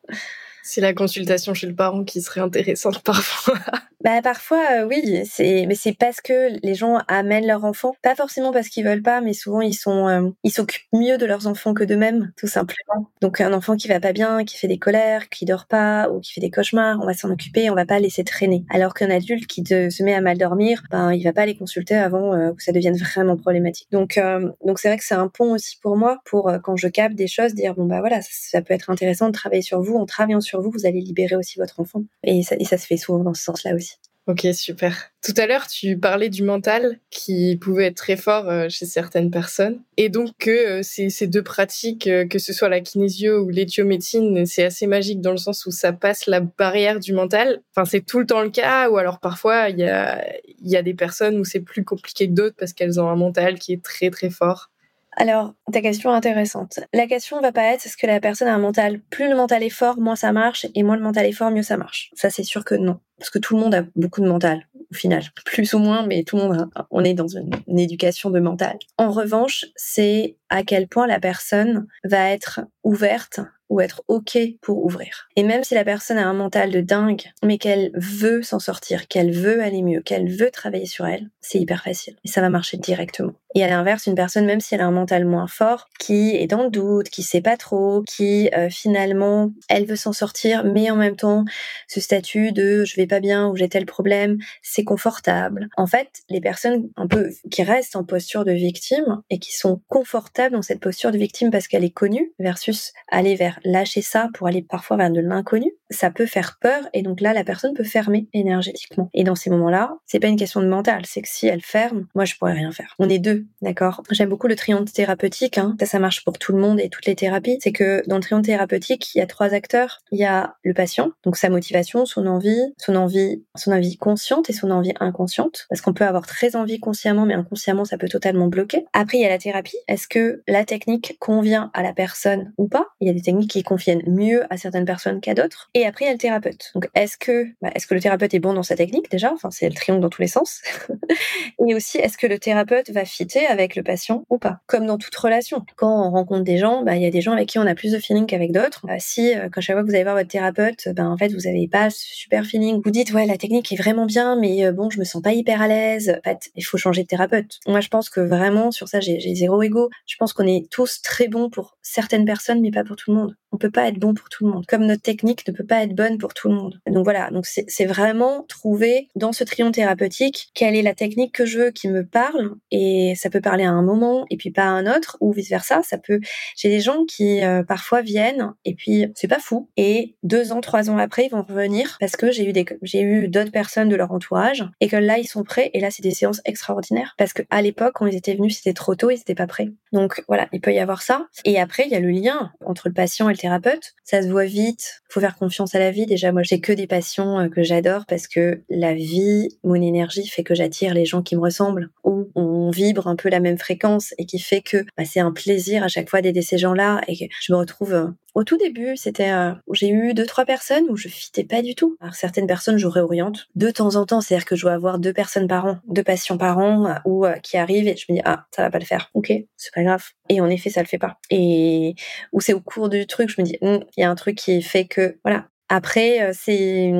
C'est 0.62 0.80
la 0.80 0.92
consultation 0.92 1.54
chez 1.54 1.68
le 1.68 1.74
parent 1.76 2.02
qui 2.02 2.20
serait 2.20 2.40
intéressante 2.40 2.98
parfois. 3.04 3.58
Bah 4.04 4.20
parfois 4.20 4.84
oui, 4.86 5.22
c'est 5.24 5.64
mais 5.66 5.74
c'est 5.74 5.94
parce 5.96 6.20
que 6.20 6.50
les 6.62 6.74
gens 6.74 6.98
amènent 7.08 7.46
leurs 7.46 7.64
enfants, 7.64 7.94
pas 8.02 8.14
forcément 8.14 8.52
parce 8.52 8.68
qu'ils 8.68 8.84
veulent 8.84 9.02
pas, 9.02 9.22
mais 9.22 9.32
souvent 9.32 9.62
ils 9.62 9.72
sont 9.72 10.34
ils 10.44 10.50
s'occupent 10.50 10.82
mieux 10.92 11.16
de 11.16 11.24
leurs 11.24 11.46
enfants 11.46 11.72
que 11.72 11.82
d'eux-mêmes, 11.82 12.30
tout 12.36 12.46
simplement. 12.46 13.10
Donc 13.22 13.40
un 13.40 13.54
enfant 13.54 13.74
qui 13.74 13.88
va 13.88 13.98
pas 13.98 14.12
bien, 14.12 14.44
qui 14.44 14.58
fait 14.58 14.68
des 14.68 14.78
colères, 14.78 15.30
qui 15.30 15.46
dort 15.46 15.66
pas 15.66 16.10
ou 16.10 16.20
qui 16.20 16.32
fait 16.34 16.42
des 16.42 16.50
cauchemars, 16.50 16.98
on 17.00 17.06
va 17.06 17.14
s'en 17.14 17.30
occuper, 17.30 17.70
on 17.70 17.74
va 17.74 17.86
pas 17.86 17.98
laisser 17.98 18.22
traîner. 18.22 18.64
Alors 18.68 18.92
qu'un 18.92 19.08
adulte 19.10 19.46
qui 19.46 19.64
se 19.64 20.02
met 20.02 20.14
à 20.14 20.20
mal 20.20 20.36
dormir, 20.36 20.82
ben 20.90 21.12
il 21.14 21.22
va 21.24 21.32
pas 21.32 21.46
les 21.46 21.56
consulter 21.56 21.94
avant 21.96 22.52
que 22.54 22.62
ça 22.62 22.72
devienne 22.72 22.98
vraiment 22.98 23.36
problématique. 23.38 23.88
Donc 23.92 24.20
donc 24.62 24.78
c'est 24.78 24.88
vrai 24.88 24.98
que 24.98 25.04
c'est 25.04 25.14
un 25.14 25.28
pont 25.28 25.52
aussi 25.54 25.78
pour 25.80 25.96
moi 25.96 26.18
pour 26.26 26.52
quand 26.62 26.76
je 26.76 26.88
capte 26.88 27.14
des 27.14 27.28
choses 27.28 27.54
dire 27.54 27.74
bon 27.74 27.86
bah 27.86 28.00
voilà, 28.00 28.20
ça, 28.20 28.28
ça, 28.30 28.60
peut 28.62 28.74
être 28.74 28.90
intéressant 28.90 29.28
de 29.28 29.32
travailler 29.32 29.62
sur 29.62 29.80
vous, 29.80 29.96
en 29.96 30.04
travaillant 30.04 30.42
sur 30.42 30.60
vous, 30.60 30.70
vous 30.70 30.84
allez 30.84 31.00
libérer 31.00 31.34
aussi 31.36 31.58
votre 31.58 31.80
enfant. 31.80 32.02
Et 32.24 32.42
ça, 32.42 32.56
et 32.58 32.64
ça 32.66 32.76
se 32.76 32.86
fait 32.86 32.98
souvent 32.98 33.24
dans 33.24 33.32
ce 33.34 33.42
sens-là 33.42 33.74
aussi. 33.74 33.85
Ok, 34.26 34.44
super. 34.54 35.12
Tout 35.22 35.34
à 35.36 35.46
l'heure, 35.46 35.68
tu 35.68 35.96
parlais 36.00 36.28
du 36.28 36.42
mental 36.42 36.98
qui 37.10 37.56
pouvait 37.60 37.86
être 37.86 37.96
très 37.96 38.16
fort 38.16 38.48
euh, 38.48 38.68
chez 38.68 38.84
certaines 38.84 39.30
personnes. 39.30 39.80
Et 39.96 40.08
donc 40.08 40.30
que 40.36 40.80
euh, 40.80 40.82
ces, 40.82 41.28
deux 41.28 41.44
pratiques, 41.44 42.08
euh, 42.08 42.26
que 42.26 42.40
ce 42.40 42.52
soit 42.52 42.68
la 42.68 42.80
kinésio 42.80 43.38
ou 43.44 43.50
l'éthiomédecine, 43.50 44.44
c'est 44.44 44.64
assez 44.64 44.88
magique 44.88 45.20
dans 45.20 45.30
le 45.30 45.36
sens 45.36 45.64
où 45.66 45.70
ça 45.70 45.92
passe 45.92 46.26
la 46.26 46.40
barrière 46.40 46.98
du 46.98 47.12
mental. 47.12 47.62
Enfin, 47.70 47.84
c'est 47.84 48.04
tout 48.04 48.18
le 48.18 48.26
temps 48.26 48.42
le 48.42 48.50
cas, 48.50 48.90
ou 48.90 48.96
alors 48.96 49.20
parfois, 49.20 49.68
il 49.68 49.78
y 49.78 49.84
a, 49.84 50.26
y 50.60 50.76
a 50.76 50.82
des 50.82 50.94
personnes 50.94 51.38
où 51.38 51.44
c'est 51.44 51.60
plus 51.60 51.84
compliqué 51.84 52.26
que 52.26 52.32
d'autres 52.32 52.56
parce 52.58 52.72
qu'elles 52.72 52.98
ont 52.98 53.08
un 53.08 53.16
mental 53.16 53.60
qui 53.60 53.74
est 53.74 53.82
très 53.84 54.10
très 54.10 54.30
fort. 54.30 54.70
Alors, 55.16 55.54
ta 55.72 55.80
question 55.80 56.12
est 56.12 56.16
intéressante. 56.16 56.80
La 56.92 57.06
question 57.06 57.40
va 57.40 57.50
pas 57.50 57.64
être 57.72 57.86
est-ce 57.86 57.96
que 57.96 58.06
la 58.06 58.20
personne 58.20 58.48
a 58.48 58.54
un 58.54 58.58
mental, 58.58 59.00
plus 59.10 59.28
le 59.28 59.34
mental 59.34 59.62
est 59.62 59.70
fort, 59.70 59.98
moins 59.98 60.14
ça 60.14 60.30
marche, 60.30 60.66
et 60.74 60.82
moins 60.82 60.96
le 60.96 61.02
mental 61.02 61.24
est 61.24 61.32
fort, 61.32 61.50
mieux 61.50 61.62
ça 61.62 61.78
marche? 61.78 62.10
Ça, 62.14 62.28
c'est 62.28 62.42
sûr 62.42 62.64
que 62.64 62.74
non. 62.74 63.00
Parce 63.18 63.30
que 63.30 63.38
tout 63.38 63.56
le 63.56 63.62
monde 63.62 63.74
a 63.74 63.84
beaucoup 63.96 64.20
de 64.20 64.28
mental, 64.28 64.68
au 64.90 64.94
final. 64.94 65.22
Plus 65.46 65.72
ou 65.72 65.78
moins, 65.78 66.06
mais 66.06 66.22
tout 66.22 66.36
le 66.36 66.42
monde, 66.42 66.70
on 66.90 67.02
est 67.02 67.14
dans 67.14 67.28
une 67.28 67.78
éducation 67.78 68.28
de 68.28 68.40
mental. 68.40 68.78
En 68.98 69.10
revanche, 69.10 69.64
c'est 69.74 70.36
à 70.50 70.62
quel 70.62 70.86
point 70.86 71.06
la 71.06 71.18
personne 71.18 71.86
va 72.04 72.30
être 72.30 72.60
ouverte 72.84 73.40
ou 73.68 73.80
être 73.80 74.02
OK 74.08 74.38
pour 74.60 74.84
ouvrir. 74.84 75.28
Et 75.36 75.42
même 75.42 75.64
si 75.64 75.74
la 75.74 75.84
personne 75.84 76.18
a 76.18 76.26
un 76.26 76.34
mental 76.34 76.70
de 76.70 76.80
dingue, 76.80 77.22
mais 77.44 77.58
qu'elle 77.58 77.90
veut 77.94 78.42
s'en 78.42 78.58
sortir, 78.58 79.08
qu'elle 79.08 79.32
veut 79.32 79.62
aller 79.62 79.82
mieux, 79.82 80.00
qu'elle 80.00 80.28
veut 80.28 80.50
travailler 80.50 80.86
sur 80.86 81.06
elle, 81.06 81.30
c'est 81.40 81.58
hyper 81.58 81.82
facile. 81.82 82.16
Et 82.24 82.28
ça 82.28 82.40
va 82.40 82.50
marcher 82.50 82.76
directement. 82.76 83.32
Et 83.54 83.64
à 83.64 83.68
l'inverse, 83.68 84.06
une 84.06 84.14
personne, 84.14 84.44
même 84.44 84.60
si 84.60 84.74
elle 84.74 84.82
a 84.82 84.86
un 84.86 84.90
mental 84.90 85.24
moins 85.24 85.46
fort, 85.46 85.88
qui 85.98 86.36
est 86.36 86.46
dans 86.46 86.64
le 86.64 86.68
doute, 86.68 87.08
qui 87.08 87.22
sait 87.22 87.40
pas 87.40 87.56
trop, 87.56 88.02
qui 88.02 88.50
euh, 88.54 88.68
finalement, 88.68 89.50
elle 89.70 89.86
veut 89.86 89.96
s'en 89.96 90.12
sortir, 90.12 90.62
mais 90.64 90.90
en 90.90 90.96
même 90.96 91.16
temps, 91.16 91.46
ce 91.88 91.98
statut 92.00 92.52
de 92.52 92.84
je 92.84 92.96
vais 92.96 93.06
pas 93.06 93.20
bien 93.20 93.48
ou 93.48 93.56
j'ai 93.56 93.70
tel 93.70 93.86
problème, 93.86 94.36
c'est 94.62 94.84
confortable. 94.84 95.68
En 95.78 95.86
fait, 95.86 96.22
les 96.28 96.42
personnes 96.42 96.90
un 96.96 97.06
peu 97.06 97.30
qui 97.50 97.62
restent 97.62 97.96
en 97.96 98.04
posture 98.04 98.44
de 98.44 98.52
victime 98.52 99.22
et 99.30 99.38
qui 99.38 99.56
sont 99.56 99.80
confortables 99.88 100.54
dans 100.54 100.62
cette 100.62 100.80
posture 100.80 101.10
de 101.10 101.18
victime 101.18 101.50
parce 101.50 101.66
qu'elle 101.66 101.84
est 101.84 101.90
connue 101.90 102.34
versus 102.38 102.92
aller 103.08 103.36
vers 103.36 103.55
lâcher 103.64 104.02
ça 104.02 104.28
pour 104.34 104.46
aller 104.46 104.62
parfois 104.62 104.96
vers 104.96 105.10
de 105.10 105.20
l'inconnu, 105.20 105.72
ça 105.90 106.10
peut 106.10 106.26
faire 106.26 106.58
peur 106.60 106.88
et 106.92 107.02
donc 107.02 107.20
là 107.20 107.32
la 107.32 107.44
personne 107.44 107.74
peut 107.74 107.84
fermer 107.84 108.28
énergétiquement. 108.32 109.10
Et 109.14 109.24
dans 109.24 109.34
ces 109.34 109.50
moments-là, 109.50 109.96
c'est 110.06 110.20
pas 110.20 110.28
une 110.28 110.36
question 110.36 110.60
de 110.60 110.66
mental, 110.68 111.02
c'est 111.06 111.22
que 111.22 111.28
si 111.28 111.46
elle 111.46 111.62
ferme, 111.62 112.06
moi 112.14 112.24
je 112.24 112.34
pourrais 112.34 112.54
rien 112.54 112.72
faire. 112.72 112.94
On 112.98 113.08
est 113.08 113.18
deux, 113.18 113.46
d'accord? 113.62 114.02
J'aime 114.10 114.28
beaucoup 114.28 114.48
le 114.48 114.56
triangle 114.56 114.90
thérapeutique, 114.90 115.58
hein. 115.58 115.76
ça 115.80 115.86
ça 115.86 115.98
marche 115.98 116.24
pour 116.24 116.38
tout 116.38 116.52
le 116.52 116.58
monde 116.58 116.78
et 116.78 116.90
toutes 116.90 117.06
les 117.06 117.14
thérapies. 117.14 117.58
C'est 117.62 117.72
que 117.72 118.02
dans 118.06 118.16
le 118.16 118.22
triangle 118.22 118.44
thérapeutique, 118.44 119.14
il 119.14 119.18
y 119.18 119.20
a 119.22 119.26
trois 119.26 119.54
acteurs. 119.54 120.00
Il 120.12 120.18
y 120.18 120.24
a 120.24 120.56
le 120.62 120.74
patient, 120.74 121.12
donc 121.24 121.36
sa 121.36 121.48
motivation, 121.48 122.04
son 122.04 122.26
envie, 122.26 122.60
son 122.76 122.96
envie, 122.96 123.42
son 123.54 123.72
envie 123.72 123.96
consciente 123.96 124.50
et 124.50 124.52
son 124.52 124.70
envie 124.70 124.92
inconsciente, 125.00 125.66
parce 125.70 125.80
qu'on 125.80 125.94
peut 125.94 126.04
avoir 126.04 126.26
très 126.26 126.54
envie 126.54 126.78
consciemment, 126.80 127.24
mais 127.24 127.34
inconsciemment 127.34 127.84
ça 127.84 127.96
peut 127.96 128.08
totalement 128.08 128.48
bloquer. 128.48 128.84
Après 128.92 129.18
il 129.18 129.22
y 129.22 129.24
a 129.24 129.30
la 129.30 129.38
thérapie. 129.38 129.78
Est-ce 129.88 130.06
que 130.08 130.42
la 130.46 130.64
technique 130.64 131.16
convient 131.18 131.70
à 131.72 131.82
la 131.82 131.92
personne 131.92 132.52
ou 132.58 132.68
pas? 132.68 132.86
Il 133.00 133.08
y 133.08 133.10
a 133.10 133.14
des 133.14 133.22
techniques 133.22 133.45
qui 133.46 133.62
conviennent 133.62 134.02
mieux 134.06 134.44
à 134.52 134.56
certaines 134.56 134.84
personnes 134.84 135.20
qu'à 135.20 135.34
d'autres. 135.34 135.70
Et 135.74 135.86
après, 135.86 136.04
il 136.04 136.08
y 136.08 136.10
a 136.10 136.14
le 136.14 136.18
thérapeute. 136.18 136.70
Donc, 136.74 136.88
est-ce 136.94 137.16
que, 137.16 137.46
bah, 137.60 137.70
est-ce 137.74 137.86
que 137.86 137.94
le 137.94 138.00
thérapeute 138.00 138.34
est 138.34 138.38
bon 138.38 138.54
dans 138.54 138.62
sa 138.62 138.76
technique 138.76 139.10
déjà? 139.10 139.32
Enfin, 139.32 139.50
c'est 139.50 139.68
le 139.68 139.74
triangle 139.74 140.00
dans 140.00 140.08
tous 140.08 140.22
les 140.22 140.28
sens. 140.28 140.62
et 141.66 141.74
aussi, 141.74 141.98
est-ce 141.98 142.18
que 142.18 142.26
le 142.26 142.38
thérapeute 142.38 142.90
va 142.90 143.04
fitter 143.04 143.46
avec 143.46 143.76
le 143.76 143.82
patient 143.82 144.24
ou 144.30 144.38
pas? 144.38 144.60
Comme 144.66 144.86
dans 144.86 144.98
toute 144.98 145.14
relation. 145.16 145.64
Quand 145.76 146.06
on 146.06 146.10
rencontre 146.10 146.44
des 146.44 146.58
gens, 146.58 146.82
bah, 146.82 146.96
il 146.96 147.02
y 147.02 147.06
a 147.06 147.10
des 147.10 147.20
gens 147.20 147.32
avec 147.32 147.48
qui 147.48 147.58
on 147.58 147.66
a 147.66 147.74
plus 147.74 147.92
de 147.92 147.98
feeling 147.98 148.26
qu'avec 148.26 148.52
d'autres. 148.52 148.86
Bah, 148.86 148.98
si, 148.98 149.34
euh, 149.34 149.48
quand 149.52 149.60
chaque 149.60 149.76
fois 149.76 149.82
que 149.82 149.88
vous 149.88 149.94
allez 149.94 150.04
voir 150.04 150.16
votre 150.16 150.28
thérapeute, 150.28 150.88
ben 150.94 151.08
en 151.08 151.16
fait, 151.16 151.28
vous 151.28 151.42
n'avez 151.46 151.68
pas 151.68 151.88
super 151.90 152.44
feeling, 152.44 152.80
vous 152.84 152.90
dites, 152.90 153.12
ouais, 153.12 153.26
la 153.26 153.36
technique 153.36 153.72
est 153.72 153.76
vraiment 153.76 154.06
bien, 154.06 154.36
mais 154.36 154.64
euh, 154.64 154.72
bon, 154.72 154.90
je 154.90 154.98
me 154.98 155.04
sens 155.04 155.22
pas 155.22 155.32
hyper 155.32 155.62
à 155.62 155.68
l'aise. 155.68 156.10
En 156.10 156.28
fait, 156.28 156.50
il 156.54 156.62
faut 156.62 156.78
changer 156.78 157.02
de 157.02 157.08
thérapeute. 157.08 157.58
Moi, 157.66 157.80
je 157.80 157.88
pense 157.88 158.10
que 158.10 158.20
vraiment, 158.20 158.70
sur 158.70 158.88
ça, 158.88 159.00
j'ai 159.00 159.34
zéro 159.34 159.62
ego. 159.62 159.90
Je 160.06 160.16
pense 160.16 160.32
qu'on 160.32 160.46
est 160.46 160.70
tous 160.70 161.02
très 161.02 161.28
bons 161.28 161.50
pour 161.50 161.76
certaines 161.82 162.24
personnes, 162.24 162.60
mais 162.60 162.70
pas 162.70 162.84
pour 162.84 162.96
tout 162.96 163.10
le 163.10 163.16
monde 163.16 163.35
on 163.56 163.58
peut 163.58 163.70
pas 163.70 163.88
être 163.88 163.98
bon 163.98 164.12
pour 164.12 164.28
tout 164.28 164.44
le 164.46 164.52
monde, 164.52 164.66
comme 164.66 164.84
notre 164.84 165.02
technique 165.02 165.46
ne 165.48 165.52
peut 165.52 165.64
pas 165.64 165.82
être 165.82 165.94
bonne 165.94 166.18
pour 166.18 166.34
tout 166.34 166.48
le 166.48 166.54
monde. 166.54 166.80
Donc 166.86 167.04
voilà, 167.04 167.30
donc 167.30 167.46
c'est 167.46 167.86
vraiment 167.86 168.44
trouver 168.48 169.08
dans 169.14 169.32
ce 169.32 169.44
triangle 169.44 169.74
thérapeutique 169.74 170.50
quelle 170.54 170.76
est 170.76 170.82
la 170.82 170.94
technique 170.94 171.32
que 171.32 171.46
je 171.46 171.58
veux 171.58 171.70
qui 171.70 171.88
me 171.88 172.04
parle 172.04 172.56
et 172.70 173.14
ça 173.16 173.30
peut 173.30 173.40
parler 173.40 173.64
à 173.64 173.70
un 173.70 173.82
moment 173.82 174.26
et 174.30 174.36
puis 174.36 174.50
pas 174.50 174.64
à 174.64 174.68
un 174.68 174.86
autre 174.86 175.16
ou 175.20 175.32
vice 175.32 175.48
versa. 175.48 175.80
Ça 175.82 175.96
peut. 175.96 176.20
J'ai 176.56 176.68
des 176.68 176.80
gens 176.80 177.04
qui 177.06 177.42
euh, 177.42 177.62
parfois 177.62 178.02
viennent 178.02 178.52
et 178.64 178.74
puis 178.74 179.06
c'est 179.14 179.28
pas 179.28 179.38
fou 179.38 179.70
et 179.76 180.16
deux 180.22 180.52
ans, 180.52 180.60
trois 180.60 180.90
ans 180.90 180.98
après 180.98 181.26
ils 181.26 181.30
vont 181.30 181.42
revenir 181.42 181.96
parce 182.00 182.16
que 182.16 182.30
j'ai 182.30 182.46
eu 182.46 182.52
des 182.52 182.66
j'ai 182.82 183.00
eu 183.00 183.28
d'autres 183.28 183.52
personnes 183.52 183.88
de 183.88 183.96
leur 183.96 184.12
entourage 184.12 184.64
et 184.80 184.88
que 184.88 184.96
là 184.96 185.18
ils 185.18 185.26
sont 185.26 185.44
prêts 185.44 185.70
et 185.72 185.80
là 185.80 185.90
c'est 185.90 186.02
des 186.02 186.10
séances 186.10 186.40
extraordinaires 186.44 187.14
parce 187.16 187.32
que 187.32 187.42
à 187.50 187.62
l'époque 187.62 187.94
quand 187.94 188.06
ils 188.06 188.16
étaient 188.16 188.34
venus 188.34 188.56
c'était 188.58 188.74
trop 188.74 188.94
tôt 188.94 189.10
ils 189.10 189.20
étaient 189.20 189.34
pas 189.34 189.46
prêts. 189.46 189.68
Donc 189.92 190.22
voilà, 190.28 190.48
il 190.52 190.60
peut 190.60 190.72
y 190.72 190.78
avoir 190.78 191.02
ça 191.02 191.26
et 191.44 191.60
après 191.60 191.84
il 191.86 191.92
y 191.92 191.94
a 191.94 192.00
le 192.00 192.10
lien 192.10 192.52
entre 192.64 192.88
le 192.88 192.94
patient 192.94 193.28
et 193.28 193.32
le 193.32 193.38
thérapeute. 193.38 193.94
Ça 194.04 194.22
se 194.22 194.28
voit 194.28 194.44
vite. 194.44 195.02
Faut 195.08 195.20
faire 195.20 195.36
confiance 195.36 195.74
à 195.74 195.78
la 195.78 195.90
vie. 195.90 196.06
Déjà, 196.06 196.32
moi, 196.32 196.42
j'ai 196.42 196.60
que 196.60 196.72
des 196.72 196.86
passions 196.86 197.40
euh, 197.40 197.48
que 197.48 197.62
j'adore 197.62 198.06
parce 198.06 198.26
que 198.26 198.62
la 198.68 198.94
vie, 198.94 199.48
mon 199.64 199.74
énergie 199.74 200.26
fait 200.26 200.44
que 200.44 200.54
j'attire 200.54 200.94
les 200.94 201.04
gens 201.04 201.22
qui 201.22 201.36
me 201.36 201.40
ressemblent 201.40 201.90
ou 202.04 202.28
on 202.34 202.70
vibre 202.70 203.06
un 203.06 203.16
peu 203.16 203.28
la 203.28 203.40
même 203.40 203.58
fréquence 203.58 204.14
et 204.18 204.26
qui 204.26 204.38
fait 204.38 204.60
que 204.60 204.84
bah, 204.96 205.04
c'est 205.04 205.20
un 205.20 205.32
plaisir 205.32 205.82
à 205.82 205.88
chaque 205.88 206.10
fois 206.10 206.22
d'aider 206.22 206.42
ces 206.42 206.58
gens-là 206.58 207.00
et 207.08 207.16
que 207.16 207.24
je 207.40 207.52
me 207.52 207.58
retrouve 207.58 207.94
euh, 207.94 208.06
au 208.36 208.44
tout 208.44 208.58
début, 208.58 208.98
c'était 208.98 209.30
euh, 209.30 209.52
j'ai 209.72 209.88
eu 209.88 210.12
deux 210.12 210.26
trois 210.26 210.44
personnes 210.44 210.84
où 210.90 210.96
je 210.96 211.08
fitais 211.08 211.42
pas 211.42 211.62
du 211.62 211.74
tout. 211.74 211.96
Alors 212.00 212.14
certaines 212.14 212.46
personnes, 212.46 212.76
je 212.76 212.86
réoriente 212.86 213.48
de 213.54 213.70
temps 213.70 213.96
en 213.96 214.04
temps, 214.04 214.20
c'est-à-dire 214.20 214.44
que 214.44 214.56
je 214.56 214.62
dois 214.62 214.74
avoir 214.74 214.98
deux 214.98 215.14
personnes 215.14 215.48
par 215.48 215.64
an, 215.64 215.78
deux 215.88 216.02
patients 216.02 216.36
par 216.36 216.58
an 216.58 216.96
ou 217.06 217.24
qui 217.42 217.56
arrivent 217.56 217.88
et 217.88 217.96
je 217.96 218.04
me 218.10 218.16
dis 218.16 218.22
ah 218.26 218.44
ça 218.54 218.60
va 218.60 218.70
pas 218.70 218.78
le 218.78 218.84
faire. 218.84 219.10
Ok, 219.14 219.32
c'est 219.56 219.74
pas 219.74 219.82
grave. 219.82 220.04
Et 220.28 220.42
en 220.42 220.50
effet, 220.50 220.68
ça 220.68 220.82
le 220.82 220.86
fait 220.86 220.98
pas. 220.98 221.18
Et 221.30 221.94
ou 222.32 222.42
c'est 222.42 222.52
au 222.52 222.60
cours 222.60 222.90
du 222.90 223.06
truc, 223.06 223.30
je 223.30 223.40
me 223.40 223.46
dis 223.46 223.56
hum, 223.62 223.82
il 223.96 224.02
y 224.02 224.04
a 224.04 224.10
un 224.10 224.14
truc 224.14 224.36
qui 224.36 224.60
fait 224.60 224.84
que 224.84 225.18
voilà. 225.24 225.46
Après, 225.70 226.20
euh, 226.20 226.32
c'est 226.34 226.92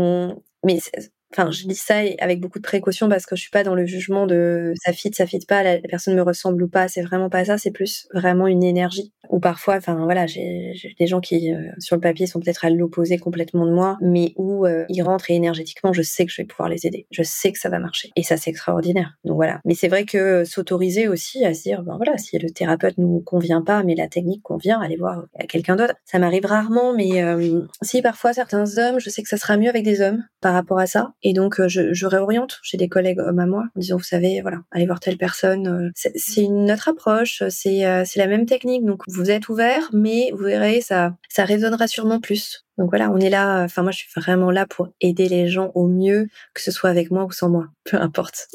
mais 0.65 0.79
enfin, 1.33 1.51
je 1.51 1.67
dis 1.67 1.75
ça 1.75 1.97
avec 2.21 2.41
beaucoup 2.41 2.59
de 2.59 2.65
précaution 2.65 3.09
parce 3.09 3.27
que 3.27 3.37
je 3.37 3.41
suis 3.43 3.51
pas 3.51 3.65
dans 3.65 3.75
le 3.75 3.87
jugement 3.87 4.27
de 4.27 4.73
ça 4.83 4.93
fit, 4.93 5.13
ça 5.13 5.27
fit 5.27 5.41
pas, 5.47 5.63
la, 5.63 5.79
personne 5.79 6.15
me 6.15 6.23
ressemble 6.23 6.63
ou 6.63 6.69
pas. 6.69 6.89
C'est 6.89 7.03
vraiment 7.03 7.31
pas 7.31 7.45
ça. 7.45 7.59
C'est 7.59 7.71
plus 7.71 8.09
vraiment 8.15 8.47
une 8.47 8.63
énergie. 8.63 9.13
Ou 9.31 9.41
parfois, 9.41 9.77
enfin 9.77 10.05
voilà, 10.05 10.27
j'ai 10.27 10.73
des 10.99 11.07
gens 11.07 11.21
qui 11.21 11.53
euh, 11.53 11.61
sur 11.79 11.97
le 11.97 12.01
papier 12.01 12.27
sont 12.27 12.39
peut-être 12.39 12.65
à 12.65 12.71
l'opposé 12.71 13.19
complètement 13.19 13.67
de 13.67 13.73
moi, 13.73 13.97
mais 14.01 14.33
où 14.37 14.67
euh, 14.67 14.85
ils 14.89 15.03
rentrent 15.03 15.31
et 15.31 15.35
énergétiquement, 15.35 15.93
je 15.93 16.03
sais 16.03 16.27
que 16.27 16.33
je 16.33 16.43
vais 16.43 16.47
pouvoir 16.47 16.69
les 16.69 16.87
aider. 16.87 17.07
Je 17.11 17.23
sais 17.23 17.51
que 17.53 17.59
ça 17.59 17.69
va 17.69 17.79
marcher. 17.79 18.11
Et 18.15 18.23
ça, 18.23 18.37
c'est 18.37 18.51
extraordinaire. 18.51 19.17
Donc 19.25 19.35
voilà. 19.35 19.61
Mais 19.65 19.75
c'est 19.75 19.89
vrai 19.89 20.05
que 20.05 20.45
s'autoriser 20.45 21.09
aussi 21.09 21.45
à 21.45 21.55
se 21.55 21.63
dire, 21.63 21.83
ben 21.83 21.97
voilà, 21.97 22.17
si 22.19 22.39
le 22.39 22.51
thérapeute 22.51 22.99
nous 22.99 23.21
convient 23.21 23.63
pas, 23.63 23.83
mais 23.83 23.95
la 23.95 24.09
technique 24.09 24.43
convient, 24.43 24.81
aller 24.81 24.97
voir 24.97 25.25
quelqu'un 25.49 25.77
d'autre. 25.77 25.95
Ça 26.05 26.19
m'arrive 26.19 26.47
rarement, 26.47 26.95
mais 26.95 27.23
euh, 27.23 27.63
si 27.83 28.03
parfois 28.03 28.33
certains 28.33 28.79
hommes, 28.79 29.01
je 29.01 29.11
sais 29.11 29.23
que 29.23 29.29
ça 29.29 29.37
sera 29.37 29.57
mieux 29.57 29.69
avec 29.69 29.85
des 29.85 30.01
hommes 30.01 30.25
par 30.41 30.55
rapport 30.55 30.79
à 30.79 30.87
ça. 30.87 31.13
Et 31.23 31.33
donc, 31.33 31.61
euh, 31.61 31.69
je, 31.69 31.93
je 31.93 32.07
réoriente 32.07 32.59
chez 32.63 32.77
des 32.77 32.89
collègues 32.89 33.19
hommes 33.19 33.39
à 33.39 33.47
moi 33.47 33.65
en 33.75 33.81
disant, 33.81 33.97
vous 33.97 34.03
savez, 34.03 34.41
voilà, 34.43 34.59
allez 34.71 34.87
voir 34.87 35.01
telle 35.01 35.17
personne. 35.17 35.67
Euh, 35.67 35.91
c'est 35.95 36.43
une 36.43 36.71
autre 36.71 36.89
approche, 36.89 37.43
c'est 37.49 37.83
la 37.83 38.27
même 38.27 38.47
technique. 38.47 38.85
Donc, 38.85 39.03
vous 39.09 39.31
êtes 39.31 39.49
ouvert, 39.49 39.89
mais 39.93 40.31
vous 40.33 40.45
verrez, 40.45 40.81
ça, 40.81 41.17
ça 41.29 41.45
résonnera 41.45 41.87
sûrement 41.87 42.21
plus. 42.21 42.65
Donc 42.79 42.91
voilà, 42.91 43.11
on 43.11 43.19
est 43.19 43.31
là. 43.31 43.63
Enfin, 43.63 43.83
moi, 43.83 43.93
je 43.93 43.99
suis 43.99 44.11
vraiment 44.15 44.51
là 44.51 44.67
pour 44.67 44.89
aider 45.01 45.29
les 45.29 45.49
gens 45.49 45.73
au 45.75 45.89
mieux, 45.89 46.29
que 46.55 46.63
ce 46.63 46.71
soit 46.71 46.91
avec 46.91 47.11
moi 47.11 47.25
ou 47.25 47.33
sans 47.33 47.49
moi, 47.49 47.69
peu 47.85 47.97
importe. 47.97 48.49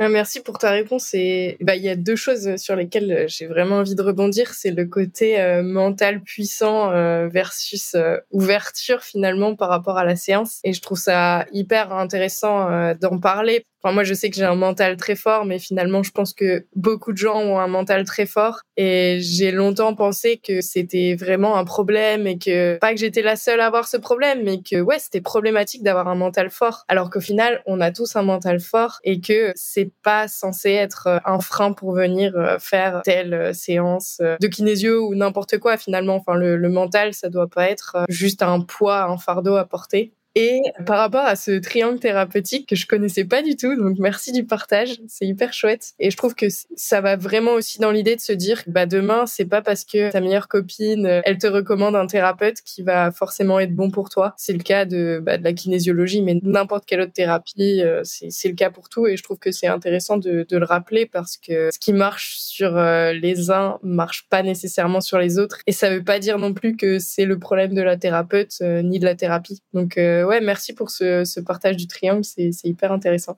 Ah, 0.00 0.08
merci 0.08 0.40
pour 0.40 0.58
ta 0.58 0.70
réponse. 0.70 1.14
Et 1.14 1.56
bah, 1.60 1.76
il 1.76 1.82
y 1.82 1.88
a 1.88 1.94
deux 1.94 2.16
choses 2.16 2.56
sur 2.56 2.74
lesquelles 2.74 3.12
euh, 3.12 3.24
j'ai 3.28 3.46
vraiment 3.46 3.76
envie 3.76 3.94
de 3.94 4.02
rebondir. 4.02 4.52
C'est 4.52 4.72
le 4.72 4.86
côté 4.86 5.40
euh, 5.40 5.62
mental 5.62 6.20
puissant 6.20 6.90
euh, 6.90 7.28
versus 7.28 7.96
ouverture 8.32 9.02
finalement 9.02 9.54
par 9.54 9.68
rapport 9.68 9.96
à 9.96 10.04
la 10.04 10.16
séance. 10.16 10.58
Et 10.64 10.72
je 10.72 10.80
trouve 10.80 10.98
ça 10.98 11.46
hyper 11.52 11.92
intéressant 11.92 12.94
d'en 12.94 13.18
parler 13.18 13.66
moi, 13.92 14.04
je 14.04 14.14
sais 14.14 14.30
que 14.30 14.36
j'ai 14.36 14.44
un 14.44 14.54
mental 14.54 14.96
très 14.96 15.16
fort, 15.16 15.44
mais 15.44 15.58
finalement, 15.58 16.02
je 16.02 16.10
pense 16.10 16.32
que 16.32 16.66
beaucoup 16.74 17.12
de 17.12 17.18
gens 17.18 17.36
ont 17.36 17.58
un 17.58 17.66
mental 17.66 18.04
très 18.04 18.26
fort. 18.26 18.60
Et 18.76 19.18
j'ai 19.20 19.50
longtemps 19.50 19.94
pensé 19.94 20.38
que 20.38 20.60
c'était 20.60 21.14
vraiment 21.14 21.56
un 21.56 21.64
problème 21.64 22.26
et 22.26 22.38
que 22.38 22.78
pas 22.78 22.92
que 22.92 22.98
j'étais 22.98 23.22
la 23.22 23.36
seule 23.36 23.60
à 23.60 23.66
avoir 23.66 23.86
ce 23.86 23.96
problème, 23.96 24.42
mais 24.42 24.60
que 24.62 24.80
ouais, 24.80 24.98
c'était 24.98 25.20
problématique 25.20 25.82
d'avoir 25.82 26.08
un 26.08 26.14
mental 26.14 26.50
fort. 26.50 26.84
Alors 26.88 27.10
qu'au 27.10 27.20
final, 27.20 27.62
on 27.66 27.80
a 27.80 27.90
tous 27.90 28.16
un 28.16 28.22
mental 28.22 28.60
fort 28.60 28.98
et 29.04 29.20
que 29.20 29.52
c'est 29.54 29.90
pas 30.02 30.28
censé 30.28 30.70
être 30.70 31.06
euh, 31.06 31.18
un 31.24 31.40
frein 31.40 31.72
pour 31.72 31.92
venir 31.92 32.34
euh, 32.36 32.58
faire 32.58 33.02
telle 33.04 33.34
euh, 33.34 33.52
séance 33.52 34.20
de 34.20 34.46
kinésio 34.46 35.08
ou 35.08 35.14
n'importe 35.14 35.58
quoi. 35.58 35.76
Finalement, 35.76 36.16
enfin, 36.16 36.34
le, 36.34 36.56
le 36.56 36.68
mental, 36.68 37.14
ça 37.14 37.28
doit 37.28 37.48
pas 37.48 37.70
être 37.70 37.96
juste 38.08 38.42
un 38.42 38.60
poids, 38.60 39.04
un 39.04 39.18
fardeau 39.18 39.56
à 39.56 39.64
porter. 39.64 40.12
Et 40.36 40.62
par 40.84 40.98
rapport 40.98 41.24
à 41.24 41.36
ce 41.36 41.52
triangle 41.60 42.00
thérapeutique 42.00 42.68
que 42.68 42.74
je 42.74 42.86
connaissais 42.86 43.24
pas 43.24 43.42
du 43.42 43.56
tout, 43.56 43.76
donc 43.76 43.98
merci 44.00 44.32
du 44.32 44.44
partage, 44.44 45.00
c'est 45.06 45.26
hyper 45.26 45.52
chouette. 45.52 45.92
Et 46.00 46.10
je 46.10 46.16
trouve 46.16 46.34
que 46.34 46.46
ça 46.74 47.00
va 47.00 47.16
vraiment 47.16 47.52
aussi 47.52 47.78
dans 47.78 47.92
l'idée 47.92 48.16
de 48.16 48.20
se 48.20 48.32
dire, 48.32 48.62
bah 48.66 48.86
demain 48.86 49.26
c'est 49.26 49.44
pas 49.44 49.62
parce 49.62 49.84
que 49.84 50.10
ta 50.10 50.20
meilleure 50.20 50.48
copine, 50.48 51.06
euh, 51.06 51.20
elle 51.24 51.38
te 51.38 51.46
recommande 51.46 51.94
un 51.94 52.06
thérapeute 52.06 52.62
qui 52.64 52.82
va 52.82 53.12
forcément 53.12 53.60
être 53.60 53.74
bon 53.74 53.90
pour 53.90 54.10
toi. 54.10 54.34
C'est 54.36 54.52
le 54.52 54.62
cas 54.62 54.84
de, 54.84 55.20
bah, 55.22 55.38
de 55.38 55.44
la 55.44 55.52
kinésiologie, 55.52 56.20
mais 56.20 56.40
n'importe 56.42 56.84
quelle 56.84 57.00
autre 57.00 57.12
thérapie, 57.12 57.80
euh, 57.82 58.02
c'est 58.04 58.48
le 58.48 58.54
cas 58.54 58.70
pour 58.70 58.88
tout. 58.88 59.06
Et 59.06 59.16
je 59.16 59.22
trouve 59.22 59.38
que 59.38 59.52
c'est 59.52 59.68
intéressant 59.68 60.16
de, 60.16 60.44
de, 60.48 60.58
le 60.58 60.64
rappeler 60.64 61.06
parce 61.06 61.36
que 61.36 61.70
ce 61.72 61.78
qui 61.78 61.92
marche 61.92 62.38
sur 62.38 62.76
euh, 62.76 63.12
les 63.12 63.50
uns 63.50 63.78
marche 63.82 64.26
pas 64.30 64.42
nécessairement 64.42 65.00
sur 65.00 65.18
les 65.18 65.38
autres. 65.38 65.58
Et 65.68 65.72
ça 65.72 65.90
veut 65.90 66.02
pas 66.02 66.18
dire 66.18 66.38
non 66.38 66.54
plus 66.54 66.76
que 66.76 66.98
c'est 66.98 67.24
le 67.24 67.38
problème 67.38 67.74
de 67.74 67.82
la 67.82 67.96
thérapeute 67.96 68.60
ni 68.60 68.98
de 68.98 69.04
la 69.04 69.14
thérapie. 69.14 69.62
Donc 69.72 69.96
ouais, 70.24 70.40
merci 70.40 70.72
pour 70.74 70.90
ce, 70.90 71.24
ce 71.24 71.40
partage 71.40 71.76
du 71.76 71.86
triangle, 71.86 72.24
c'est 72.24 72.50
hyper 72.64 72.92
intéressant. 72.92 73.36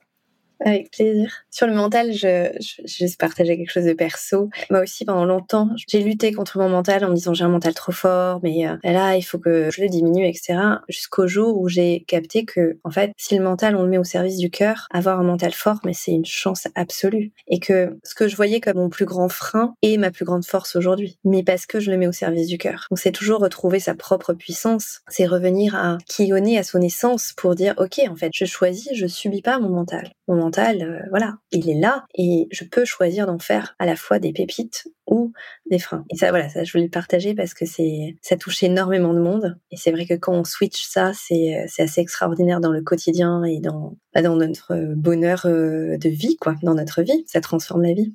Avec 0.59 0.91
plaisir. 0.91 1.31
Sur 1.51 1.67
le 1.67 1.73
mental, 1.73 2.13
je, 2.13 2.49
je, 2.59 2.81
je 2.85 3.17
partager 3.17 3.57
quelque 3.57 3.71
chose 3.71 3.85
de 3.85 3.93
perso. 3.93 4.49
Moi 4.69 4.81
aussi, 4.81 5.05
pendant 5.05 5.25
longtemps, 5.25 5.69
j'ai 5.87 6.01
lutté 6.01 6.31
contre 6.31 6.57
mon 6.59 6.69
mental 6.69 7.03
en 7.03 7.09
me 7.09 7.15
disant 7.15 7.33
j'ai 7.33 7.43
un 7.43 7.49
mental 7.49 7.73
trop 7.73 7.91
fort, 7.91 8.39
mais 8.43 8.67
euh, 8.67 8.77
là, 8.83 9.15
il 9.17 9.21
faut 9.21 9.39
que 9.39 9.69
je 9.71 9.81
le 9.81 9.89
diminue, 9.89 10.27
etc. 10.27 10.59
Jusqu'au 10.87 11.27
jour 11.27 11.59
où 11.59 11.67
j'ai 11.67 12.03
capté 12.07 12.45
que, 12.45 12.79
en 12.83 12.91
fait, 12.91 13.11
si 13.17 13.37
le 13.37 13.43
mental, 13.43 13.75
on 13.75 13.83
le 13.83 13.89
met 13.89 13.97
au 13.97 14.03
service 14.03 14.37
du 14.37 14.49
cœur, 14.49 14.87
avoir 14.91 15.19
un 15.19 15.23
mental 15.23 15.51
fort, 15.51 15.79
mais 15.83 15.93
c'est 15.93 16.11
une 16.11 16.25
chance 16.25 16.67
absolue. 16.75 17.31
Et 17.47 17.59
que 17.59 17.97
ce 18.03 18.15
que 18.15 18.27
je 18.27 18.35
voyais 18.35 18.61
comme 18.61 18.77
mon 18.77 18.89
plus 18.89 19.05
grand 19.05 19.29
frein 19.29 19.73
est 19.81 19.97
ma 19.97 20.11
plus 20.11 20.25
grande 20.25 20.45
force 20.45 20.75
aujourd'hui. 20.75 21.17
Mais 21.23 21.43
parce 21.43 21.65
que 21.65 21.79
je 21.79 21.91
le 21.91 21.97
mets 21.97 22.07
au 22.07 22.11
service 22.11 22.47
du 22.47 22.57
cœur. 22.57 22.87
Donc 22.89 22.99
c'est 22.99 23.11
toujours 23.11 23.39
retrouver 23.39 23.79
sa 23.79 23.95
propre 23.95 24.33
puissance. 24.33 25.01
C'est 25.09 25.25
revenir 25.25 25.75
à 25.75 25.97
qui 26.07 26.31
on 26.33 26.45
est 26.45 26.57
à 26.57 26.63
son 26.63 26.81
essence 26.81 27.33
pour 27.35 27.55
dire, 27.55 27.73
OK, 27.77 27.99
en 28.09 28.15
fait, 28.15 28.31
je 28.33 28.45
choisis, 28.45 28.89
je 28.93 29.07
subis 29.07 29.41
pas 29.41 29.59
mon 29.59 29.69
mental. 29.69 30.11
Mon 30.27 30.35
mental, 30.35 30.81
euh, 30.81 31.07
voilà, 31.09 31.37
il 31.51 31.69
est 31.69 31.79
là 31.79 32.05
et 32.13 32.47
je 32.51 32.65
peux 32.65 32.83
choisir 32.83 33.27
d'en 33.27 33.39
faire 33.39 33.75
à 33.79 33.85
la 33.85 33.95
fois 33.95 34.19
des 34.19 34.33
pépites 34.33 34.87
ou 35.05 35.31
des 35.69 35.79
freins. 35.79 36.03
Et 36.09 36.17
ça, 36.17 36.29
voilà, 36.31 36.49
ça, 36.49 36.65
je 36.65 36.71
voulais 36.73 36.85
le 36.85 36.89
partager 36.89 37.33
parce 37.33 37.53
que 37.53 37.65
c'est, 37.65 38.17
ça 38.21 38.35
touche 38.35 38.61
énormément 38.61 39.13
de 39.13 39.19
monde. 39.19 39.57
Et 39.71 39.77
c'est 39.77 39.91
vrai 39.91 40.05
que 40.05 40.15
quand 40.15 40.33
on 40.33 40.43
switch 40.43 40.85
ça, 40.85 41.13
c'est, 41.13 41.65
c'est 41.67 41.83
assez 41.83 42.01
extraordinaire 42.01 42.59
dans 42.59 42.71
le 42.71 42.81
quotidien 42.81 43.43
et 43.45 43.59
dans, 43.59 43.97
bah, 44.13 44.21
dans 44.21 44.35
notre 44.35 44.93
bonheur 44.95 45.45
euh, 45.45 45.97
de 45.97 46.09
vie, 46.09 46.35
quoi, 46.35 46.55
dans 46.61 46.75
notre 46.75 47.03
vie. 47.03 47.23
Ça 47.27 47.39
transforme 47.39 47.83
la 47.83 47.93
vie. 47.93 48.13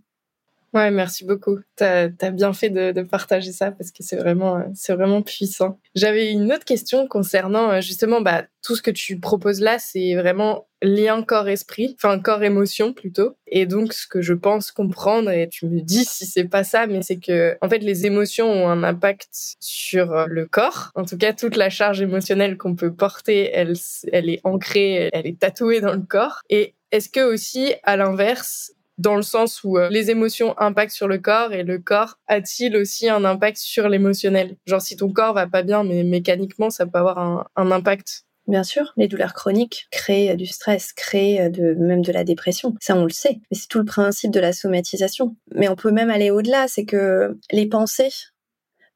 Ouais, 0.72 0.90
merci 0.90 1.26
beaucoup. 1.26 1.58
Tu 1.76 1.84
as, 1.84 2.08
bien 2.30 2.54
fait 2.54 2.70
de, 2.70 2.92
de, 2.92 3.02
partager 3.02 3.52
ça 3.52 3.72
parce 3.72 3.90
que 3.90 4.02
c'est 4.02 4.16
vraiment, 4.16 4.64
c'est 4.74 4.94
vraiment 4.94 5.20
puissant. 5.20 5.78
J'avais 5.94 6.32
une 6.32 6.50
autre 6.50 6.64
question 6.64 7.06
concernant 7.06 7.70
euh, 7.72 7.80
justement 7.82 8.22
bah, 8.22 8.44
tout 8.62 8.74
ce 8.74 8.80
que 8.80 8.90
tu 8.90 9.20
proposes 9.20 9.60
là, 9.60 9.78
c'est 9.78 10.14
vraiment 10.14 10.66
lien 10.80 11.22
corps-esprit, 11.22 11.94
enfin 11.98 12.18
corps-émotion 12.18 12.94
plutôt. 12.94 13.36
Et 13.46 13.66
donc, 13.66 13.92
ce 13.92 14.06
que 14.06 14.22
je 14.22 14.32
pense 14.32 14.72
comprendre, 14.72 15.30
et 15.30 15.46
tu 15.46 15.66
me 15.66 15.82
dis 15.82 16.06
si 16.06 16.24
c'est 16.24 16.48
pas 16.48 16.64
ça, 16.64 16.86
mais 16.86 17.02
c'est 17.02 17.18
que 17.18 17.58
en 17.60 17.68
fait, 17.68 17.80
les 17.80 18.06
émotions 18.06 18.50
ont 18.50 18.68
un 18.70 18.82
impact 18.82 19.28
sur 19.60 20.12
euh, 20.12 20.24
le 20.26 20.46
corps. 20.46 20.90
En 20.94 21.04
tout 21.04 21.18
cas, 21.18 21.34
toute 21.34 21.56
la 21.56 21.68
charge 21.68 22.00
émotionnelle 22.00 22.56
qu'on 22.56 22.76
peut 22.76 22.94
porter, 22.94 23.50
elle, 23.52 23.74
elle 24.10 24.30
est 24.30 24.40
ancrée, 24.44 25.10
elle 25.12 25.26
est 25.26 25.38
tatouée 25.38 25.82
dans 25.82 25.92
le 25.92 26.02
corps. 26.02 26.40
Et 26.48 26.74
est-ce 26.92 27.10
que 27.10 27.20
aussi, 27.20 27.74
à 27.82 27.96
l'inverse, 27.96 28.72
dans 29.02 29.16
le 29.16 29.22
sens 29.22 29.64
où 29.64 29.78
euh, 29.78 29.88
les 29.90 30.10
émotions 30.10 30.54
impactent 30.58 30.94
sur 30.94 31.08
le 31.08 31.18
corps 31.18 31.52
et 31.52 31.64
le 31.64 31.78
corps 31.78 32.18
a-t-il 32.28 32.76
aussi 32.76 33.08
un 33.08 33.24
impact 33.24 33.58
sur 33.58 33.88
l'émotionnel? 33.88 34.56
Genre 34.64 34.80
si 34.80 34.96
ton 34.96 35.12
corps 35.12 35.34
va 35.34 35.46
pas 35.48 35.62
bien, 35.62 35.82
mais 35.82 36.04
mécaniquement 36.04 36.70
ça 36.70 36.86
peut 36.86 36.98
avoir 36.98 37.18
un, 37.18 37.70
impact. 37.72 38.24
Bien 38.48 38.64
sûr, 38.64 38.92
les 38.96 39.08
douleurs 39.08 39.34
chroniques 39.34 39.86
créent 39.90 40.36
du 40.36 40.46
stress, 40.46 40.92
créent 40.92 41.48
de, 41.48 41.74
même 41.74 42.02
de 42.02 42.12
la 42.12 42.24
dépression. 42.24 42.74
Ça, 42.80 42.96
on 42.96 43.04
le 43.04 43.10
sait. 43.10 43.40
Mais 43.50 43.56
c'est 43.56 43.68
tout 43.68 43.78
le 43.78 43.84
principe 43.84 44.32
de 44.32 44.40
la 44.40 44.52
somatisation. 44.52 45.36
Mais 45.54 45.68
on 45.68 45.76
peut 45.76 45.92
même 45.92 46.10
aller 46.10 46.30
au-delà, 46.30 46.66
c'est 46.66 46.84
que 46.84 47.38
les 47.52 47.66
pensées 47.66 48.12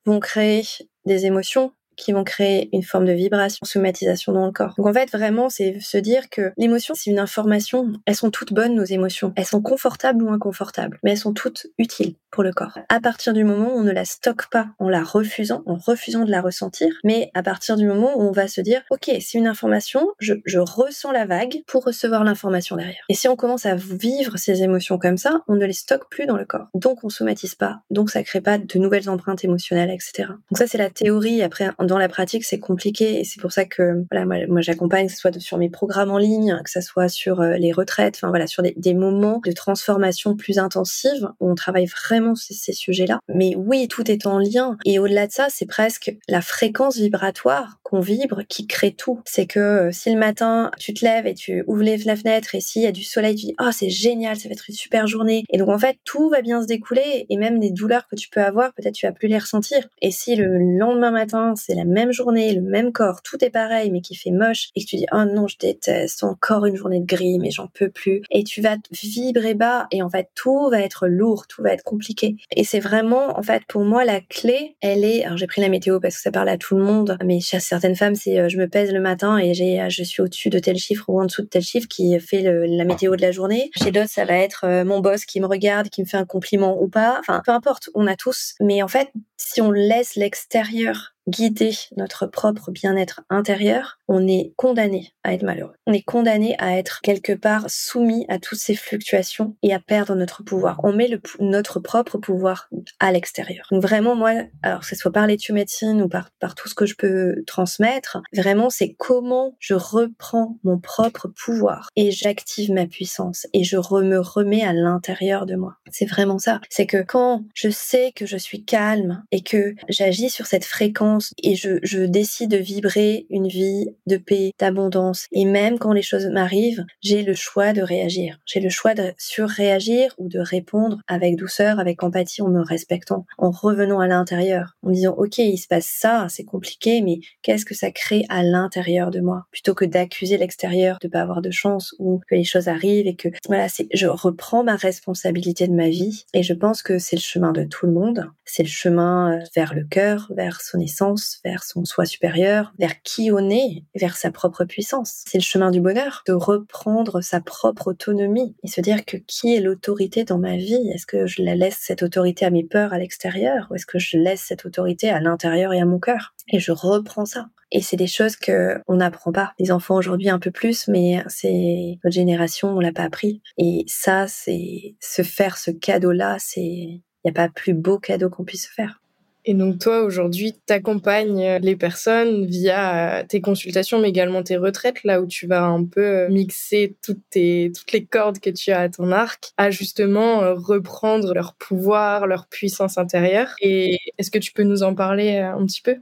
vont 0.04 0.18
créer 0.18 0.64
des 1.04 1.26
émotions 1.26 1.72
qui 1.96 2.12
vont 2.12 2.24
créer 2.24 2.68
une 2.72 2.82
forme 2.82 3.06
de 3.06 3.12
vibration, 3.12 3.64
somatisation 3.64 4.32
dans 4.32 4.46
le 4.46 4.52
corps. 4.52 4.74
Donc 4.76 4.86
en 4.86 4.92
fait, 4.92 5.10
vraiment, 5.10 5.48
c'est 5.48 5.80
se 5.80 5.98
dire 5.98 6.28
que 6.30 6.52
l'émotion, 6.56 6.94
c'est 6.96 7.10
une 7.10 7.18
information. 7.18 7.92
Elles 8.06 8.14
sont 8.14 8.30
toutes 8.30 8.52
bonnes, 8.52 8.74
nos 8.74 8.84
émotions. 8.84 9.32
Elles 9.36 9.46
sont 9.46 9.62
confortables 9.62 10.22
ou 10.22 10.30
inconfortables, 10.30 10.98
mais 11.02 11.12
elles 11.12 11.18
sont 11.18 11.32
toutes 11.32 11.66
utiles 11.78 12.14
pour 12.30 12.42
le 12.42 12.52
corps. 12.52 12.78
À 12.90 13.00
partir 13.00 13.32
du 13.32 13.44
moment 13.44 13.74
où 13.74 13.78
on 13.78 13.82
ne 13.82 13.92
la 13.92 14.04
stocke 14.04 14.50
pas 14.50 14.68
en 14.78 14.90
la 14.90 15.02
refusant, 15.02 15.62
en 15.64 15.76
refusant 15.76 16.24
de 16.24 16.30
la 16.30 16.42
ressentir, 16.42 16.88
mais 17.02 17.30
à 17.34 17.42
partir 17.42 17.76
du 17.76 17.86
moment 17.86 18.18
où 18.18 18.22
on 18.22 18.32
va 18.32 18.46
se 18.46 18.60
dire, 18.60 18.82
ok, 18.90 19.10
c'est 19.20 19.38
une 19.38 19.46
information, 19.46 20.06
je, 20.18 20.34
ressens 20.58 21.12
la 21.12 21.24
vague 21.24 21.62
pour 21.66 21.84
recevoir 21.84 22.24
l'information 22.24 22.76
derrière. 22.76 23.04
Et 23.08 23.14
si 23.14 23.28
on 23.28 23.36
commence 23.36 23.64
à 23.64 23.74
vivre 23.74 24.36
ces 24.36 24.62
émotions 24.62 24.98
comme 24.98 25.16
ça, 25.16 25.42
on 25.48 25.54
ne 25.54 25.64
les 25.64 25.72
stocke 25.72 26.10
plus 26.10 26.26
dans 26.26 26.36
le 26.36 26.44
corps. 26.44 26.68
Donc 26.74 27.04
on 27.04 27.08
somatise 27.08 27.54
pas, 27.54 27.80
donc 27.90 28.10
ça 28.10 28.22
crée 28.22 28.40
pas 28.40 28.58
de 28.58 28.78
nouvelles 28.78 29.08
empreintes 29.08 29.44
émotionnelles, 29.44 29.90
etc. 29.90 30.28
Donc 30.50 30.58
ça 30.58 30.66
c'est 30.66 30.78
la 30.78 30.90
théorie. 30.90 31.42
Après, 31.42 31.70
dans 31.86 31.98
la 31.98 32.08
pratique, 32.08 32.44
c'est 32.44 32.58
compliqué 32.58 33.20
et 33.20 33.24
c'est 33.24 33.40
pour 33.40 33.52
ça 33.52 33.64
que 33.64 34.04
voilà, 34.10 34.46
moi, 34.46 34.60
j'accompagne 34.60 35.06
que 35.06 35.12
ce 35.12 35.18
soit 35.18 35.38
sur 35.40 35.58
mes 35.58 35.70
programmes 35.70 36.10
en 36.10 36.18
ligne, 36.18 36.58
que 36.64 36.70
ce 36.70 36.80
soit 36.80 37.08
sur 37.08 37.40
euh, 37.40 37.56
les 37.56 37.72
retraites, 37.72 38.16
enfin 38.16 38.28
voilà, 38.28 38.46
sur 38.46 38.62
des, 38.62 38.94
moments 38.94 39.40
de 39.44 39.52
transformation 39.52 40.36
plus 40.36 40.58
intensive 40.58 41.28
où 41.40 41.50
on 41.50 41.54
travaille 41.54 41.86
vraiment 41.86 42.34
sur 42.34 42.54
ces 42.54 42.72
sujets-là. 42.72 43.20
Mais 43.28 43.54
oui, 43.56 43.88
tout 43.88 44.10
est 44.10 44.26
en 44.26 44.38
lien 44.38 44.78
et 44.84 44.98
au-delà 44.98 45.26
de 45.26 45.32
ça, 45.32 45.48
c'est 45.50 45.66
presque 45.66 46.14
la 46.28 46.40
fréquence 46.40 46.96
vibratoire 46.96 47.78
qu'on 47.82 48.00
vibre 48.00 48.42
qui 48.48 48.66
crée 48.66 48.92
tout. 48.92 49.20
C'est 49.24 49.46
que 49.46 49.60
euh, 49.60 49.90
si 49.92 50.12
le 50.12 50.18
matin 50.18 50.70
tu 50.78 50.92
te 50.92 51.04
lèves 51.04 51.26
et 51.26 51.34
tu 51.34 51.62
ouvres 51.66 51.84
la 51.84 52.16
fenêtre 52.16 52.54
et 52.54 52.60
s'il 52.60 52.82
y 52.82 52.86
a 52.86 52.92
du 52.92 53.04
soleil, 53.04 53.36
tu 53.36 53.46
dis 53.46 53.54
oh 53.60 53.70
c'est 53.72 53.90
génial, 53.90 54.36
ça 54.36 54.48
va 54.48 54.54
être 54.54 54.68
une 54.68 54.74
super 54.74 55.06
journée. 55.06 55.44
Et 55.50 55.58
donc 55.58 55.68
en 55.68 55.78
fait 55.78 55.96
tout 56.04 56.28
va 56.28 56.42
bien 56.42 56.60
se 56.62 56.66
découler 56.66 57.26
et 57.28 57.36
même 57.36 57.60
des 57.60 57.70
douleurs 57.70 58.08
que 58.08 58.16
tu 58.16 58.28
peux 58.28 58.42
avoir, 58.42 58.72
peut-être 58.74 58.94
tu 58.94 59.06
vas 59.06 59.12
plus 59.12 59.28
les 59.28 59.38
ressentir. 59.38 59.86
Et 60.02 60.10
si 60.10 60.34
le 60.34 60.58
lendemain 60.78 61.12
matin 61.12 61.54
c'est 61.54 61.74
la 61.76 61.84
même 61.84 62.12
journée, 62.12 62.52
le 62.54 62.62
même 62.62 62.92
corps, 62.92 63.22
tout 63.22 63.44
est 63.44 63.50
pareil, 63.50 63.90
mais 63.90 64.00
qui 64.00 64.14
fait 64.14 64.30
moche, 64.30 64.68
et 64.74 64.84
que 64.84 64.88
tu 64.88 64.96
dis, 64.96 65.06
oh 65.12 65.24
non, 65.24 65.46
je 65.46 65.56
déteste, 65.58 66.24
encore 66.24 66.66
une 66.66 66.76
journée 66.76 67.00
de 67.00 67.06
gris, 67.06 67.38
mais 67.38 67.50
j'en 67.50 67.68
peux 67.68 67.90
plus. 67.90 68.22
Et 68.30 68.44
tu 68.44 68.60
vas 68.60 68.76
vibrer 68.90 69.54
bas, 69.54 69.86
et 69.90 70.02
en 70.02 70.10
fait, 70.10 70.28
tout 70.34 70.68
va 70.70 70.80
être 70.80 71.06
lourd, 71.06 71.46
tout 71.46 71.62
va 71.62 71.72
être 71.72 71.84
compliqué. 71.84 72.36
Et 72.54 72.64
c'est 72.64 72.80
vraiment, 72.80 73.38
en 73.38 73.42
fait, 73.42 73.62
pour 73.68 73.84
moi, 73.84 74.04
la 74.04 74.20
clé, 74.20 74.76
elle 74.80 75.04
est, 75.04 75.24
alors 75.24 75.36
j'ai 75.36 75.46
pris 75.46 75.60
la 75.60 75.68
météo 75.68 76.00
parce 76.00 76.16
que 76.16 76.22
ça 76.22 76.30
parle 76.30 76.48
à 76.48 76.58
tout 76.58 76.76
le 76.76 76.84
monde, 76.84 77.16
mais 77.24 77.40
chez 77.40 77.60
certaines 77.60 77.96
femmes, 77.96 78.14
c'est, 78.14 78.38
euh, 78.38 78.48
je 78.48 78.58
me 78.58 78.68
pèse 78.68 78.92
le 78.92 79.00
matin 79.00 79.38
et 79.38 79.54
j'ai, 79.54 79.84
je 79.88 80.02
suis 80.02 80.22
au-dessus 80.22 80.50
de 80.50 80.58
tel 80.58 80.76
chiffre 80.76 81.04
ou 81.08 81.20
en 81.20 81.24
dessous 81.24 81.42
de 81.42 81.48
tel 81.48 81.62
chiffre 81.62 81.88
qui 81.88 82.18
fait 82.20 82.42
la 82.42 82.84
météo 82.84 83.16
de 83.16 83.22
la 83.22 83.32
journée. 83.32 83.70
Chez 83.76 83.90
d'autres, 83.90 84.10
ça 84.10 84.24
va 84.24 84.34
être 84.34 84.64
euh, 84.64 84.84
mon 84.84 85.00
boss 85.00 85.24
qui 85.24 85.40
me 85.40 85.46
regarde, 85.46 85.88
qui 85.88 86.00
me 86.00 86.06
fait 86.06 86.16
un 86.16 86.24
compliment 86.24 86.80
ou 86.80 86.88
pas. 86.88 87.18
Enfin, 87.20 87.42
peu 87.44 87.52
importe, 87.52 87.90
on 87.94 88.06
a 88.06 88.16
tous. 88.16 88.54
Mais 88.60 88.82
en 88.82 88.88
fait, 88.88 89.08
si 89.36 89.60
on 89.60 89.70
laisse 89.70 90.16
l'extérieur 90.16 91.16
guider 91.28 91.72
notre 91.96 92.26
propre 92.26 92.70
bien-être 92.70 93.22
intérieur, 93.30 93.98
on 94.08 94.26
est 94.28 94.52
condamné 94.56 95.12
à 95.24 95.34
être 95.34 95.42
malheureux. 95.42 95.74
On 95.86 95.92
est 95.92 96.02
condamné 96.02 96.54
à 96.58 96.78
être 96.78 97.00
quelque 97.02 97.32
part 97.32 97.64
soumis 97.68 98.24
à 98.28 98.38
toutes 98.38 98.58
ces 98.58 98.76
fluctuations 98.76 99.56
et 99.62 99.74
à 99.74 99.80
perdre 99.80 100.14
notre 100.14 100.44
pouvoir. 100.44 100.80
On 100.84 100.92
met 100.92 101.08
le, 101.08 101.20
notre 101.40 101.80
propre 101.80 102.18
pouvoir 102.18 102.68
à 103.00 103.10
l'extérieur. 103.10 103.66
Donc 103.70 103.82
vraiment, 103.82 104.14
moi, 104.14 104.32
alors 104.62 104.80
que 104.80 104.86
ce 104.86 104.94
soit 104.94 105.12
par 105.12 105.26
médecine 105.26 106.02
ou 106.02 106.08
par 106.08 106.30
tout 106.54 106.68
ce 106.68 106.74
que 106.74 106.86
je 106.86 106.94
peux 106.94 107.42
transmettre, 107.46 108.18
vraiment, 108.32 108.70
c'est 108.70 108.94
comment 108.94 109.56
je 109.58 109.74
reprends 109.74 110.58
mon 110.62 110.78
propre 110.78 111.28
pouvoir 111.28 111.88
et 111.96 112.12
j'active 112.12 112.70
ma 112.72 112.86
puissance 112.86 113.46
et 113.52 113.64
je 113.64 113.76
me 113.76 114.20
remets 114.20 114.64
à 114.64 114.72
l'intérieur 114.72 115.46
de 115.46 115.56
moi. 115.56 115.76
C'est 115.90 116.06
vraiment 116.06 116.38
ça. 116.38 116.60
C'est 116.70 116.86
que 116.86 117.02
quand 117.02 117.44
je 117.54 117.70
sais 117.70 118.12
que 118.14 118.26
je 118.26 118.36
suis 118.36 118.64
calme 118.64 119.24
et 119.32 119.42
que 119.42 119.74
j'agis 119.88 120.30
sur 120.30 120.46
cette 120.46 120.64
fréquence 120.64 121.32
et 121.42 121.54
je, 121.54 122.06
décide 122.06 122.50
de 122.50 122.56
vibrer 122.56 123.26
une 123.30 123.48
vie 123.48 123.86
de 124.06 124.16
paix, 124.16 124.52
d'abondance. 124.58 125.26
Et 125.32 125.44
même 125.44 125.78
quand 125.78 125.92
les 125.92 126.02
choses 126.02 126.26
m'arrivent, 126.26 126.84
j'ai 127.00 127.22
le 127.22 127.34
choix 127.34 127.72
de 127.72 127.82
réagir. 127.82 128.38
J'ai 128.44 128.60
le 128.60 128.68
choix 128.68 128.94
de 128.94 129.12
surréagir 129.18 130.14
ou 130.18 130.28
de 130.28 130.38
répondre 130.38 131.00
avec 131.08 131.36
douceur, 131.36 131.80
avec 131.80 132.02
empathie, 132.02 132.42
en 132.42 132.48
me 132.48 132.62
respectant, 132.62 133.26
en 133.38 133.50
revenant 133.50 134.00
à 134.00 134.06
l'intérieur, 134.06 134.76
en 134.82 134.90
disant 134.90 135.14
ok, 135.16 135.38
il 135.38 135.58
se 135.58 135.66
passe 135.66 135.86
ça, 135.86 136.26
c'est 136.28 136.44
compliqué, 136.44 137.00
mais 137.02 137.18
qu'est-ce 137.42 137.64
que 137.64 137.74
ça 137.74 137.90
crée 137.90 138.24
à 138.28 138.42
l'intérieur 138.42 139.10
de 139.10 139.20
moi, 139.20 139.44
plutôt 139.50 139.74
que 139.74 139.84
d'accuser 139.84 140.36
l'extérieur 140.38 140.98
de 141.00 141.08
pas 141.08 141.20
avoir 141.20 141.42
de 141.42 141.50
chance 141.50 141.94
ou 141.98 142.20
que 142.28 142.34
les 142.34 142.44
choses 142.44 142.68
arrivent 142.68 143.06
et 143.06 143.16
que 143.16 143.28
voilà, 143.46 143.68
c'est 143.68 143.88
je 143.92 144.06
reprends 144.06 144.64
ma 144.64 144.76
responsabilité 144.76 145.66
de 145.66 145.72
ma 145.72 145.88
vie 145.88 146.24
et 146.34 146.42
je 146.42 146.52
pense 146.52 146.82
que 146.82 146.98
c'est 146.98 147.16
le 147.16 147.20
chemin 147.20 147.52
de 147.52 147.64
tout 147.64 147.86
le 147.86 147.92
monde. 147.92 148.30
C'est 148.44 148.62
le 148.62 148.68
chemin 148.68 149.15
euh, 149.16 149.38
vers 149.54 149.74
le 149.74 149.84
cœur, 149.84 150.30
vers 150.34 150.60
son 150.60 150.78
essence 150.80 151.40
vers 151.44 151.64
son 151.64 151.84
soi 151.84 152.04
supérieur, 152.04 152.72
vers 152.78 153.02
qui 153.02 153.30
on 153.32 153.50
est, 153.50 153.84
vers 153.94 154.16
sa 154.16 154.30
propre 154.30 154.64
puissance. 154.64 155.24
C'est 155.26 155.38
le 155.38 155.42
chemin 155.42 155.70
du 155.70 155.80
bonheur, 155.80 156.22
de 156.26 156.32
reprendre 156.32 157.20
sa 157.20 157.40
propre 157.40 157.88
autonomie 157.88 158.56
et 158.62 158.68
se 158.68 158.80
dire 158.80 159.04
que 159.04 159.16
qui 159.16 159.54
est 159.54 159.60
l'autorité 159.60 160.24
dans 160.24 160.38
ma 160.38 160.56
vie? 160.56 160.90
Est-ce 160.92 161.06
que 161.06 161.26
je 161.26 161.42
la 161.42 161.54
laisse 161.54 161.78
cette 161.80 162.02
autorité 162.02 162.44
à 162.44 162.50
mes 162.50 162.64
peurs 162.64 162.92
à 162.92 162.98
l'extérieur 162.98 163.68
ou 163.70 163.74
est-ce 163.74 163.86
que 163.86 163.98
je 163.98 164.18
laisse 164.18 164.40
cette 164.40 164.64
autorité 164.64 165.10
à 165.10 165.20
l'intérieur 165.20 165.72
et 165.72 165.80
à 165.80 165.84
mon 165.84 165.98
cœur? 165.98 166.34
Et 166.48 166.60
je 166.60 166.72
reprends 166.72 167.26
ça. 167.26 167.48
Et 167.72 167.82
c'est 167.82 167.96
des 167.96 168.06
choses 168.06 168.36
que 168.36 168.80
on 168.86 168.96
n'apprend 168.96 169.32
pas. 169.32 169.52
Les 169.58 169.72
enfants 169.72 169.96
aujourd'hui 169.96 170.28
un 170.28 170.38
peu 170.38 170.52
plus, 170.52 170.86
mais 170.86 171.22
c'est 171.26 171.98
notre 172.04 172.14
génération, 172.14 172.68
on 172.68 172.80
l'a 172.80 172.92
pas 172.92 173.02
appris. 173.02 173.42
Et 173.58 173.84
ça, 173.88 174.26
c'est 174.28 174.94
se 175.00 175.22
faire 175.22 175.58
ce 175.58 175.72
cadeau-là, 175.72 176.36
c'est 176.38 176.60
il 176.62 177.02
n'y 177.24 177.30
a 177.30 177.34
pas 177.34 177.48
plus 177.48 177.74
beau 177.74 177.98
cadeau 177.98 178.30
qu'on 178.30 178.44
puisse 178.44 178.68
se 178.68 178.72
faire. 178.72 179.00
Et 179.48 179.54
donc 179.54 179.78
toi, 179.78 180.02
aujourd'hui, 180.02 180.54
t'accompagnes 180.66 181.58
les 181.62 181.76
personnes 181.76 182.46
via 182.46 183.24
tes 183.28 183.40
consultations, 183.40 184.00
mais 184.00 184.08
également 184.08 184.42
tes 184.42 184.56
retraites, 184.56 185.04
là 185.04 185.20
où 185.20 185.26
tu 185.26 185.46
vas 185.46 185.62
un 185.62 185.84
peu 185.84 186.04
euh, 186.04 186.28
mixer 186.28 186.96
toutes, 187.00 187.22
tes, 187.30 187.70
toutes 187.72 187.92
les 187.92 188.04
cordes 188.04 188.40
que 188.40 188.50
tu 188.50 188.72
as 188.72 188.80
à 188.80 188.88
ton 188.88 189.12
arc, 189.12 189.52
à 189.56 189.70
justement 189.70 190.42
euh, 190.42 190.54
reprendre 190.54 191.32
leur 191.32 191.54
pouvoir, 191.54 192.26
leur 192.26 192.48
puissance 192.48 192.98
intérieure. 192.98 193.54
Et 193.60 193.98
est-ce 194.18 194.32
que 194.32 194.38
tu 194.40 194.52
peux 194.52 194.64
nous 194.64 194.82
en 194.82 194.96
parler 194.96 195.36
euh, 195.36 195.54
un 195.54 195.64
petit 195.64 195.80
peu? 195.80 195.96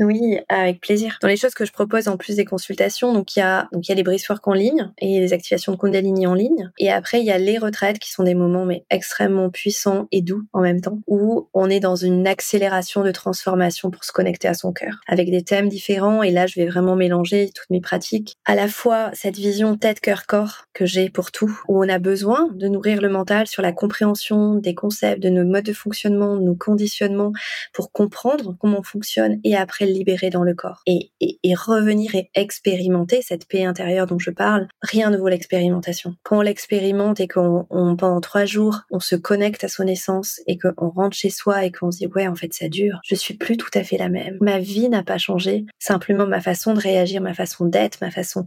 Oui, 0.00 0.38
avec 0.48 0.80
plaisir. 0.80 1.18
Dans 1.20 1.28
les 1.28 1.36
choses 1.36 1.54
que 1.54 1.64
je 1.64 1.72
propose 1.72 2.08
en 2.08 2.16
plus 2.16 2.36
des 2.36 2.44
consultations, 2.44 3.12
donc 3.12 3.36
il 3.36 3.40
y 3.40 3.42
a 3.42 3.68
donc 3.72 3.88
il 3.88 3.90
y 3.90 3.92
a 3.92 4.02
les 4.02 4.04
work 4.28 4.46
en 4.48 4.52
ligne 4.52 4.90
et 4.98 5.20
les 5.20 5.32
activations 5.32 5.72
de 5.72 5.76
Kundalini 5.76 6.26
en 6.26 6.34
ligne, 6.34 6.70
et 6.78 6.90
après 6.90 7.20
il 7.20 7.26
y 7.26 7.30
a 7.30 7.38
les 7.38 7.58
retraites 7.58 7.98
qui 7.98 8.10
sont 8.10 8.22
des 8.22 8.34
moments 8.34 8.64
mais 8.64 8.84
extrêmement 8.90 9.50
puissants 9.50 10.08
et 10.12 10.22
doux 10.22 10.42
en 10.52 10.60
même 10.60 10.80
temps, 10.80 10.98
où 11.06 11.48
on 11.54 11.70
est 11.70 11.80
dans 11.80 11.96
une 11.96 12.26
accélération 12.26 13.02
de 13.02 13.10
transformation 13.10 13.90
pour 13.90 14.04
se 14.04 14.12
connecter 14.12 14.48
à 14.48 14.54
son 14.54 14.72
cœur, 14.72 15.00
avec 15.06 15.30
des 15.30 15.42
thèmes 15.42 15.68
différents. 15.68 16.22
Et 16.22 16.30
là, 16.30 16.46
je 16.46 16.58
vais 16.60 16.66
vraiment 16.66 16.96
mélanger 16.96 17.50
toutes 17.54 17.70
mes 17.70 17.80
pratiques, 17.80 18.36
à 18.44 18.54
la 18.54 18.68
fois 18.68 19.10
cette 19.12 19.36
vision 19.36 19.76
tête 19.76 20.00
cœur 20.00 20.26
corps 20.26 20.64
que 20.74 20.86
j'ai 20.86 21.10
pour 21.10 21.32
tout, 21.32 21.60
où 21.68 21.82
on 21.84 21.88
a 21.88 21.98
besoin 21.98 22.48
de 22.54 22.68
nourrir 22.68 23.00
le 23.00 23.08
mental 23.08 23.46
sur 23.46 23.62
la 23.62 23.72
compréhension 23.72 24.54
des 24.54 24.74
concepts, 24.74 25.22
de 25.22 25.28
nos 25.28 25.44
modes 25.44 25.64
de 25.64 25.72
fonctionnement, 25.72 26.36
de 26.36 26.42
nos 26.42 26.54
conditionnements, 26.54 27.32
pour 27.72 27.92
comprendre 27.92 28.56
comment 28.60 28.80
on 28.80 28.82
fonctionne, 28.82 29.40
et 29.44 29.56
après 29.56 29.86
libérer 29.92 30.30
dans 30.30 30.44
le 30.44 30.54
corps 30.54 30.82
et, 30.86 31.10
revenir 31.54 32.14
et 32.14 32.30
expérimenter 32.34 33.22
cette 33.22 33.46
paix 33.46 33.64
intérieure 33.64 34.06
dont 34.06 34.18
je 34.18 34.30
parle. 34.30 34.68
Rien 34.82 35.10
ne 35.10 35.16
vaut 35.16 35.28
l'expérimentation. 35.28 36.14
Quand 36.22 36.38
on 36.38 36.42
l'expérimente 36.42 37.20
et 37.20 37.28
qu'on 37.28 37.66
pendant 37.68 38.20
trois 38.20 38.44
jours 38.44 38.82
on 38.90 39.00
se 39.00 39.16
connecte 39.16 39.64
à 39.64 39.68
son 39.68 39.86
essence 39.86 40.40
et 40.46 40.58
qu'on 40.58 40.88
rentre 40.90 41.16
chez 41.16 41.30
soi 41.30 41.64
et 41.64 41.72
qu'on 41.72 41.90
se 41.90 41.98
dit 41.98 42.06
ouais 42.06 42.28
en 42.28 42.34
fait 42.34 42.52
ça 42.54 42.68
dure, 42.68 43.00
je 43.04 43.14
suis 43.14 43.34
plus 43.34 43.56
tout 43.56 43.70
à 43.74 43.82
fait 43.82 43.98
la 43.98 44.08
même. 44.08 44.38
Ma 44.40 44.58
vie 44.58 44.88
n'a 44.88 45.02
pas 45.02 45.18
changé, 45.18 45.66
simplement 45.78 46.26
ma 46.26 46.40
façon 46.40 46.74
de 46.74 46.80
réagir, 46.80 47.20
ma 47.20 47.34
façon 47.34 47.66
d'être, 47.66 48.00
ma 48.00 48.10
façon 48.10 48.44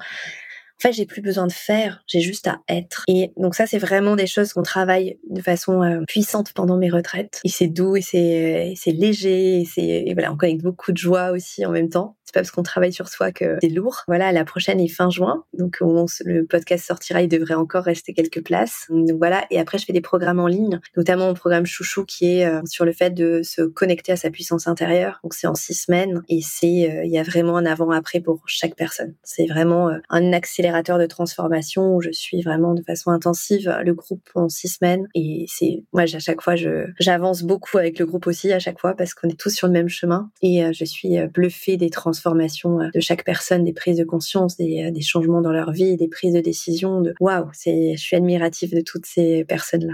en 0.82 0.88
fait, 0.88 0.94
j'ai 0.94 1.06
plus 1.06 1.22
besoin 1.22 1.46
de 1.46 1.52
faire, 1.52 2.04
j'ai 2.08 2.22
juste 2.22 2.48
à 2.48 2.60
être. 2.68 3.04
Et 3.08 3.32
donc 3.38 3.54
ça, 3.54 3.68
c'est 3.68 3.78
vraiment 3.78 4.16
des 4.16 4.26
choses 4.26 4.52
qu'on 4.52 4.64
travaille 4.64 5.20
de 5.30 5.40
façon 5.40 5.84
euh, 5.84 6.02
puissante 6.08 6.54
pendant 6.54 6.76
mes 6.76 6.90
retraites. 6.90 7.40
Et 7.44 7.50
c'est 7.50 7.68
doux 7.68 7.98
et 7.98 8.02
c'est 8.02 8.74
c'est 8.76 8.92
léger 8.92 9.62
et 9.62 10.10
et 10.10 10.14
voilà, 10.14 10.34
on 10.34 10.38
connecte 10.38 10.64
beaucoup 10.64 10.92
de 10.92 10.98
joie 10.98 11.32
aussi 11.32 11.64
en 11.68 11.72
même 11.72 11.90
temps. 11.90 12.18
Pas 12.32 12.42
parce 12.42 12.52
qu'on 12.52 12.64
travaille 12.64 12.94
sur 12.94 13.08
soi 13.08 13.32
que 13.32 13.58
c'est 13.62 13.70
lourd. 13.70 14.04
Voilà, 14.08 14.32
la 14.32 14.46
prochaine 14.46 14.80
est 14.80 14.88
fin 14.88 15.10
juin, 15.10 15.44
donc 15.54 15.78
on, 15.82 16.06
le 16.26 16.46
podcast 16.46 16.86
sortira, 16.86 17.22
il 17.22 17.28
devrait 17.28 17.54
encore 17.54 17.84
rester 17.84 18.14
quelques 18.14 18.44
places. 18.44 18.88
Donc 18.90 19.18
voilà, 19.18 19.46
et 19.52 19.60
après 19.60 19.78
je 19.78 19.86
fais 19.86 19.94
des 19.94 20.02
programmes 20.02 20.40
en 20.40 20.48
ligne, 20.48 20.80
notamment 20.96 21.28
mon 21.28 21.34
programme 21.34 21.66
Chouchou 21.66 22.06
qui 22.06 22.38
est 22.38 22.46
euh, 22.46 22.62
sur 22.66 22.86
le 22.86 22.94
fait 22.94 23.12
de 23.12 23.42
se 23.44 23.62
connecter 23.62 24.12
à 24.12 24.16
sa 24.16 24.30
puissance 24.30 24.68
intérieure. 24.68 25.20
Donc 25.24 25.34
c'est 25.34 25.48
en 25.48 25.56
six 25.56 25.74
semaines 25.74 26.24
et 26.30 26.42
c'est 26.42 26.90
euh, 26.90 27.04
il 27.04 27.12
y 27.12 27.18
a 27.18 27.24
vraiment 27.24 27.58
un 27.58 27.66
avant-après 27.66 28.22
pour 28.22 28.42
chaque 28.48 28.76
personne. 28.76 29.14
C'est 29.24 29.46
vraiment 29.46 29.92
un 30.10 30.34
accélérateur 30.34 30.98
de 30.98 31.06
transformation 31.06 31.96
où 31.96 32.02
je 32.02 32.12
suis 32.12 32.42
vraiment 32.42 32.74
de 32.74 32.82
façon 32.84 33.12
intensive 33.12 33.72
le 33.84 33.94
groupe 33.94 34.30
en 34.36 34.50
six 34.50 34.68
semaines. 34.68 35.08
Et 35.16 35.46
c'est, 35.48 35.84
moi, 35.94 36.04
à 36.04 36.20
chaque 36.20 36.42
fois, 36.42 36.56
je, 36.56 36.88
j'avance 37.00 37.44
beaucoup 37.44 37.78
avec 37.78 38.00
le 38.00 38.06
groupe 38.06 38.28
aussi 38.28 38.52
à 38.52 38.60
chaque 38.60 38.80
fois 38.80 38.96
parce 38.96 39.14
qu'on 39.14 39.30
est 39.30 39.40
tous 39.40 39.50
sur 39.50 39.68
le 39.68 39.74
même 39.74 39.90
chemin. 39.90 40.30
Et 40.42 40.64
euh, 40.64 40.72
je 40.74 40.86
suis 40.86 41.18
euh, 41.18 41.28
bluffée 41.28 41.78
des 41.78 41.90
transformations 41.90 42.21
euh, 42.28 42.90
de 42.94 43.00
chaque 43.00 43.24
personne, 43.24 43.64
des 43.64 43.74
prises 43.74 43.98
de 43.98 44.04
conscience, 44.04 44.58
des, 44.58 44.92
des 44.92 45.02
changements 45.02 45.42
dans 45.42 45.52
leur 45.52 45.72
vie, 45.72 45.98
des 45.98 46.08
prises 46.08 46.34
de 46.34 46.40
décision. 46.40 47.02
De 47.02 47.14
waouh, 47.20 47.50
c'est, 47.54 47.94
je 47.96 48.02
suis 48.02 48.16
admirative 48.16 48.74
de 48.74 48.82
toutes 48.82 49.06
ces 49.06 49.46
personnes-là. 49.46 49.94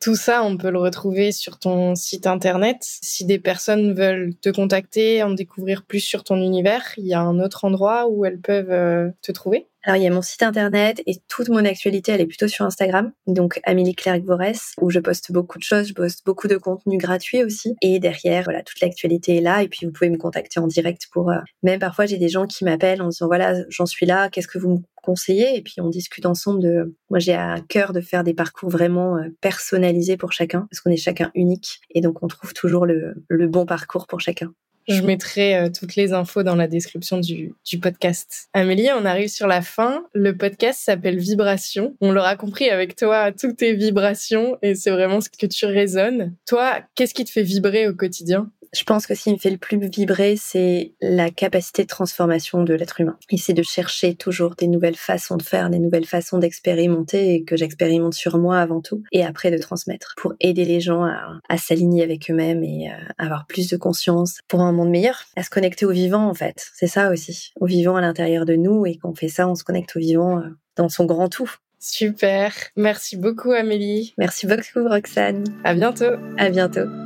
Tout 0.00 0.14
ça, 0.16 0.44
on 0.44 0.58
peut 0.58 0.70
le 0.70 0.78
retrouver 0.78 1.32
sur 1.32 1.58
ton 1.58 1.94
site 1.94 2.26
internet. 2.26 2.76
Si 2.80 3.24
des 3.24 3.38
personnes 3.38 3.94
veulent 3.94 4.34
te 4.34 4.50
contacter, 4.50 5.22
en 5.22 5.30
découvrir 5.30 5.84
plus 5.84 6.00
sur 6.00 6.22
ton 6.22 6.36
univers, 6.36 6.92
il 6.98 7.06
y 7.06 7.14
a 7.14 7.20
un 7.20 7.40
autre 7.40 7.64
endroit 7.64 8.06
où 8.08 8.26
elles 8.26 8.40
peuvent 8.40 9.12
te 9.22 9.32
trouver? 9.32 9.68
Alors, 9.86 9.98
il 9.98 10.02
y 10.02 10.06
a 10.08 10.10
mon 10.10 10.20
site 10.20 10.42
internet 10.42 11.00
et 11.06 11.14
toute 11.28 11.48
mon 11.48 11.64
actualité, 11.64 12.10
elle 12.10 12.20
est 12.20 12.26
plutôt 12.26 12.48
sur 12.48 12.64
Instagram. 12.64 13.12
Donc, 13.28 13.60
Amélie 13.62 13.94
Clerc 13.94 14.20
Vorès, 14.24 14.72
où 14.80 14.90
je 14.90 14.98
poste 14.98 15.30
beaucoup 15.30 15.58
de 15.58 15.62
choses. 15.62 15.86
Je 15.86 15.94
poste 15.94 16.26
beaucoup 16.26 16.48
de 16.48 16.56
contenu 16.56 16.98
gratuit 16.98 17.44
aussi. 17.44 17.76
Et 17.82 18.00
derrière, 18.00 18.42
voilà, 18.42 18.64
toute 18.64 18.80
l'actualité 18.80 19.36
est 19.36 19.40
là. 19.40 19.62
Et 19.62 19.68
puis, 19.68 19.86
vous 19.86 19.92
pouvez 19.92 20.10
me 20.10 20.16
contacter 20.16 20.58
en 20.58 20.66
direct 20.66 21.06
pour, 21.12 21.30
euh, 21.30 21.38
même 21.62 21.78
parfois, 21.78 22.06
j'ai 22.06 22.18
des 22.18 22.28
gens 22.28 22.48
qui 22.48 22.64
m'appellent 22.64 23.00
en 23.00 23.10
disant, 23.10 23.28
voilà, 23.28 23.54
j'en 23.68 23.86
suis 23.86 24.06
là. 24.06 24.28
Qu'est-ce 24.28 24.48
que 24.48 24.58
vous 24.58 24.70
me 24.70 24.78
conseillez? 25.04 25.56
Et 25.56 25.62
puis, 25.62 25.74
on 25.80 25.88
discute 25.88 26.26
ensemble 26.26 26.60
de, 26.60 26.96
moi, 27.08 27.20
j'ai 27.20 27.34
à 27.34 27.60
cœur 27.68 27.92
de 27.92 28.00
faire 28.00 28.24
des 28.24 28.34
parcours 28.34 28.70
vraiment 28.70 29.18
euh, 29.18 29.28
personnalisés 29.40 30.16
pour 30.16 30.32
chacun 30.32 30.66
parce 30.68 30.80
qu'on 30.80 30.90
est 30.90 30.96
chacun 30.96 31.30
unique. 31.36 31.78
Et 31.94 32.00
donc, 32.00 32.24
on 32.24 32.26
trouve 32.26 32.54
toujours 32.54 32.86
le 32.86 33.46
bon 33.46 33.66
parcours 33.66 34.08
pour 34.08 34.18
chacun. 34.18 34.52
Je 34.88 35.02
mettrai 35.02 35.56
euh, 35.56 35.68
toutes 35.68 35.96
les 35.96 36.12
infos 36.12 36.42
dans 36.42 36.54
la 36.54 36.68
description 36.68 37.18
du, 37.18 37.54
du, 37.64 37.78
podcast. 37.78 38.48
Amélie, 38.52 38.88
on 38.96 39.04
arrive 39.04 39.28
sur 39.28 39.46
la 39.46 39.62
fin. 39.62 40.04
Le 40.12 40.36
podcast 40.36 40.80
s'appelle 40.82 41.18
Vibration. 41.18 41.96
On 42.00 42.12
l'aura 42.12 42.36
compris 42.36 42.70
avec 42.70 42.96
toi, 42.96 43.32
toutes 43.32 43.56
tes 43.56 43.74
vibrations 43.74 44.58
et 44.62 44.74
c'est 44.74 44.90
vraiment 44.90 45.20
ce 45.20 45.28
que 45.28 45.46
tu 45.46 45.66
résonnes. 45.66 46.34
Toi, 46.46 46.80
qu'est-ce 46.94 47.14
qui 47.14 47.24
te 47.24 47.30
fait 47.30 47.42
vibrer 47.42 47.88
au 47.88 47.94
quotidien? 47.94 48.50
Je 48.76 48.84
pense 48.84 49.06
que 49.06 49.14
ce 49.14 49.22
qui 49.22 49.32
me 49.32 49.38
fait 49.38 49.50
le 49.50 49.56
plus 49.56 49.78
vibrer, 49.78 50.36
c'est 50.36 50.92
la 51.00 51.30
capacité 51.30 51.82
de 51.82 51.88
transformation 51.88 52.62
de 52.62 52.74
l'être 52.74 53.00
humain. 53.00 53.18
Et 53.30 53.38
c'est 53.38 53.54
de 53.54 53.62
chercher 53.62 54.14
toujours 54.14 54.54
des 54.54 54.68
nouvelles 54.68 54.96
façons 54.96 55.36
de 55.36 55.42
faire, 55.42 55.70
des 55.70 55.78
nouvelles 55.78 56.04
façons 56.04 56.38
d'expérimenter 56.38 57.34
et 57.34 57.44
que 57.44 57.56
j'expérimente 57.56 58.14
sur 58.14 58.38
moi 58.38 58.58
avant 58.58 58.82
tout 58.82 59.02
et 59.12 59.24
après 59.24 59.50
de 59.50 59.58
transmettre 59.58 60.14
pour 60.16 60.34
aider 60.40 60.64
les 60.64 60.80
gens 60.80 61.04
à, 61.04 61.40
à 61.48 61.56
s'aligner 61.56 62.02
avec 62.02 62.30
eux-mêmes 62.30 62.62
et 62.62 62.90
à 62.90 63.24
avoir 63.24 63.46
plus 63.46 63.68
de 63.68 63.76
conscience 63.76 64.40
pour 64.46 64.60
un 64.60 64.72
monde 64.72 64.90
meilleur, 64.90 65.22
à 65.36 65.42
se 65.42 65.50
connecter 65.50 65.86
au 65.86 65.90
vivant 65.90 66.28
en 66.28 66.34
fait. 66.34 66.70
C'est 66.74 66.86
ça 66.86 67.10
aussi, 67.10 67.52
au 67.60 67.66
vivant 67.66 67.96
à 67.96 68.00
l'intérieur 68.00 68.44
de 68.44 68.54
nous 68.54 68.84
et 68.84 68.96
qu'on 68.98 69.14
fait 69.14 69.28
ça, 69.28 69.48
on 69.48 69.54
se 69.54 69.64
connecte 69.64 69.96
au 69.96 70.00
vivant 70.00 70.38
euh, 70.38 70.48
dans 70.76 70.88
son 70.88 71.06
grand 71.06 71.28
tout. 71.28 71.50
Super. 71.78 72.52
Merci 72.76 73.16
beaucoup 73.16 73.52
Amélie. 73.52 74.14
Merci 74.18 74.46
beaucoup 74.46 74.88
Roxane. 74.88 75.44
À 75.64 75.74
bientôt. 75.74 76.16
À 76.36 76.50
bientôt. 76.50 77.05